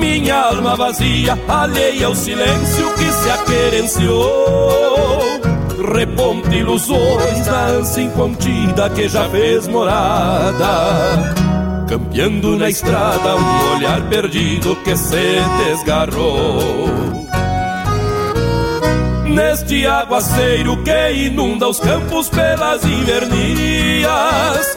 minha 0.00 0.40
alma 0.46 0.74
vazia, 0.74 1.38
alheia 1.46 2.06
ao 2.06 2.14
silêncio 2.14 2.92
que 2.94 3.12
se 3.12 3.30
aquerenciou. 3.30 5.20
Reponte 5.94 6.56
ilusões 6.56 7.46
na 7.46 7.66
ânsia 7.66 8.02
incontida 8.02 8.88
que 8.90 9.08
já 9.08 9.28
fez 9.28 9.68
morada. 9.68 11.34
Campeando 11.88 12.56
na 12.56 12.68
estrada 12.70 13.36
um 13.36 13.76
olhar 13.76 14.00
perdido 14.08 14.74
que 14.76 14.96
se 14.96 15.40
desgarrou. 15.64 16.58
Neste 19.26 19.86
aguaceiro 19.86 20.76
que 20.82 21.12
inunda 21.12 21.68
os 21.68 21.78
campos 21.78 22.28
pelas 22.28 22.84
invernias 22.84 24.76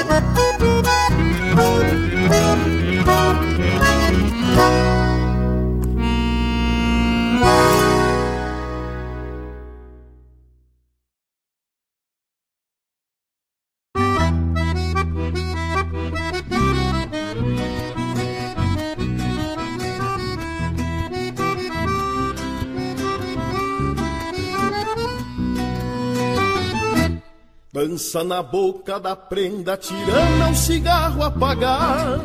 Na 28.25 28.41
boca 28.41 28.99
da 28.99 29.15
prenda, 29.15 29.77
tirando 29.77 30.49
um 30.49 30.55
cigarro 30.55 31.23
apagado. 31.23 32.21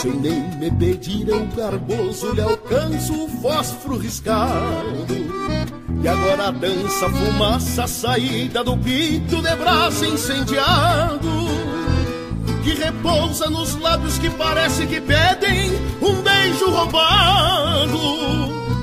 Sem 0.00 0.12
nem 0.12 0.40
me 0.58 0.70
pedir, 0.70 1.28
eu 1.28 1.46
garboso 1.56 2.32
lhe 2.32 2.42
alcanço 2.42 3.24
o 3.24 3.28
fósforo 3.40 3.96
riscado. 3.96 5.06
E 6.02 6.08
agora 6.08 6.52
dança 6.52 7.08
fumaça, 7.08 7.86
saída 7.86 8.62
do 8.62 8.76
pito 8.76 9.40
de 9.40 9.56
braço 9.56 10.04
incendiado. 10.04 11.28
Que 12.62 12.74
repousa 12.74 13.48
nos 13.48 13.74
lábios 13.80 14.18
que 14.18 14.28
parece 14.30 14.86
que 14.86 15.00
pedem 15.00 15.70
um 16.02 16.22
beijo 16.22 16.70
roubado. 16.70 17.98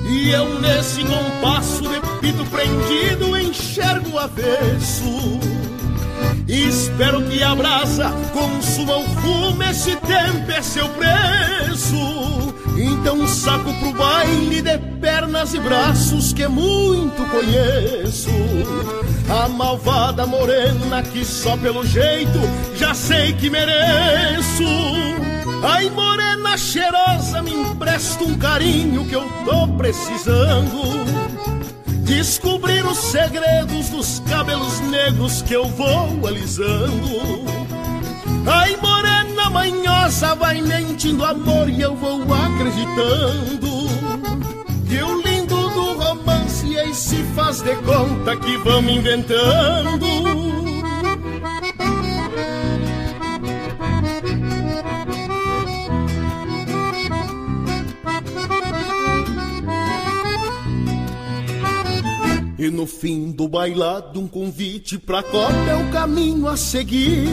E 0.10 0.31
eu 0.31 0.60
nesse 0.60 1.03
compasso 1.06 1.84
de 1.84 1.99
pito 2.19 2.43
prendido 2.45 3.38
enxergo 3.49 4.11
o 4.11 4.19
avesso. 4.19 5.39
Espero 6.47 7.21
que 7.23 7.43
a 7.43 7.55
brasa 7.55 8.11
consuma 8.34 8.97
o 8.97 9.03
fumo, 9.21 9.63
esse 9.63 9.95
tempo 9.97 10.51
é 10.51 10.61
seu 10.61 10.88
preço. 10.89 12.53
Então 12.77 13.27
saco 13.27 13.73
pro 13.73 13.93
baile 13.93 14.61
de 14.61 14.77
pernas 14.99 15.53
e 15.53 15.59
braços 15.59 16.34
que 16.34 16.47
muito 16.47 17.23
conheço. 17.30 18.30
A 19.30 19.47
malvada 19.47 20.26
morena 20.26 21.03
que 21.03 21.23
só 21.23 21.55
pelo 21.57 21.85
jeito 21.85 22.39
já 22.76 22.93
sei 22.93 23.34
que 23.34 23.49
mereço. 23.49 24.63
Ai, 25.61 25.89
morena 25.89 26.57
cheirosa, 26.57 27.41
me 27.41 27.53
empresta 27.53 28.23
um 28.23 28.38
carinho 28.38 29.05
que 29.05 29.13
eu 29.13 29.27
tô 29.45 29.67
precisando. 29.67 31.28
Descobrir 32.10 32.84
os 32.88 32.98
segredos 32.98 33.90
dos 33.90 34.19
cabelos 34.27 34.80
negros 34.90 35.44
que 35.44 35.53
eu 35.53 35.65
vou 35.65 36.27
alisando. 36.27 37.45
Ai, 38.48 38.76
morena, 38.77 39.48
manhosa 39.52 40.34
vai 40.34 40.60
mentindo 40.60 41.23
amor 41.23 41.69
e 41.69 41.80
eu 41.80 41.95
vou 41.95 42.23
acreditando 42.34 43.69
que 44.88 45.03
o 45.03 45.22
lindo 45.22 45.69
do 45.69 45.99
romance 45.99 46.80
aí 46.80 46.95
se 46.95 47.23
faz 47.36 47.61
de 47.61 47.76
conta 47.76 48.36
que 48.38 48.57
vamos 48.57 48.91
inventando. 48.91 50.69
E 62.60 62.69
no 62.69 62.86
fim 62.86 63.31
do 63.31 63.48
bailado, 63.48 64.19
um 64.19 64.27
convite 64.27 64.98
pra 64.98 65.23
copa 65.23 65.56
é 65.69 65.76
o 65.77 65.90
caminho 65.94 66.45
a 66.45 66.57
seguir. 66.57 67.26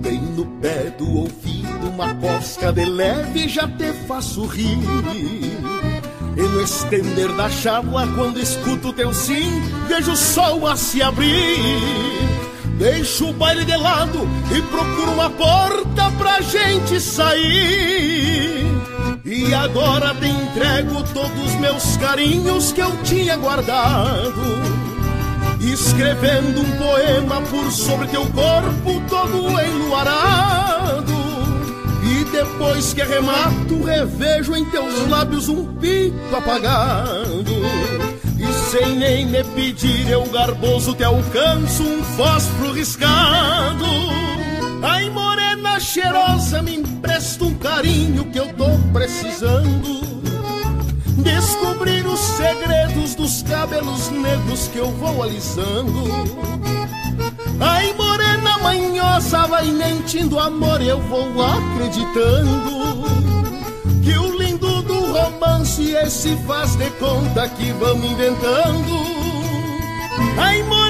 Bem 0.00 0.18
no 0.18 0.46
pé 0.62 0.94
do 0.96 1.06
ouvido, 1.06 1.90
uma 1.92 2.14
cosca 2.14 2.72
de 2.72 2.86
leve 2.86 3.46
já 3.46 3.68
te 3.68 3.92
faço 4.08 4.46
rir. 4.46 4.78
E 6.38 6.40
no 6.40 6.62
estender 6.62 7.30
da 7.34 7.50
chábua, 7.50 8.06
quando 8.14 8.40
escuto 8.40 8.94
teu 8.94 9.12
sim, 9.12 9.60
vejo 9.86 10.12
o 10.12 10.16
sol 10.16 10.66
a 10.66 10.74
se 10.74 11.02
abrir. 11.02 11.36
Deixo 12.78 13.28
o 13.28 13.32
baile 13.34 13.66
de 13.66 13.76
lado 13.76 14.26
e 14.56 14.62
procuro 14.62 15.12
uma 15.12 15.28
porta 15.28 16.10
pra 16.12 16.40
gente 16.40 16.98
sair. 16.98 18.95
E 19.26 19.52
agora 19.52 20.14
te 20.14 20.28
entrego 20.28 21.02
todos 21.12 21.46
os 21.46 21.54
meus 21.56 21.96
carinhos 21.96 22.70
que 22.70 22.80
eu 22.80 22.96
tinha 23.02 23.36
guardado. 23.36 24.40
Escrevendo 25.60 26.60
um 26.60 26.76
poema 26.78 27.42
por 27.42 27.72
sobre 27.72 28.06
teu 28.06 28.24
corpo 28.26 29.02
todo 29.08 29.60
enluarado. 29.60 31.12
E 32.04 32.24
depois 32.30 32.94
que 32.94 33.02
arremato, 33.02 33.82
revejo 33.82 34.54
em 34.54 34.64
teus 34.66 35.08
lábios 35.08 35.48
um 35.48 35.74
pico 35.74 36.36
apagado. 36.36 37.52
E 38.38 38.70
sem 38.70 38.94
nem 38.94 39.26
me 39.26 39.42
pedir, 39.42 40.08
eu 40.08 40.24
garboso 40.26 40.94
te 40.94 41.02
alcanço 41.02 41.82
um 41.82 42.00
fósforo 42.16 42.70
riscado. 42.70 43.86
Ai, 44.82 45.10
morena 45.10 45.80
cheirosa, 45.80 46.62
me 46.62 46.76
empresta 46.76 47.44
um 47.44 47.54
carinho 47.54 48.24
que 48.26 48.38
eu 48.38 48.52
tô 48.54 48.66
precisando. 48.92 50.00
Descobrir 51.18 52.06
os 52.06 52.20
segredos 52.20 53.14
dos 53.14 53.42
cabelos 53.42 54.10
negros 54.10 54.68
que 54.68 54.78
eu 54.78 54.90
vou 54.92 55.22
alisando. 55.22 56.04
Ai, 57.58 57.92
morena 57.94 58.58
manhosa, 58.58 59.46
vai 59.46 59.66
mentindo 59.66 60.38
amor, 60.38 60.80
eu 60.82 61.00
vou 61.00 61.26
acreditando. 61.42 63.06
Que 64.02 64.16
o 64.18 64.38
lindo 64.38 64.82
do 64.82 65.12
romance 65.12 65.92
esse 65.92 66.36
faz 66.46 66.76
de 66.76 66.90
conta 66.90 67.48
que 67.48 67.72
vamos 67.72 68.10
inventando. 68.10 69.06
Ai, 70.38 70.62
morena 70.62 70.85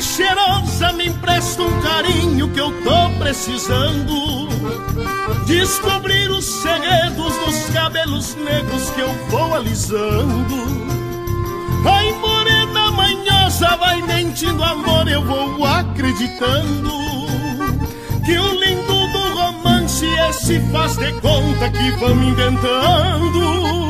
cheirosa, 0.00 0.92
me 0.92 1.08
empresta 1.08 1.62
um 1.62 1.82
carinho 1.82 2.48
que 2.48 2.58
eu 2.58 2.70
tô 2.82 3.10
precisando. 3.18 4.48
Descobrir 5.46 6.30
os 6.30 6.44
segredos 6.44 7.34
dos 7.36 7.70
cabelos 7.74 8.34
negros 8.36 8.90
que 8.90 9.00
eu 9.00 9.12
vou 9.28 9.54
alisando. 9.54 10.80
Ai, 11.84 12.12
morena 12.14 12.90
manhosa, 12.92 13.76
vai 13.76 14.02
mentindo 14.02 14.62
amor, 14.62 15.08
eu 15.08 15.22
vou 15.24 15.64
acreditando. 15.64 16.90
Que 18.24 18.38
o 18.38 18.60
lindo 18.60 19.06
do 19.12 19.34
romance 19.34 20.06
esse 20.28 20.60
faz 20.70 20.96
de 20.96 21.12
conta 21.20 21.70
que 21.70 21.90
vamos 21.92 22.28
inventando. 22.28 23.89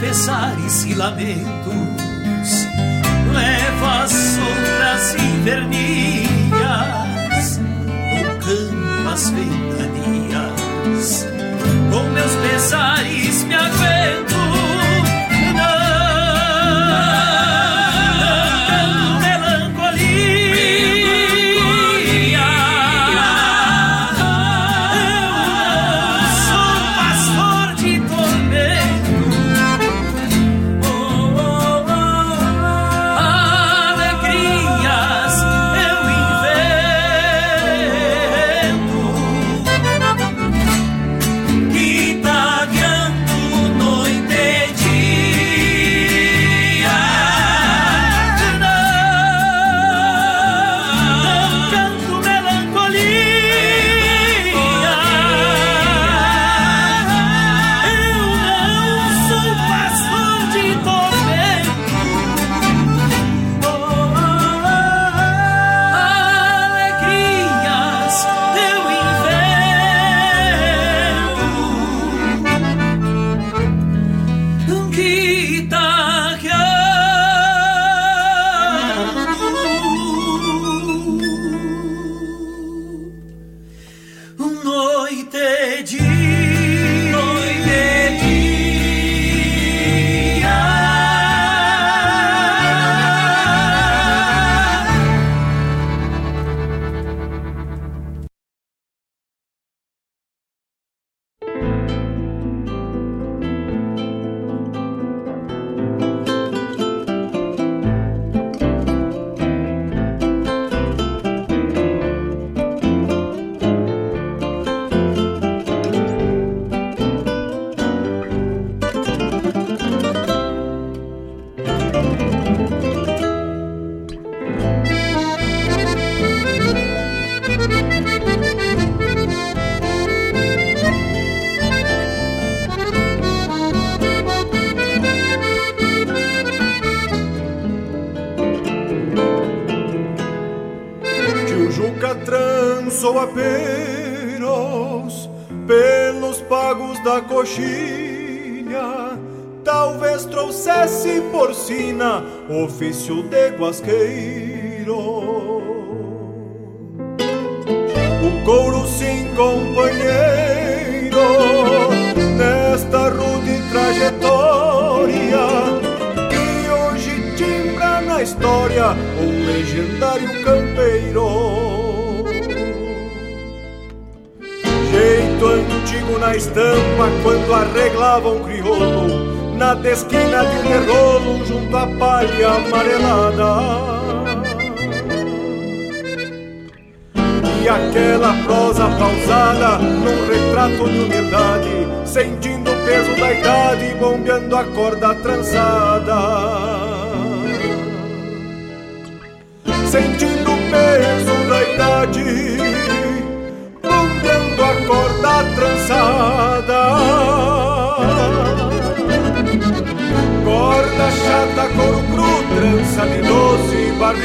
pesares 0.00 0.84
e 0.84 0.94
lamentos, 0.94 2.66
levas 3.32 4.10
sombras 4.10 5.14
invernilhas, 5.14 6.28
no 7.58 8.24
campo 8.38 9.08
as 9.12 9.30
ventanias, 9.30 11.26
com 11.90 12.02
meus 12.10 12.32
pesares 12.36 13.44
me 13.44 13.54
aguento. 13.54 14.29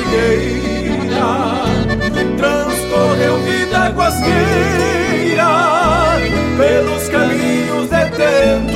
figueira 0.06 1.66
transcorreu 2.38 3.38
vida 3.40 3.90
guasqueira 3.90 5.50
pelos 6.58 7.10
caminhos 7.10 7.90
detentos 7.90 8.76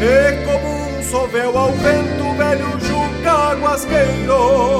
e 0.00 0.04
é 0.04 0.32
como 0.44 0.98
um 0.98 1.02
sovel 1.02 1.58
ao 1.58 1.72
vento 1.72 2.36
velho 2.36 2.70
juca 2.80 3.54
guasqueiro 3.60 4.79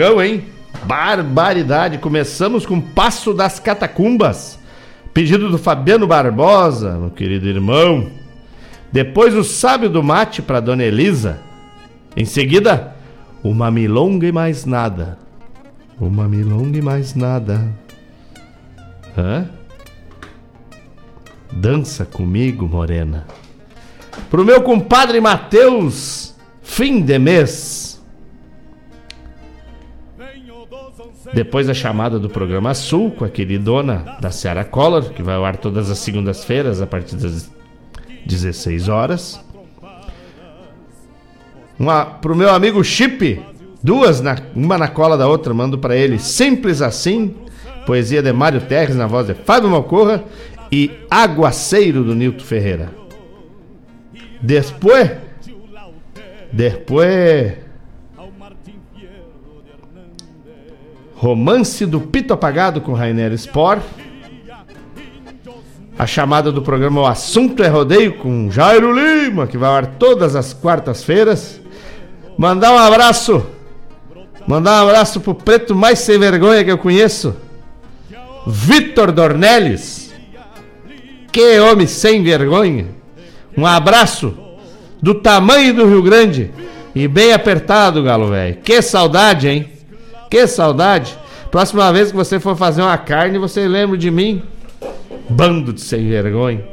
blocão, 0.00 0.22
hein? 0.22 0.44
Barbaridade! 0.84 1.98
Começamos 1.98 2.64
com 2.64 2.80
Passo 2.80 3.34
das 3.34 3.60
Catacumbas. 3.60 4.58
Pedido 5.12 5.50
do 5.50 5.58
Fabiano 5.58 6.06
Barbosa, 6.06 6.96
meu 6.96 7.10
querido 7.10 7.46
irmão. 7.46 8.10
Depois 8.90 9.34
o 9.34 9.44
Sábio 9.44 9.90
do 9.90 10.02
Mate 10.02 10.40
para 10.40 10.60
Dona 10.60 10.84
Elisa. 10.84 11.38
Em 12.16 12.24
seguida, 12.24 12.96
uma 13.44 13.70
milonga 13.70 14.26
e 14.26 14.32
mais 14.32 14.64
nada. 14.64 15.18
Uma 16.00 16.26
milonga 16.26 16.78
e 16.78 16.82
mais 16.82 17.14
nada. 17.14 17.70
Hã? 19.18 19.50
Dança 21.52 22.06
comigo, 22.06 22.66
morena. 22.66 23.26
Pro 24.30 24.46
meu 24.46 24.62
compadre 24.62 25.20
Matheus, 25.20 26.34
fim 26.62 27.02
de 27.02 27.18
mês. 27.18 27.69
Depois 31.40 31.70
a 31.70 31.72
chamada 31.72 32.18
do 32.18 32.28
programa 32.28 32.74
Sul 32.74 33.12
com 33.12 33.24
a 33.24 33.28
queridona 33.30 34.18
da 34.20 34.30
Seara 34.30 34.62
Collor, 34.62 35.04
que 35.04 35.22
vai 35.22 35.36
ao 35.36 35.44
ar 35.46 35.56
todas 35.56 35.90
as 35.90 35.98
segundas-feiras 36.00 36.82
a 36.82 36.86
partir 36.86 37.16
das 37.16 37.50
16 38.26 38.90
horas. 38.90 39.42
Uma 41.78 42.04
pro 42.04 42.36
meu 42.36 42.50
amigo 42.50 42.84
Chip, 42.84 43.42
duas 43.82 44.20
na, 44.20 44.36
uma 44.54 44.76
na 44.76 44.86
cola 44.86 45.16
da 45.16 45.26
outra, 45.26 45.54
mando 45.54 45.78
para 45.78 45.96
ele 45.96 46.18
Simples 46.18 46.82
Assim, 46.82 47.34
poesia 47.86 48.22
de 48.22 48.34
Mário 48.34 48.60
Terres 48.60 48.94
na 48.94 49.06
voz 49.06 49.26
de 49.26 49.32
Fábio 49.32 49.70
Malcorra 49.70 50.22
e 50.70 50.90
Aguaceiro 51.10 52.04
do 52.04 52.14
Nilton 52.14 52.44
Ferreira. 52.44 52.90
Depois 54.42 55.12
depois 56.52 57.69
Romance 61.20 61.84
do 61.84 62.00
Pito 62.00 62.32
Apagado 62.32 62.80
com 62.80 62.94
Rainer 62.94 63.30
Spor. 63.34 63.78
A 65.98 66.06
chamada 66.06 66.50
do 66.50 66.62
programa 66.62 67.02
O 67.02 67.06
Assunto 67.06 67.62
é 67.62 67.68
Rodeio 67.68 68.14
com 68.14 68.50
Jairo 68.50 68.90
Lima, 68.90 69.46
que 69.46 69.58
vai 69.58 69.68
ao 69.68 69.76
ar 69.76 69.86
todas 69.98 70.34
as 70.34 70.54
quartas-feiras. 70.54 71.60
Mandar 72.38 72.72
um 72.72 72.78
abraço. 72.78 73.44
Mandar 74.46 74.82
um 74.82 74.88
abraço 74.88 75.20
pro 75.20 75.34
preto 75.34 75.74
mais 75.74 75.98
sem 75.98 76.18
vergonha 76.18 76.64
que 76.64 76.70
eu 76.70 76.78
conheço. 76.78 77.36
Vitor 78.46 79.12
Dornelles. 79.12 80.14
Que 81.30 81.60
homem 81.60 81.86
sem 81.86 82.22
vergonha. 82.22 82.86
Um 83.54 83.66
abraço 83.66 84.34
do 85.02 85.16
tamanho 85.16 85.74
do 85.74 85.86
Rio 85.86 86.02
Grande 86.02 86.50
e 86.94 87.06
bem 87.06 87.34
apertado, 87.34 88.02
galo 88.02 88.28
velho. 88.28 88.56
Que 88.64 88.80
saudade, 88.80 89.48
hein? 89.48 89.79
Que 90.30 90.46
saudade. 90.46 91.18
Próxima 91.50 91.92
vez 91.92 92.12
que 92.12 92.16
você 92.16 92.38
for 92.38 92.56
fazer 92.56 92.80
uma 92.80 92.96
carne, 92.96 93.36
você 93.36 93.66
lembra 93.66 93.98
de 93.98 94.10
mim. 94.10 94.40
Bando 95.28 95.72
de 95.72 95.80
sem 95.80 96.08
vergonha. 96.08 96.64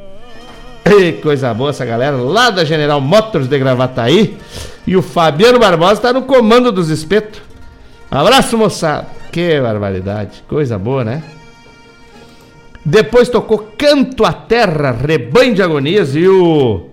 Ei, 0.85 1.13
coisa 1.13 1.53
boa 1.53 1.71
essa 1.71 1.84
galera 1.84 2.15
lá 2.15 2.51
da 2.51 2.63
General 2.63 3.01
Motors 3.01 3.47
de 3.47 3.57
Gravataí. 3.57 4.38
E 4.85 4.95
o 4.95 5.01
Fabiano 5.01 5.59
Barbosa 5.59 5.93
está 5.93 6.13
no 6.13 6.21
comando 6.21 6.71
dos 6.71 6.89
espetos. 6.89 7.41
Abraço, 8.09 8.57
moçada. 8.57 9.07
Que 9.31 9.59
barbaridade. 9.59 10.43
Coisa 10.47 10.77
boa, 10.77 11.03
né? 11.03 11.23
Depois 12.85 13.27
tocou 13.27 13.71
Canto 13.77 14.23
à 14.23 14.31
Terra, 14.31 14.91
Rebanho 14.91 15.55
de 15.55 15.61
Agonias. 15.61 16.15
E 16.15 16.27
o 16.27 16.85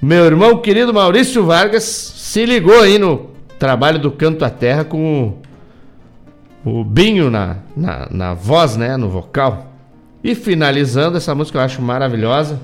meu 0.00 0.24
irmão 0.24 0.58
querido 0.58 0.92
Maurício 0.92 1.44
Vargas 1.44 1.84
se 1.84 2.44
ligou 2.44 2.80
aí 2.80 2.98
no 2.98 3.30
trabalho 3.58 4.00
do 4.00 4.10
Canto 4.10 4.44
à 4.44 4.50
Terra 4.50 4.82
com 4.82 5.41
o 6.64 6.84
Binho 6.84 7.30
na, 7.30 7.56
na, 7.76 8.08
na 8.10 8.34
voz, 8.34 8.76
né? 8.76 8.96
No 8.96 9.08
vocal. 9.08 9.72
E 10.22 10.34
finalizando, 10.34 11.16
essa 11.16 11.34
música 11.34 11.58
eu 11.58 11.62
acho 11.62 11.82
maravilhosa. 11.82 12.60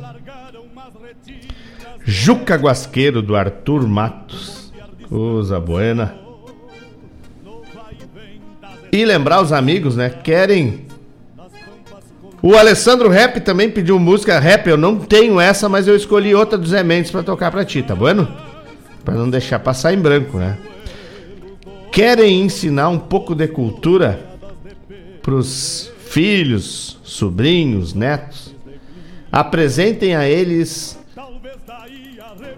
Juca 2.04 2.54
Guasqueiro, 2.54 3.20
do 3.20 3.34
Arthur 3.34 3.86
Matos. 3.86 4.72
Coisa 5.08 5.58
buena. 5.58 6.14
E 8.92 9.04
lembrar 9.04 9.42
os 9.42 9.52
amigos, 9.52 9.96
né? 9.96 10.08
Querem. 10.08 10.86
O 12.40 12.56
Alessandro 12.56 13.08
Rap 13.08 13.40
também 13.40 13.68
pediu 13.68 13.98
música 13.98 14.38
rap. 14.38 14.68
Eu 14.68 14.76
não 14.76 14.96
tenho 14.96 15.40
essa, 15.40 15.68
mas 15.68 15.88
eu 15.88 15.96
escolhi 15.96 16.34
outra 16.34 16.56
dos 16.56 16.70
Mendes 16.82 17.10
pra 17.10 17.22
tocar 17.22 17.50
pra 17.50 17.64
ti, 17.64 17.82
tá 17.82 17.94
bueno? 17.94 18.28
Pra 19.04 19.14
não 19.14 19.28
deixar 19.28 19.58
passar 19.58 19.92
em 19.92 19.98
branco, 19.98 20.38
né? 20.38 20.56
Querem 21.92 22.42
ensinar 22.42 22.88
um 22.88 22.98
pouco 22.98 23.34
de 23.34 23.48
cultura 23.48 24.26
para 25.22 25.34
os 25.34 25.90
filhos, 25.98 26.98
sobrinhos, 27.02 27.94
netos, 27.94 28.54
apresentem 29.30 30.16
a 30.16 30.28
eles 30.28 30.98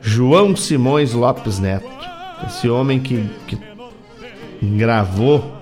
João 0.00 0.56
Simões 0.56 1.12
Lopes 1.12 1.58
Neto, 1.58 1.88
esse 2.46 2.68
homem 2.68 3.00
que, 3.00 3.28
que 3.46 3.58
gravou 4.62 5.52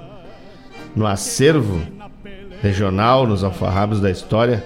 no 0.95 1.07
acervo 1.07 1.81
regional, 2.63 3.27
nos 3.27 3.43
alfarrabos 3.43 4.01
da 4.01 4.11
história, 4.11 4.65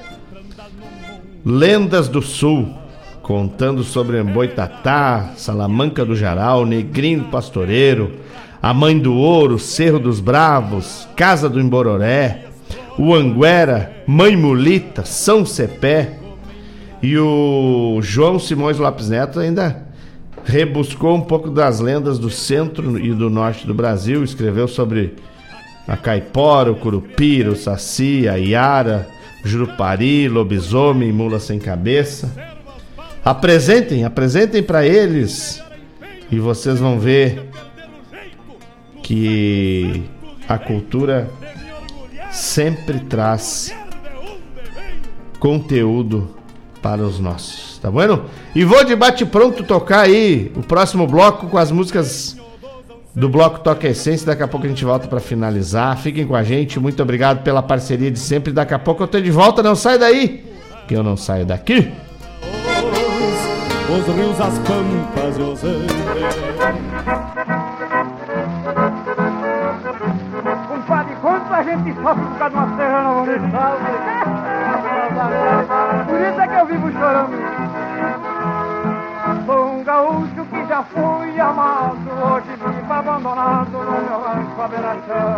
Lendas 1.44 2.08
do 2.08 2.22
Sul, 2.22 2.72
contando 3.20 3.82
sobre 3.82 4.22
Boitatá, 4.22 5.32
Salamanca 5.36 6.04
do 6.04 6.14
Jaral, 6.14 6.64
Negrinho 6.64 7.24
Pastoreiro, 7.24 8.12
a 8.62 8.72
Mãe 8.72 8.96
do 8.96 9.12
Ouro, 9.14 9.58
Cerro 9.58 9.98
dos 9.98 10.20
Bravos, 10.20 11.08
Casa 11.16 11.48
do 11.48 11.60
Embororé, 11.60 12.44
o 12.96 13.12
Anguera, 13.12 14.04
Mãe 14.06 14.36
Mulita, 14.36 15.04
São 15.04 15.44
Cepé. 15.44 16.18
E 17.02 17.18
o 17.18 17.98
João 18.00 18.38
Simões 18.38 18.78
Lopes 18.78 19.08
Neto 19.08 19.40
ainda 19.40 19.84
rebuscou 20.44 21.16
um 21.16 21.20
pouco 21.20 21.50
das 21.50 21.80
lendas 21.80 22.16
do 22.20 22.30
centro 22.30 22.96
e 22.96 23.12
do 23.12 23.28
norte 23.28 23.66
do 23.66 23.74
Brasil, 23.74 24.22
escreveu 24.22 24.68
sobre 24.68 25.16
a 25.88 25.96
caipora, 25.96 26.70
o 26.70 26.76
curupira, 26.76 27.50
o 27.50 27.56
saci, 27.56 28.28
a 28.28 28.38
iara, 28.38 29.08
jurupari, 29.44 30.28
lobisomem, 30.28 31.12
mula 31.12 31.40
sem 31.40 31.58
cabeça. 31.58 32.32
Apresentem, 33.24 34.04
apresentem 34.04 34.62
para 34.62 34.86
eles 34.86 35.60
e 36.30 36.38
vocês 36.38 36.78
vão 36.78 37.00
ver 37.00 37.51
que 39.02 40.02
a 40.48 40.58
cultura 40.58 41.30
sempre 42.30 43.00
traz 43.00 43.74
conteúdo 45.38 46.36
para 46.80 47.02
os 47.02 47.18
nossos, 47.18 47.78
tá 47.78 47.90
bueno? 47.90 48.24
E 48.54 48.64
vou 48.64 48.84
de 48.84 48.96
bate 48.96 49.24
pronto 49.24 49.62
tocar 49.62 50.00
aí 50.00 50.52
o 50.56 50.62
próximo 50.62 51.06
bloco 51.06 51.46
com 51.46 51.58
as 51.58 51.70
músicas 51.70 52.36
do 53.14 53.28
bloco 53.28 53.60
Toca 53.60 53.88
Essência. 53.88 54.26
Daqui 54.26 54.42
a 54.42 54.48
pouco 54.48 54.66
a 54.66 54.68
gente 54.68 54.84
volta 54.84 55.06
para 55.06 55.20
finalizar. 55.20 55.96
Fiquem 55.98 56.26
com 56.26 56.34
a 56.34 56.42
gente. 56.42 56.80
Muito 56.80 57.02
obrigado 57.02 57.42
pela 57.42 57.62
parceria 57.62 58.10
de 58.10 58.18
sempre. 58.18 58.52
Daqui 58.52 58.74
a 58.74 58.78
pouco 58.78 59.02
eu 59.02 59.08
tô 59.08 59.20
de 59.20 59.30
volta. 59.30 59.62
Não 59.62 59.74
sai 59.74 59.98
daí, 59.98 60.44
que 60.88 60.94
eu 60.94 61.02
não 61.02 61.16
saio 61.16 61.46
daqui. 61.46 61.92
Os 63.88 64.06
rios, 64.14 64.40
as 64.40 64.58
pampas 64.60 65.36
os. 65.38 66.31
Quanto 72.02 72.18
a 72.18 72.24
gente 72.24 72.28
sofre 72.28 72.28
por 72.28 72.38
causa 72.38 72.50
de 72.50 72.56
uma 72.56 72.76
serrana 72.76 73.10
bonita. 73.14 73.60
Por 76.06 76.20
isso 76.20 76.40
é 76.40 76.48
que 76.48 76.54
eu 76.54 76.66
vivo 76.66 76.92
chorando. 76.92 77.36
Sou 79.46 79.72
um 79.72 79.84
gaúcho 79.84 80.44
que 80.50 80.66
já 80.66 80.82
fui 80.82 81.40
amado, 81.40 81.96
hoje 82.22 82.56
vivo 82.56 82.92
abandonado 82.92 83.70
no 83.70 84.02
meu 84.02 84.20
rancho 84.20 84.62
à 84.62 84.68
beira-chão. 84.68 85.36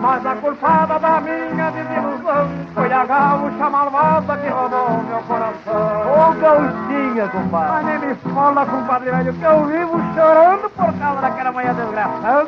Mas 0.00 0.26
a 0.26 0.34
culpada 0.34 0.98
da 0.98 1.20
minha 1.20 1.70
desilusão 1.70 2.48
foi 2.74 2.92
a 2.92 3.04
gaúcha 3.06 3.70
malvada 3.70 4.36
que 4.36 4.48
roubou 4.48 5.02
meu 5.08 5.22
coração. 5.22 6.02
Ô 6.12 6.32
gaúchinha, 6.40 7.28
compadre. 7.28 7.72
Mas 7.72 7.86
nem 7.86 7.98
me 7.98 8.14
fala, 8.14 8.66
compadre 8.66 9.10
velho, 9.10 9.32
que 9.32 9.44
eu 9.44 9.64
vivo 9.64 10.00
chorando 10.14 10.70
por 10.70 10.92
causa 10.98 11.20
daquela 11.22 11.52
manhã 11.52 11.74
desgraçada. 11.74 12.46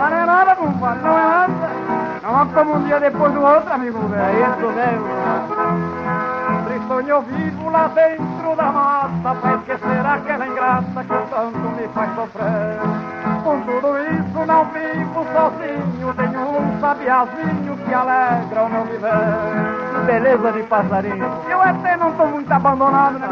Mas 0.00 0.10
não 0.10 0.18
é 0.18 0.26
nada, 0.26 0.56
compadre, 0.56 1.02
não 1.02 1.18
é 1.18 1.22
nada. 1.22 1.89
É 2.30 2.54
como 2.54 2.76
um 2.76 2.84
dia 2.84 3.00
depois 3.00 3.32
do 3.32 3.42
outro, 3.42 3.72
amigo 3.72 3.98
velho. 4.08 4.22
É 4.22 4.50
isso 4.50 4.66
mesmo. 4.72 6.20
Sonho 6.90 7.22
vivo 7.22 7.70
lá 7.70 7.86
dentro 7.86 8.56
da 8.56 8.64
mata 8.64 9.34
Pra 9.40 9.54
esquecer 9.54 10.04
aquela 10.04 10.44
ingrata 10.44 11.04
que 11.04 11.30
tanto 11.30 11.58
me 11.76 11.86
faz 11.94 12.14
sofrer 12.16 12.80
Com 13.44 13.60
tudo 13.60 13.96
isso 13.96 14.44
não 14.44 14.64
vivo 14.64 15.24
sozinho 15.32 16.14
Tenho 16.14 16.40
um 16.40 16.80
sabiazinho 16.80 17.76
que 17.76 17.94
alegra 17.94 18.64
o 18.64 18.68
meu 18.68 18.84
viver 18.86 20.04
Beleza 20.04 20.50
de 20.50 20.62
passarinho 20.64 21.30
Eu 21.48 21.62
até 21.62 21.96
não 21.96 22.10
tô 22.10 22.26
muito 22.26 22.50
abandonado, 22.50 23.20
né, 23.20 23.28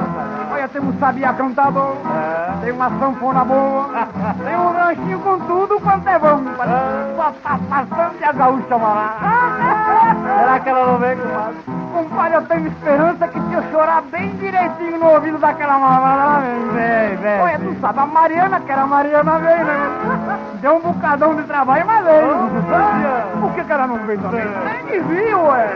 Olha, 0.58 0.68
tem 0.68 0.82
um 0.82 0.98
sabia 0.98 1.32
cantador 1.34 1.96
é. 2.04 2.64
Tem 2.64 2.72
uma 2.72 2.90
sanfona 2.98 3.44
boa 3.44 3.88
Tem 4.44 4.56
um 4.56 4.72
ranchinho 4.72 5.20
com 5.20 5.38
tudo 5.40 5.80
quanto 5.80 6.08
é 6.08 6.18
bom 6.18 6.42
é. 6.60 7.16
Só 7.16 7.32
tá 7.44 7.58
passando 7.70 8.16
e 8.20 8.24
a 8.24 8.32
gaúcha 8.32 8.76
lá 8.76 10.16
Será 10.40 10.58
que 10.58 10.68
ela 10.68 10.86
não 10.86 10.98
vem, 10.98 11.16
compadre? 11.16 11.78
compadre, 11.92 12.34
eu 12.34 12.42
tenho 12.42 12.66
esperança 12.68 13.28
que 13.28 13.40
se 13.40 13.52
eu 13.52 13.62
chorar 13.70 14.02
bem 14.02 14.30
direitinho 14.36 14.98
no 14.98 15.06
ouvido 15.10 15.38
daquela 15.38 15.78
mamada, 15.78 16.44
vem, 16.72 17.16
vem. 17.16 17.40
Olha, 17.40 17.58
tu 17.58 17.80
sabe, 17.80 17.98
a 17.98 18.06
Mariana, 18.06 18.60
que 18.60 18.72
era 18.72 18.82
a 18.82 18.86
Mariana, 18.86 19.38
veio, 19.38 19.64
né? 19.64 20.38
Deu 20.60 20.76
um 20.76 20.80
bocadão 20.80 21.34
de 21.34 21.42
trabalho, 21.44 21.86
mas 21.86 22.04
veio. 22.04 23.40
Por 23.40 23.52
que, 23.54 23.64
que 23.64 23.72
ela 23.72 23.86
não 23.86 23.98
veio 23.98 24.20
também? 24.20 24.44
Nem 24.64 24.86
que 24.86 24.98
viu, 25.00 25.44
ué. 25.44 25.68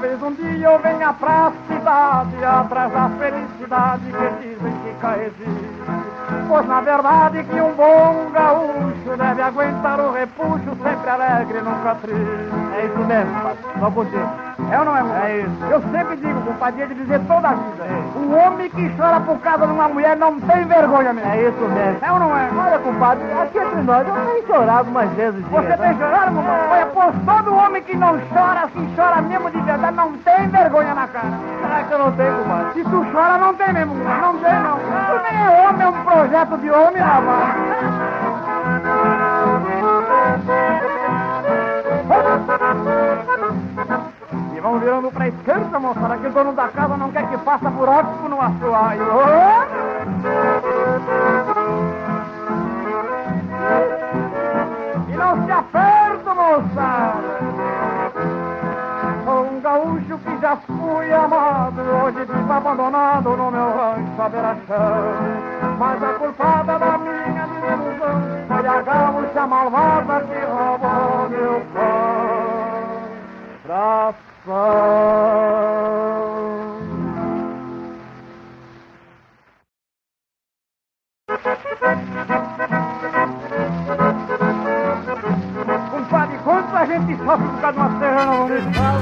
Talvez 0.00 0.22
um 0.22 0.32
dia 0.32 0.66
eu 0.66 0.78
venha 0.78 1.12
pra 1.12 1.52
cidade 1.68 2.42
Atrás 2.42 2.90
da 2.90 3.10
felicidade 3.18 4.04
que 4.04 4.48
dizem 4.48 4.74
que 4.82 5.06
existe. 5.26 5.70
Pois 6.48 6.66
na 6.66 6.80
verdade 6.80 7.44
que 7.44 7.60
um 7.60 7.74
bom 7.74 8.30
gaúcho 8.32 9.18
Deve 9.18 9.42
aguentar 9.42 10.00
o 10.00 10.12
repuxo 10.12 10.74
Sempre 10.82 11.10
alegre, 11.10 11.60
nunca 11.60 11.94
triste. 11.96 12.24
É 12.78 12.86
isso 12.86 12.98
mesmo, 13.00 13.40
só 13.78 13.90
contigo 13.90 14.49
é 14.70 14.78
ou 14.78 14.84
não 14.84 14.96
é, 14.96 15.00
compadre? 15.00 15.32
É 15.32 15.40
isso. 15.40 15.64
Eu 15.70 15.82
sempre 15.90 16.16
digo, 16.16 16.40
compadre, 16.42 16.86
de 16.86 16.94
dizer 16.94 17.20
toda 17.26 17.48
a 17.48 17.54
vida. 17.54 17.84
É. 17.84 18.18
O 18.18 18.36
homem 18.36 18.70
que 18.70 18.88
chora 18.96 19.20
por 19.20 19.38
causa 19.38 19.66
de 19.66 19.72
uma 19.72 19.88
mulher 19.88 20.16
não 20.16 20.40
tem 20.40 20.64
vergonha 20.64 21.12
mesmo. 21.12 21.30
É 21.30 21.42
isso 21.48 21.60
mesmo. 21.60 21.98
É 22.00 22.12
ou 22.12 22.18
não 22.18 22.36
é? 22.36 22.48
Olha, 22.56 22.78
compadre, 22.78 23.24
aqui 23.42 23.58
entre 23.58 23.82
nós, 23.82 24.06
eu 24.06 24.14
tenho 24.14 24.46
chorado 24.46 24.90
umas 24.90 25.10
vezes. 25.10 25.44
Você 25.46 25.66
dia, 25.66 25.76
tem 25.78 25.94
tá? 25.94 26.06
chorado, 26.06 26.34
compadre? 26.34 26.60
É. 26.60 26.70
Olha, 26.70 26.86
pois 26.86 27.14
todo 27.24 27.54
homem 27.54 27.82
que 27.82 27.96
não 27.96 28.20
chora, 28.32 28.60
assim, 28.64 28.92
chora 28.96 29.22
mesmo 29.22 29.50
de 29.50 29.60
verdade, 29.60 29.96
não 29.96 30.12
tem 30.12 30.48
vergonha 30.48 30.94
na 30.94 31.08
cara. 31.08 31.26
Será 31.60 31.82
que 31.84 31.92
eu 31.92 31.98
não 31.98 32.12
tenho, 32.12 32.36
compadre? 32.36 32.72
Se 32.74 32.84
tu 32.84 33.06
chora, 33.12 33.38
não 33.38 33.54
tem 33.54 33.72
mesmo, 33.72 33.94
compadre. 33.94 34.20
Não 34.20 34.38
tem, 34.38 34.60
não. 34.60 34.78
Tu 34.78 35.22
nem 35.30 35.42
é 35.42 35.68
homem, 35.68 35.82
é 35.82 35.88
um 35.88 36.04
projeto 36.04 36.58
de 36.58 36.70
homem, 36.70 37.02
rapaz. 37.02 37.54
E 44.60 44.62
vão 44.62 44.78
virando 44.78 45.10
pra 45.10 45.26
esquerda, 45.26 45.78
moçada, 45.78 46.18
que 46.18 46.26
o 46.26 46.32
dono 46.32 46.52
da 46.52 46.68
casa 46.68 46.94
não 46.94 47.10
quer 47.10 47.26
que 47.30 47.38
faça 47.38 47.70
buraco 47.70 48.28
no 48.28 48.38
assoalho. 48.38 49.02
E 55.08 55.16
não 55.16 55.46
se 55.46 55.50
aperta, 55.50 56.34
moçada. 56.34 57.22
Sou 59.24 59.46
um 59.46 59.60
gaúcho 59.62 60.18
que 60.18 60.38
já 60.42 60.56
fui 60.56 61.10
amado, 61.10 61.80
hoje 61.80 62.22
vivo 62.26 62.52
abandonado 62.52 63.30
no 63.30 63.50
meu 63.50 63.70
rancho 63.70 64.22
à 64.22 64.28
beira-chão. 64.28 65.14
Mas 65.78 66.02
a 66.02 66.12
culpada 66.18 66.78
da 66.78 66.98
minha 66.98 67.46
desilusão 67.46 68.20
foi 68.46 68.66
a 68.68 68.82
gaúcha 68.82 69.46
malvada 69.46 70.20
que 70.20 70.38
roubou 70.44 71.30
meu 71.30 71.62
coração. 73.66 74.30
Compadre, 85.90 86.38
quanto 86.42 86.74
a 86.74 86.86
gente 86.86 87.16
sofre 87.18 87.48
por 87.48 87.60
causa 87.60 87.80
de 87.80 88.04
uma 88.06 88.36
municipal? 88.48 89.00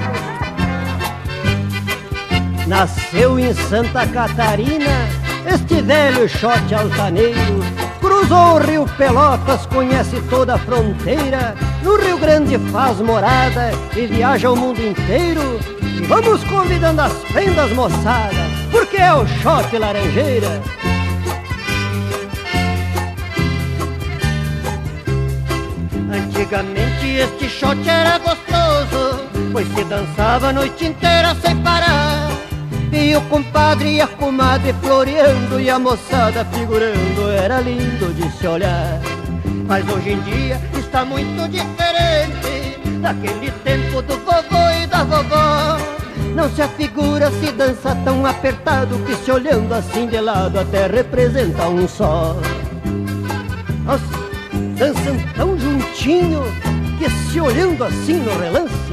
Nasceu 2.66 3.38
em 3.38 3.54
Santa 3.54 4.08
Catarina 4.08 5.06
este 5.46 5.80
velho 5.80 6.28
shot 6.28 6.74
altaneiro 6.74 7.62
Cruzou 8.00 8.56
o 8.56 8.58
rio 8.58 8.86
Pelotas, 8.96 9.66
conhece 9.66 10.20
toda 10.30 10.54
a 10.54 10.58
fronteira 10.58 11.54
No 11.88 11.96
Rio 11.96 12.18
Grande 12.18 12.58
faz 12.70 13.00
morada 13.00 13.70
e 13.96 14.04
viaja 14.04 14.50
o 14.50 14.54
mundo 14.54 14.78
inteiro. 14.78 15.58
E 15.80 16.02
vamos 16.02 16.44
convidando 16.44 17.00
as 17.00 17.14
prendas 17.32 17.72
moçadas 17.72 18.52
Porque 18.70 18.98
é 18.98 19.14
o 19.14 19.26
shot 19.26 19.74
laranjeira. 19.78 20.60
Antigamente 26.12 27.06
este 27.06 27.48
shot 27.48 27.88
era 27.88 28.18
gostoso 28.18 29.24
Pois 29.50 29.66
se 29.68 29.82
dançava 29.84 30.48
a 30.48 30.52
noite 30.52 30.84
inteira 30.84 31.34
sem 31.36 31.56
parar. 31.62 32.28
E 32.92 33.16
o 33.16 33.22
compadre 33.22 33.94
e 33.94 34.00
a 34.02 34.06
comadre 34.06 34.74
floreando 34.82 35.58
e 35.58 35.70
a 35.70 35.78
moçada 35.78 36.44
figurando 36.52 37.30
era 37.30 37.60
lindo 37.60 38.12
de 38.12 38.30
se 38.36 38.46
olhar. 38.46 39.17
Mas 39.68 39.86
hoje 39.86 40.12
em 40.12 40.20
dia 40.22 40.58
está 40.78 41.04
muito 41.04 41.46
diferente 41.46 42.78
daquele 43.02 43.50
tempo 43.62 44.00
do 44.00 44.16
vovô 44.16 44.70
e 44.82 44.86
da 44.86 45.04
vovó. 45.04 45.76
Não 46.34 46.48
se 46.48 46.62
afigura 46.62 47.30
se 47.30 47.52
dança 47.52 47.94
tão 48.02 48.24
apertado 48.24 48.98
que 49.04 49.14
se 49.14 49.30
olhando 49.30 49.74
assim 49.74 50.06
de 50.06 50.18
lado 50.18 50.58
até 50.58 50.86
representa 50.86 51.68
um 51.68 51.86
só. 51.86 52.34
Nossa, 53.84 54.04
dançam 54.78 55.16
tão 55.36 55.58
juntinho 55.58 56.44
que 56.98 57.10
se 57.10 57.38
olhando 57.38 57.84
assim 57.84 58.14
no 58.14 58.38
relance 58.38 58.88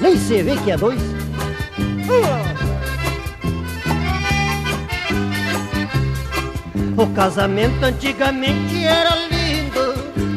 nem 0.00 0.16
se 0.16 0.42
vê 0.42 0.56
que 0.56 0.72
é 0.72 0.76
dois. 0.76 1.00
O 6.96 7.06
casamento 7.08 7.84
antigamente 7.84 8.84
era 8.84 9.14
lindo 9.14 9.35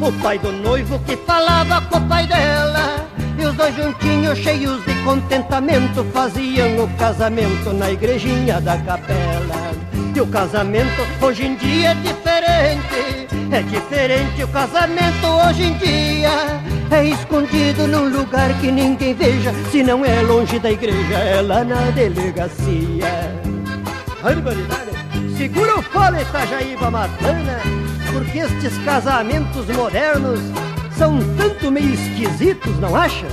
O 0.00 0.10
pai 0.22 0.38
do 0.38 0.50
noivo 0.50 0.98
que 1.00 1.16
falava 1.16 1.80
com 1.82 1.98
o 1.98 2.08
pai 2.08 2.26
dela. 2.26 3.06
E 3.38 3.44
os 3.44 3.54
dois 3.54 3.74
juntinhos 3.76 4.38
cheios 4.38 4.84
de 4.84 4.94
contentamento 5.02 6.04
Faziam 6.12 6.84
o 6.84 6.88
casamento 6.96 7.72
na 7.74 7.90
igrejinha 7.90 8.60
da 8.60 8.78
capela. 8.78 9.70
E 10.14 10.20
o 10.20 10.26
casamento 10.26 11.02
hoje 11.20 11.46
em 11.46 11.54
dia 11.54 11.90
é 11.90 11.94
diferente. 11.94 13.28
É 13.52 13.62
diferente 13.62 14.42
o 14.42 14.48
casamento 14.48 15.26
hoje 15.46 15.64
em 15.64 15.74
dia. 15.74 16.30
É 16.90 17.04
escondido 17.04 17.86
num 17.86 18.08
lugar 18.08 18.52
que 18.60 18.70
ninguém 18.70 19.14
veja. 19.14 19.52
Se 19.70 19.82
não 19.82 20.04
é 20.04 20.22
longe 20.22 20.58
da 20.58 20.70
igreja, 20.70 21.14
é 21.14 21.40
lá 21.40 21.62
na 21.62 21.90
delegacia! 21.90 23.40
Segura 25.36 25.78
o 25.78 25.82
fole, 25.82 26.20
Itajaíba 26.20 26.90
Matana, 26.90 27.60
porque 28.30 28.38
estes 28.38 28.78
casamentos 28.84 29.66
modernos 29.66 30.38
são 30.96 31.18
tanto 31.36 31.70
meio 31.70 31.94
esquisitos, 31.94 32.78
não 32.78 32.94
acha? 32.94 33.26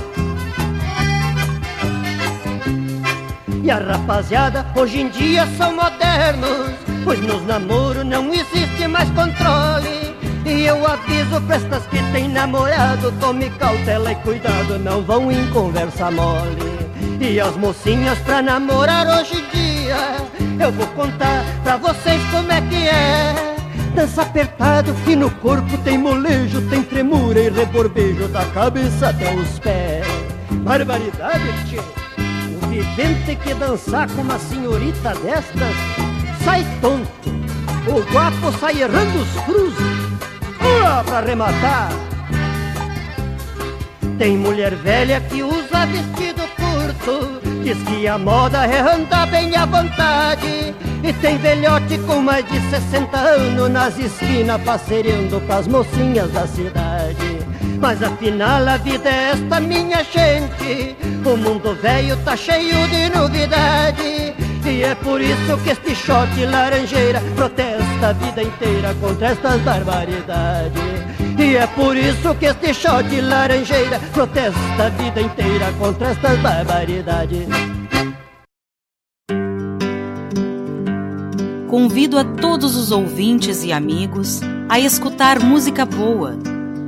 E 3.62 3.70
a 3.70 3.78
rapaziada 3.78 4.66
hoje 4.74 5.00
em 5.00 5.08
dia 5.08 5.46
são 5.56 5.76
modernos, 5.76 6.72
pois 7.04 7.20
nos 7.20 7.46
namoros 7.46 8.04
não 8.04 8.32
existe 8.32 8.88
mais 8.88 9.08
controle. 9.10 10.16
E 10.44 10.64
eu 10.64 10.84
aviso 10.84 11.40
pra 11.42 11.56
estas 11.56 11.86
que 11.86 12.02
tem 12.10 12.28
namorado, 12.28 13.12
tome 13.20 13.50
cautela 13.50 14.10
e 14.10 14.16
cuidado, 14.16 14.78
não 14.80 15.02
vão 15.02 15.30
em 15.30 15.48
conversa 15.50 16.10
mole. 16.10 16.88
E 17.20 17.38
as 17.38 17.56
mocinhas 17.56 18.18
pra 18.20 18.42
namorar 18.42 19.06
hoje 19.06 19.34
em 19.36 19.56
dia, 19.56 20.66
eu 20.66 20.72
vou 20.72 20.86
contar 20.88 21.44
pra 21.62 21.76
vocês 21.76 22.20
como 22.32 22.50
é 22.50 22.60
que 22.62 22.88
é. 22.88 23.57
Dança 23.98 24.22
apertado 24.22 24.94
e 25.08 25.16
no 25.16 25.28
corpo 25.28 25.76
tem 25.78 25.98
molejo, 25.98 26.62
tem 26.68 26.84
tremura 26.84 27.40
e 27.40 27.50
reborbejo 27.50 28.28
da 28.28 28.44
cabeça 28.44 29.08
até 29.08 29.34
os 29.34 29.58
pés. 29.58 30.06
Barbaridade, 30.62 31.42
tchê! 31.66 31.80
O 32.62 32.66
vivente 32.68 33.34
que 33.34 33.52
dançar 33.54 34.08
com 34.12 34.22
uma 34.22 34.38
senhorita 34.38 35.16
destas 35.16 35.74
sai 36.44 36.64
tonto. 36.80 37.28
O 37.88 38.12
guapo 38.12 38.56
sai 38.60 38.82
errando 38.82 39.18
os 39.18 39.32
cruzes. 39.42 39.96
Ua, 40.60 41.02
pra 41.02 41.18
arrematar! 41.18 41.88
Tem 44.16 44.38
mulher 44.38 44.76
velha 44.76 45.20
que 45.22 45.42
usa 45.42 45.86
vestido 45.86 46.47
curto 47.04 47.48
Diz 47.62 47.76
que 47.82 48.08
a 48.08 48.16
moda 48.16 48.64
é 48.64 48.80
andar 48.80 49.26
bem 49.26 49.54
à 49.54 49.66
vontade. 49.66 50.74
E 51.02 51.12
tem 51.20 51.36
velhote 51.36 51.98
com 51.98 52.20
mais 52.20 52.44
de 52.48 52.60
60 52.70 53.16
anos 53.16 53.70
Nas 53.70 53.98
esquinas 53.98 54.60
passeando 54.62 55.40
com 55.40 55.52
as 55.52 55.68
mocinhas 55.68 56.32
da 56.32 56.46
cidade. 56.46 57.38
Mas 57.78 58.02
afinal 58.02 58.66
a 58.66 58.76
vida 58.78 59.08
é 59.08 59.30
esta 59.32 59.60
minha 59.60 60.02
gente. 60.02 60.96
O 61.24 61.36
mundo 61.36 61.74
velho 61.74 62.16
tá 62.24 62.36
cheio 62.36 62.88
de 62.88 63.10
novidade. 63.10 64.34
E 64.64 64.82
é 64.82 64.94
por 64.94 65.20
isso 65.20 65.56
que 65.64 65.70
este 65.70 65.94
shot 65.94 66.44
laranjeira 66.46 67.20
protesta 67.34 68.08
a 68.08 68.12
vida 68.12 68.42
inteira 68.42 68.94
contra 69.00 69.28
estas 69.28 69.60
barbaridades. 69.62 71.07
E 71.38 71.56
é 71.56 71.66
por 71.68 71.96
isso 71.96 72.34
que 72.34 72.46
este 72.46 72.74
shot 72.74 73.20
laranjeira 73.20 74.00
protesta 74.12 74.86
a 74.86 74.88
vida 74.88 75.20
inteira 75.20 75.72
contra 75.78 76.08
estas 76.08 76.38
barbaridades. 76.40 77.46
Convido 81.68 82.18
a 82.18 82.24
todos 82.24 82.74
os 82.74 82.90
ouvintes 82.90 83.62
e 83.62 83.72
amigos 83.72 84.40
a 84.68 84.80
escutar 84.80 85.38
música 85.38 85.86
boa, 85.86 86.36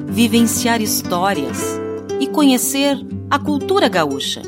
vivenciar 0.06 0.82
histórias 0.82 1.78
e 2.18 2.26
conhecer 2.26 2.98
a 3.30 3.38
cultura 3.38 3.88
gaúcha. 3.88 4.42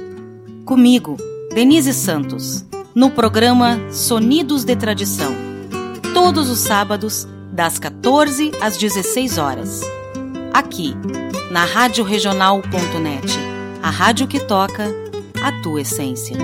Comigo, 0.65 1.17
Denise 1.55 1.95
Santos 1.95 2.65
no 2.95 3.11
programa 3.11 3.79
Sonidos 3.91 4.65
de 4.65 4.77
Tradição, 4.77 5.33
todos 6.13 6.51
os 6.51 6.59
sábados, 6.59 7.27
das 7.53 7.79
14 7.79 8.51
às 8.61 8.79
16 8.79 9.37
horas. 9.37 9.83
Aqui, 10.55 10.95
na 11.51 11.65
Rádio 11.67 12.03
Regional.net, 12.03 13.39
a 13.83 13.91
rádio 13.91 14.27
que 14.27 14.41
toca 14.41 14.89
a 15.45 15.63
tua 15.63 15.83
essência. 15.83 16.37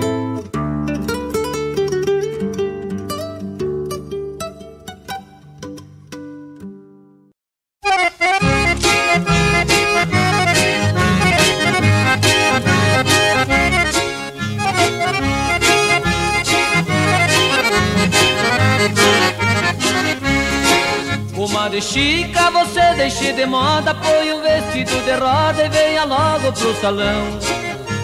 Moda, 23.49 23.93
põe 23.95 24.31
o 24.31 24.41
vestido 24.41 25.03
de 25.03 25.11
roda 25.11 25.65
e 25.65 25.69
venha 25.69 26.05
logo 26.05 26.53
pro 26.53 26.73
salão. 26.79 27.39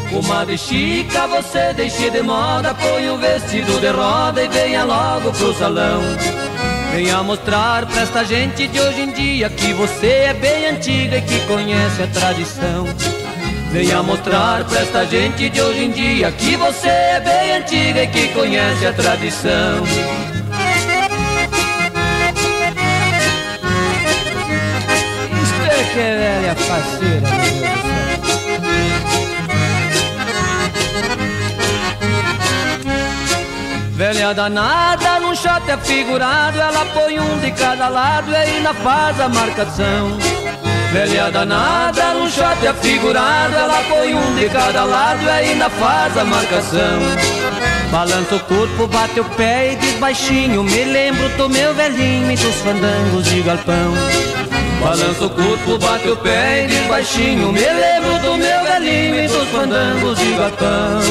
Comadre 0.09 0.57
Chica, 0.57 1.27
você 1.27 1.73
deixe 1.73 2.09
de 2.09 2.22
moda, 2.22 2.73
põe 2.73 3.09
o 3.09 3.17
vestido 3.17 3.80
de 3.80 3.88
roda 3.88 4.43
e 4.43 4.47
venha 4.47 4.84
logo 4.84 5.31
pro 5.31 5.53
salão. 5.53 6.01
Venha 6.91 7.22
mostrar 7.23 7.85
pra 7.85 8.01
esta 8.01 8.23
gente 8.23 8.67
de 8.67 8.80
hoje 8.80 9.01
em 9.01 9.11
dia 9.11 9.49
que 9.49 9.73
você 9.73 10.07
é 10.07 10.34
bem 10.34 10.67
antiga 10.67 11.17
e 11.17 11.22
que 11.22 11.39
conhece 11.45 12.03
a 12.03 12.07
tradição. 12.07 12.85
Venha 13.72 14.01
mostrar 14.01 14.63
pra 14.63 14.80
esta 14.80 15.05
gente 15.05 15.49
de 15.49 15.61
hoje 15.61 15.84
em 15.85 15.91
dia 15.91 16.31
que 16.31 16.55
você 16.55 16.88
é 16.88 17.19
bem 17.19 17.57
antiga 17.57 18.03
e 18.03 18.07
que 18.07 18.30
conhece 18.30 18.88
a 18.88 18.93
tradição. 18.93 20.35
Isto 25.95 26.01
é 26.01 26.03
que 26.03 26.09
é 26.09 26.17
velha 26.17 26.55
faceira, 26.55 27.30
meu 27.30 27.55
Deus. 27.61 27.85
Velha 33.95 34.34
danada, 34.34 35.22
num 35.22 35.34
shot 35.34 35.72
afigurado, 35.72 36.59
ela 36.59 36.85
põe 36.93 37.17
um 37.17 37.39
de 37.39 37.49
cada 37.51 37.88
lado 37.88 38.30
e 38.30 38.35
ainda 38.35 38.73
faz 38.73 39.22
a 39.22 39.30
marcação. 39.30 40.17
Velha 40.91 41.31
danada, 41.31 42.13
num 42.13 42.30
shot 42.30 42.67
afigurado, 42.67 43.55
ela 43.55 43.81
põe 43.88 44.13
um 44.13 44.35
de 44.35 44.49
cada 44.49 44.84
lado 44.84 45.23
e 45.23 45.30
ainda 45.30 45.69
faz 45.69 46.17
a 46.17 46.26
marcação. 46.26 46.99
Balança 47.89 48.35
o 48.35 48.39
corpo, 48.41 48.85
bate 48.88 49.22
o 49.22 49.23
pé 49.23 49.72
e 49.72 49.76
diz 49.77 49.93
baixinho, 49.93 50.61
me 50.61 50.84
lembro 50.84 51.30
do 51.38 51.47
meu 51.47 51.73
velhinho 51.73 52.30
e 52.30 52.35
dos 52.35 52.55
fandangos 52.55 53.23
de 53.23 53.41
galpão. 53.41 53.93
Balança 54.81 55.26
o 55.26 55.30
corpo, 55.30 55.77
bate 55.80 56.10
o 56.10 56.18
pé 56.18 56.64
e 56.64 56.68
diz 56.68 56.88
baixinho, 56.88 57.52
me 57.52 57.60
lembro 57.60 58.19
do 58.19 58.38
meu 58.38 58.64
velhinho 58.64 59.23
e 59.23 59.27
dos 59.27 59.47
fandangos 59.49 60.19
de 60.19 60.34
galpão. 60.34 61.02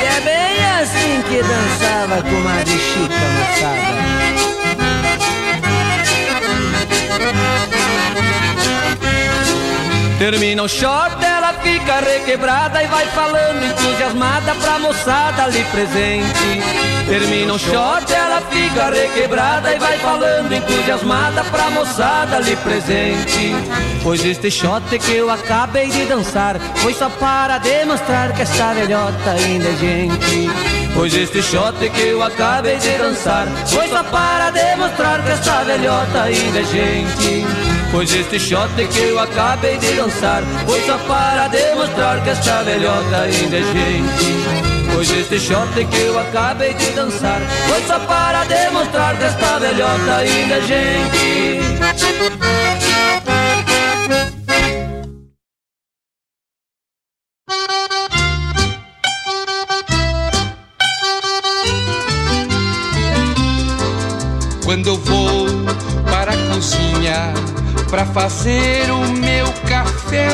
E 0.00 0.04
é 0.04 0.20
bem 0.20 0.64
assim 0.80 1.22
que 1.28 1.42
dançava 1.42 2.22
com 2.22 2.48
a 2.48 2.64
Chica, 2.66 3.24
moçada. 3.38 4.41
Termina 10.22 10.62
o 10.62 10.68
short, 10.68 11.16
ela 11.24 11.52
fica 11.54 11.98
requebrada 11.98 12.80
e 12.80 12.86
vai 12.86 13.04
falando 13.06 13.64
entusiasmada 13.64 14.54
pra 14.54 14.78
moçada 14.78 15.42
ali 15.42 15.64
presente. 15.64 16.62
Termina 17.08 17.52
o 17.52 17.58
short, 17.58 18.12
ela 18.12 18.40
fica 18.42 18.88
requebrada 18.90 19.74
e 19.74 19.80
vai 19.80 19.98
falando 19.98 20.52
entusiasmada 20.52 21.42
pra 21.50 21.70
moçada 21.70 22.36
ali 22.36 22.54
presente. 22.54 23.52
Pois 24.00 24.24
este 24.24 24.48
shot 24.48 24.96
que 24.96 25.12
eu 25.12 25.28
acabei 25.28 25.88
de 25.88 26.04
dançar 26.04 26.56
foi 26.76 26.94
só 26.94 27.10
para 27.10 27.58
demonstrar 27.58 28.32
que 28.32 28.42
essa 28.42 28.74
velhota 28.74 29.30
ainda 29.30 29.70
é 29.70 29.76
gente. 29.76 30.50
Pois 30.94 31.12
este 31.16 31.42
shot 31.42 31.76
que 31.90 32.00
eu 32.00 32.22
acabei 32.22 32.76
de 32.76 32.96
dançar 32.96 33.48
foi 33.66 33.88
só 33.88 34.04
para 34.04 34.50
demonstrar 34.50 35.20
que 35.20 35.32
essa 35.32 35.64
velhota 35.64 36.22
ainda 36.22 36.60
é 36.60 36.64
gente. 36.64 37.71
Pois 37.92 38.10
este 38.10 38.40
shot 38.40 38.74
que 38.74 39.00
eu 39.00 39.18
acabei 39.18 39.76
de 39.76 39.92
dançar 39.92 40.42
Foi 40.66 40.80
só 40.86 40.96
para 41.06 41.48
demonstrar 41.48 42.24
que 42.24 42.30
esta 42.30 42.62
velhota 42.62 43.18
ainda 43.18 43.58
é 43.58 43.62
gente. 43.62 44.32
Pois 44.94 45.10
este 45.10 45.38
shot 45.38 45.74
que 45.74 46.00
eu 46.00 46.18
acabei 46.18 46.72
de 46.72 46.86
dançar 46.92 47.42
Foi 47.68 47.82
só 47.82 47.98
para 48.00 48.44
demonstrar 48.44 49.14
que 49.18 49.24
esta 49.24 49.58
velhota 49.58 50.16
ainda 50.16 50.54
é 50.54 50.62
gente 50.62 52.81
pra 67.92 68.06
fazer 68.06 68.90
o 68.90 69.06
meu 69.18 69.52
café. 69.68 70.28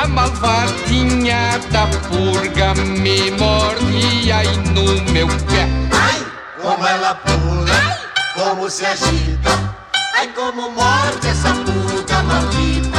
A 0.00 0.06
malvadinha 0.06 1.58
da 1.72 1.88
purga 2.08 2.72
me 2.76 3.32
mordia 3.32 4.36
aí 4.36 4.56
no 4.68 5.12
meu 5.12 5.26
pé. 5.26 5.68
Ai, 5.90 6.24
como 6.62 6.86
ela 6.86 7.16
pula, 7.16 7.74
Ai. 7.74 7.98
como 8.36 8.70
se 8.70 8.86
agita. 8.86 9.74
Ai, 10.14 10.28
como 10.28 10.70
morde 10.70 11.26
essa 11.26 11.52
purga 11.52 12.22
maldita. 12.22 12.98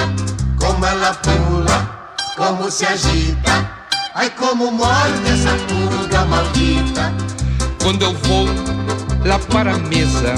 Como 0.60 0.85
ela 0.85 1.14
pula, 1.14 2.10
como 2.35 2.69
se 2.69 2.85
agita. 2.85 3.72
Ai, 4.14 4.30
como 4.31 4.72
morde 4.73 5.30
essa 5.31 5.56
purga 5.69 6.26
maldita. 6.26 7.14
Quando 7.81 8.02
eu 8.03 8.14
vou 8.14 8.45
lá 9.26 9.40
para 9.40 9.72
a 9.72 9.77
mesa 9.77 10.35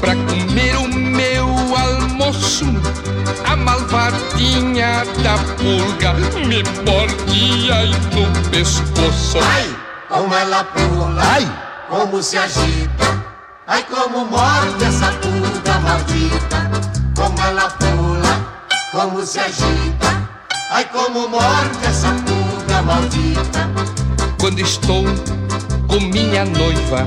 pra 0.00 0.14
comer 0.14 0.76
o 0.76 0.88
meu 0.88 1.46
almoço. 1.76 2.07
A 2.20 3.54
malvadinha 3.54 5.04
da 5.22 5.38
pulga 5.54 6.14
me 6.46 6.64
mordia 6.84 7.76
aí 7.76 7.92
no 8.12 8.50
pescoço. 8.50 9.38
Ai, 9.40 9.76
como 10.08 10.34
ela 10.34 10.64
pula, 10.64 11.22
ai, 11.22 11.48
como 11.88 12.20
se 12.20 12.36
agita. 12.36 13.24
Ai, 13.68 13.84
como 13.84 14.24
morde 14.26 14.84
essa 14.84 15.12
pulga 15.12 15.78
maldita. 15.78 16.70
Como 17.14 17.40
ela 17.40 17.70
pula, 17.70 18.66
como 18.90 19.24
se 19.24 19.38
agita. 19.38 20.28
Ai, 20.70 20.86
como 20.86 21.28
morde 21.28 21.86
essa 21.86 22.08
pulga 22.08 22.82
maldita. 22.82 23.70
Quando 24.40 24.58
estou 24.58 25.04
com 25.86 26.00
minha 26.00 26.44
noiva 26.44 27.06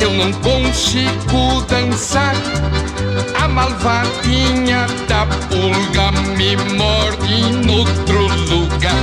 eu 0.00 0.10
não 0.12 0.32
consigo 0.32 1.62
dançar. 1.68 2.34
A 3.42 3.48
malvadinha 3.48 4.86
da 5.08 5.26
pulga 5.48 6.10
me 6.36 6.56
morde 6.74 7.34
em 7.34 7.78
outro 7.78 8.26
lugar. 8.48 8.94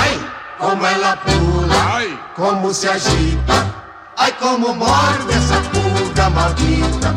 Ai, 0.00 0.18
como 0.58 0.86
ela 0.86 1.16
pula, 1.16 1.74
Ai. 1.92 2.18
como 2.34 2.72
se 2.72 2.88
agita. 2.88 3.74
Ai, 4.16 4.32
como 4.32 4.74
morde 4.74 5.32
essa 5.32 5.60
pulga 5.70 6.30
maldita. 6.30 7.14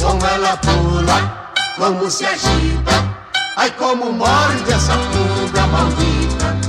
Como 0.00 0.26
ela 0.26 0.56
pula, 0.56 1.52
como 1.76 2.10
se 2.10 2.26
agita. 2.26 3.16
Ai, 3.56 3.70
como 3.72 4.12
morde 4.12 4.72
essa 4.72 4.92
pulga 4.92 5.66
maldita. 5.66 6.61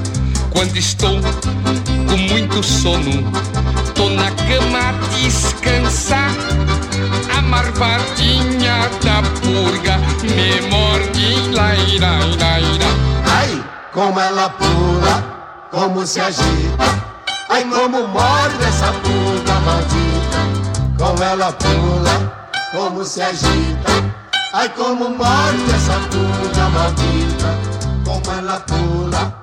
Quando 0.53 0.77
estou 0.77 1.19
com 2.07 2.17
muito 2.17 2.63
sono. 2.63 3.31
Tô 3.95 4.09
na 4.09 4.31
cama 4.31 4.89
a 4.89 4.91
descansar 5.15 6.31
A 7.37 7.41
marvadinha 7.41 8.89
da 9.03 9.21
purga 9.39 9.97
Me 10.23 10.61
morde 10.69 11.49
laira, 11.51 12.17
laira 12.39 12.85
Ai, 13.25 13.63
como 13.93 14.19
ela 14.19 14.49
pula 14.49 15.67
Como 15.71 16.05
se 16.05 16.19
agita. 16.19 17.03
Ai, 17.49 17.63
como 17.65 18.07
morde 18.07 18.63
essa 18.67 18.91
purga 18.93 19.59
maldita. 19.61 21.03
Como 21.03 21.23
ela 21.23 21.51
pula 21.53 22.49
Como 22.71 23.03
se 23.03 23.21
agita. 23.21 23.91
Ai, 24.53 24.69
como 24.69 25.09
morde 25.09 25.75
essa 25.75 25.99
purga 26.09 26.69
maldita. 26.69 27.57
Como 28.03 28.37
ela 28.37 28.59
pula 28.61 29.42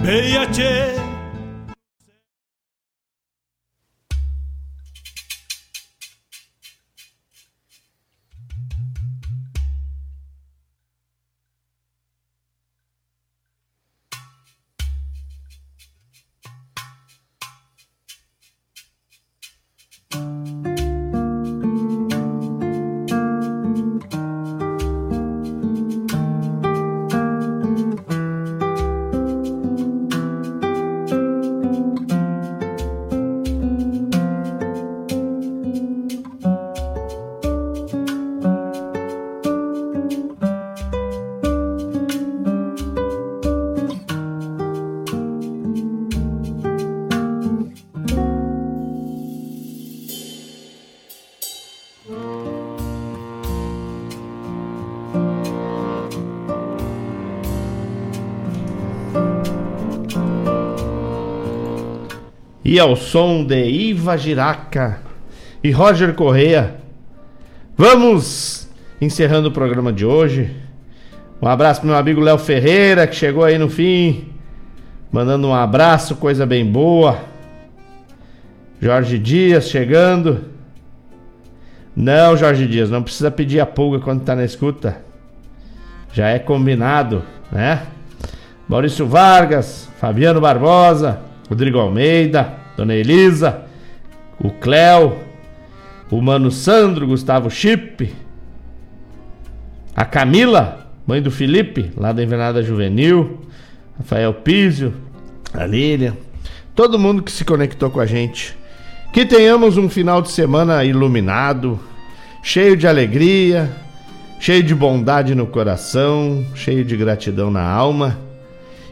Bombeia, 0.00 0.46
che. 0.46 1.09
E 62.70 62.78
ao 62.78 62.94
som 62.94 63.44
de 63.44 63.68
Iva 63.68 64.16
Giraca 64.16 65.00
e 65.60 65.72
Roger 65.72 66.14
Correia. 66.14 66.76
Vamos 67.76 68.70
encerrando 69.00 69.48
o 69.48 69.52
programa 69.52 69.92
de 69.92 70.06
hoje. 70.06 70.54
Um 71.42 71.48
abraço 71.48 71.80
pro 71.80 71.88
meu 71.88 71.98
amigo 71.98 72.20
Léo 72.20 72.38
Ferreira, 72.38 73.08
que 73.08 73.16
chegou 73.16 73.42
aí 73.42 73.58
no 73.58 73.68
fim. 73.68 74.28
Mandando 75.10 75.48
um 75.48 75.52
abraço, 75.52 76.14
coisa 76.14 76.46
bem 76.46 76.64
boa. 76.64 77.18
Jorge 78.80 79.18
Dias 79.18 79.68
chegando. 79.68 80.44
Não, 81.96 82.36
Jorge 82.36 82.68
Dias, 82.68 82.88
não 82.88 83.02
precisa 83.02 83.32
pedir 83.32 83.58
a 83.58 83.66
pulga 83.66 83.98
quando 83.98 84.22
tá 84.22 84.36
na 84.36 84.44
escuta. 84.44 84.98
Já 86.12 86.28
é 86.28 86.38
combinado, 86.38 87.24
né? 87.50 87.82
Maurício 88.68 89.08
Vargas, 89.08 89.88
Fabiano 89.98 90.40
Barbosa, 90.40 91.18
Rodrigo 91.48 91.80
Almeida, 91.80 92.59
Dona 92.76 92.94
Elisa, 92.94 93.62
o 94.38 94.50
Cléo, 94.50 95.18
o 96.10 96.20
Mano 96.20 96.50
Sandro, 96.50 97.06
Gustavo 97.06 97.50
Chip, 97.50 98.12
a 99.94 100.04
Camila, 100.04 100.90
mãe 101.06 101.20
do 101.20 101.30
Felipe, 101.30 101.92
lá 101.96 102.12
da 102.12 102.22
Invernada 102.22 102.62
Juvenil, 102.62 103.40
Rafael 103.98 104.32
Písio, 104.34 104.94
a 105.52 105.66
Lilian, 105.66 106.16
todo 106.74 106.98
mundo 106.98 107.22
que 107.22 107.30
se 107.30 107.44
conectou 107.44 107.90
com 107.90 108.00
a 108.00 108.06
gente. 108.06 108.56
Que 109.12 109.26
tenhamos 109.26 109.76
um 109.76 109.88
final 109.88 110.22
de 110.22 110.30
semana 110.30 110.84
iluminado, 110.84 111.78
cheio 112.42 112.76
de 112.76 112.86
alegria, 112.86 113.70
cheio 114.38 114.62
de 114.62 114.74
bondade 114.74 115.34
no 115.34 115.46
coração, 115.46 116.44
cheio 116.54 116.84
de 116.84 116.96
gratidão 116.96 117.50
na 117.50 117.62
alma. 117.62 118.18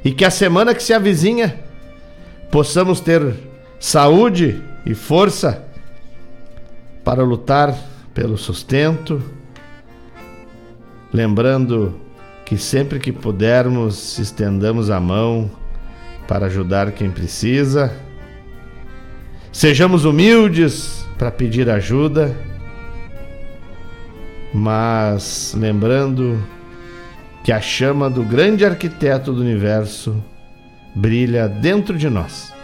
E 0.05 0.13
que 0.13 0.25
a 0.25 0.31
semana 0.31 0.75
que 0.75 0.83
se 0.83 0.93
avizinha 0.93 1.59
possamos 2.51 3.01
ter 3.01 3.35
saúde 3.79 4.63
e 4.85 4.95
força 4.95 5.65
para 7.05 7.23
lutar 7.23 7.75
pelo 8.13 8.37
sustento, 8.37 9.23
lembrando 11.13 12.01
que 12.45 12.57
sempre 12.57 12.99
que 12.99 13.13
pudermos 13.13 14.19
estendamos 14.19 14.91
a 14.91 14.99
mão 14.99 15.51
para 16.27 16.47
ajudar 16.47 16.93
quem 16.93 17.11
precisa. 17.11 17.93
Sejamos 19.53 20.05
humildes 20.05 21.07
para 21.17 21.31
pedir 21.31 21.71
ajuda, 21.71 22.35
mas 24.53 25.55
lembrando 25.57 26.43
que 27.45 27.53
a 27.53 27.61
chama 27.61 28.11
do 28.11 28.23
grande 28.23 28.65
arquiteto 28.65 29.33
do 29.33 29.41
universo 29.41 30.23
brilha 30.95 31.49
dentro 31.49 31.97
de 31.97 32.11
nós. 32.11 32.58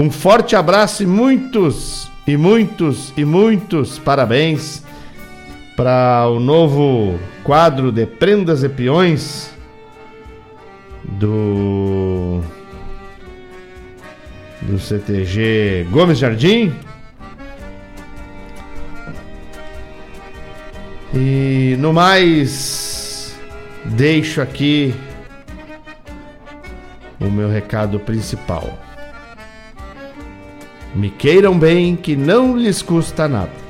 Um 0.00 0.10
forte 0.10 0.56
abraço 0.56 1.02
e 1.02 1.06
muitos, 1.06 2.10
e 2.26 2.34
muitos, 2.34 3.12
e 3.18 3.22
muitos 3.22 3.98
parabéns 3.98 4.82
para 5.76 6.26
o 6.26 6.40
novo 6.40 7.20
quadro 7.44 7.92
de 7.92 8.06
prendas 8.06 8.64
e 8.64 8.68
peões 8.70 9.54
do 11.04 12.40
do 14.62 14.78
CTG 14.78 15.86
Gomes 15.90 16.16
Jardim. 16.16 16.72
E 21.12 21.76
no 21.78 21.92
mais, 21.92 23.38
deixo 23.84 24.40
aqui 24.40 24.94
o 27.20 27.26
meu 27.26 27.50
recado 27.50 28.00
principal. 28.00 28.78
Me 30.94 31.08
queiram 31.08 31.58
bem 31.58 31.94
que 31.94 32.16
não 32.16 32.56
lhes 32.56 32.82
custa 32.82 33.28
nada. 33.28 33.69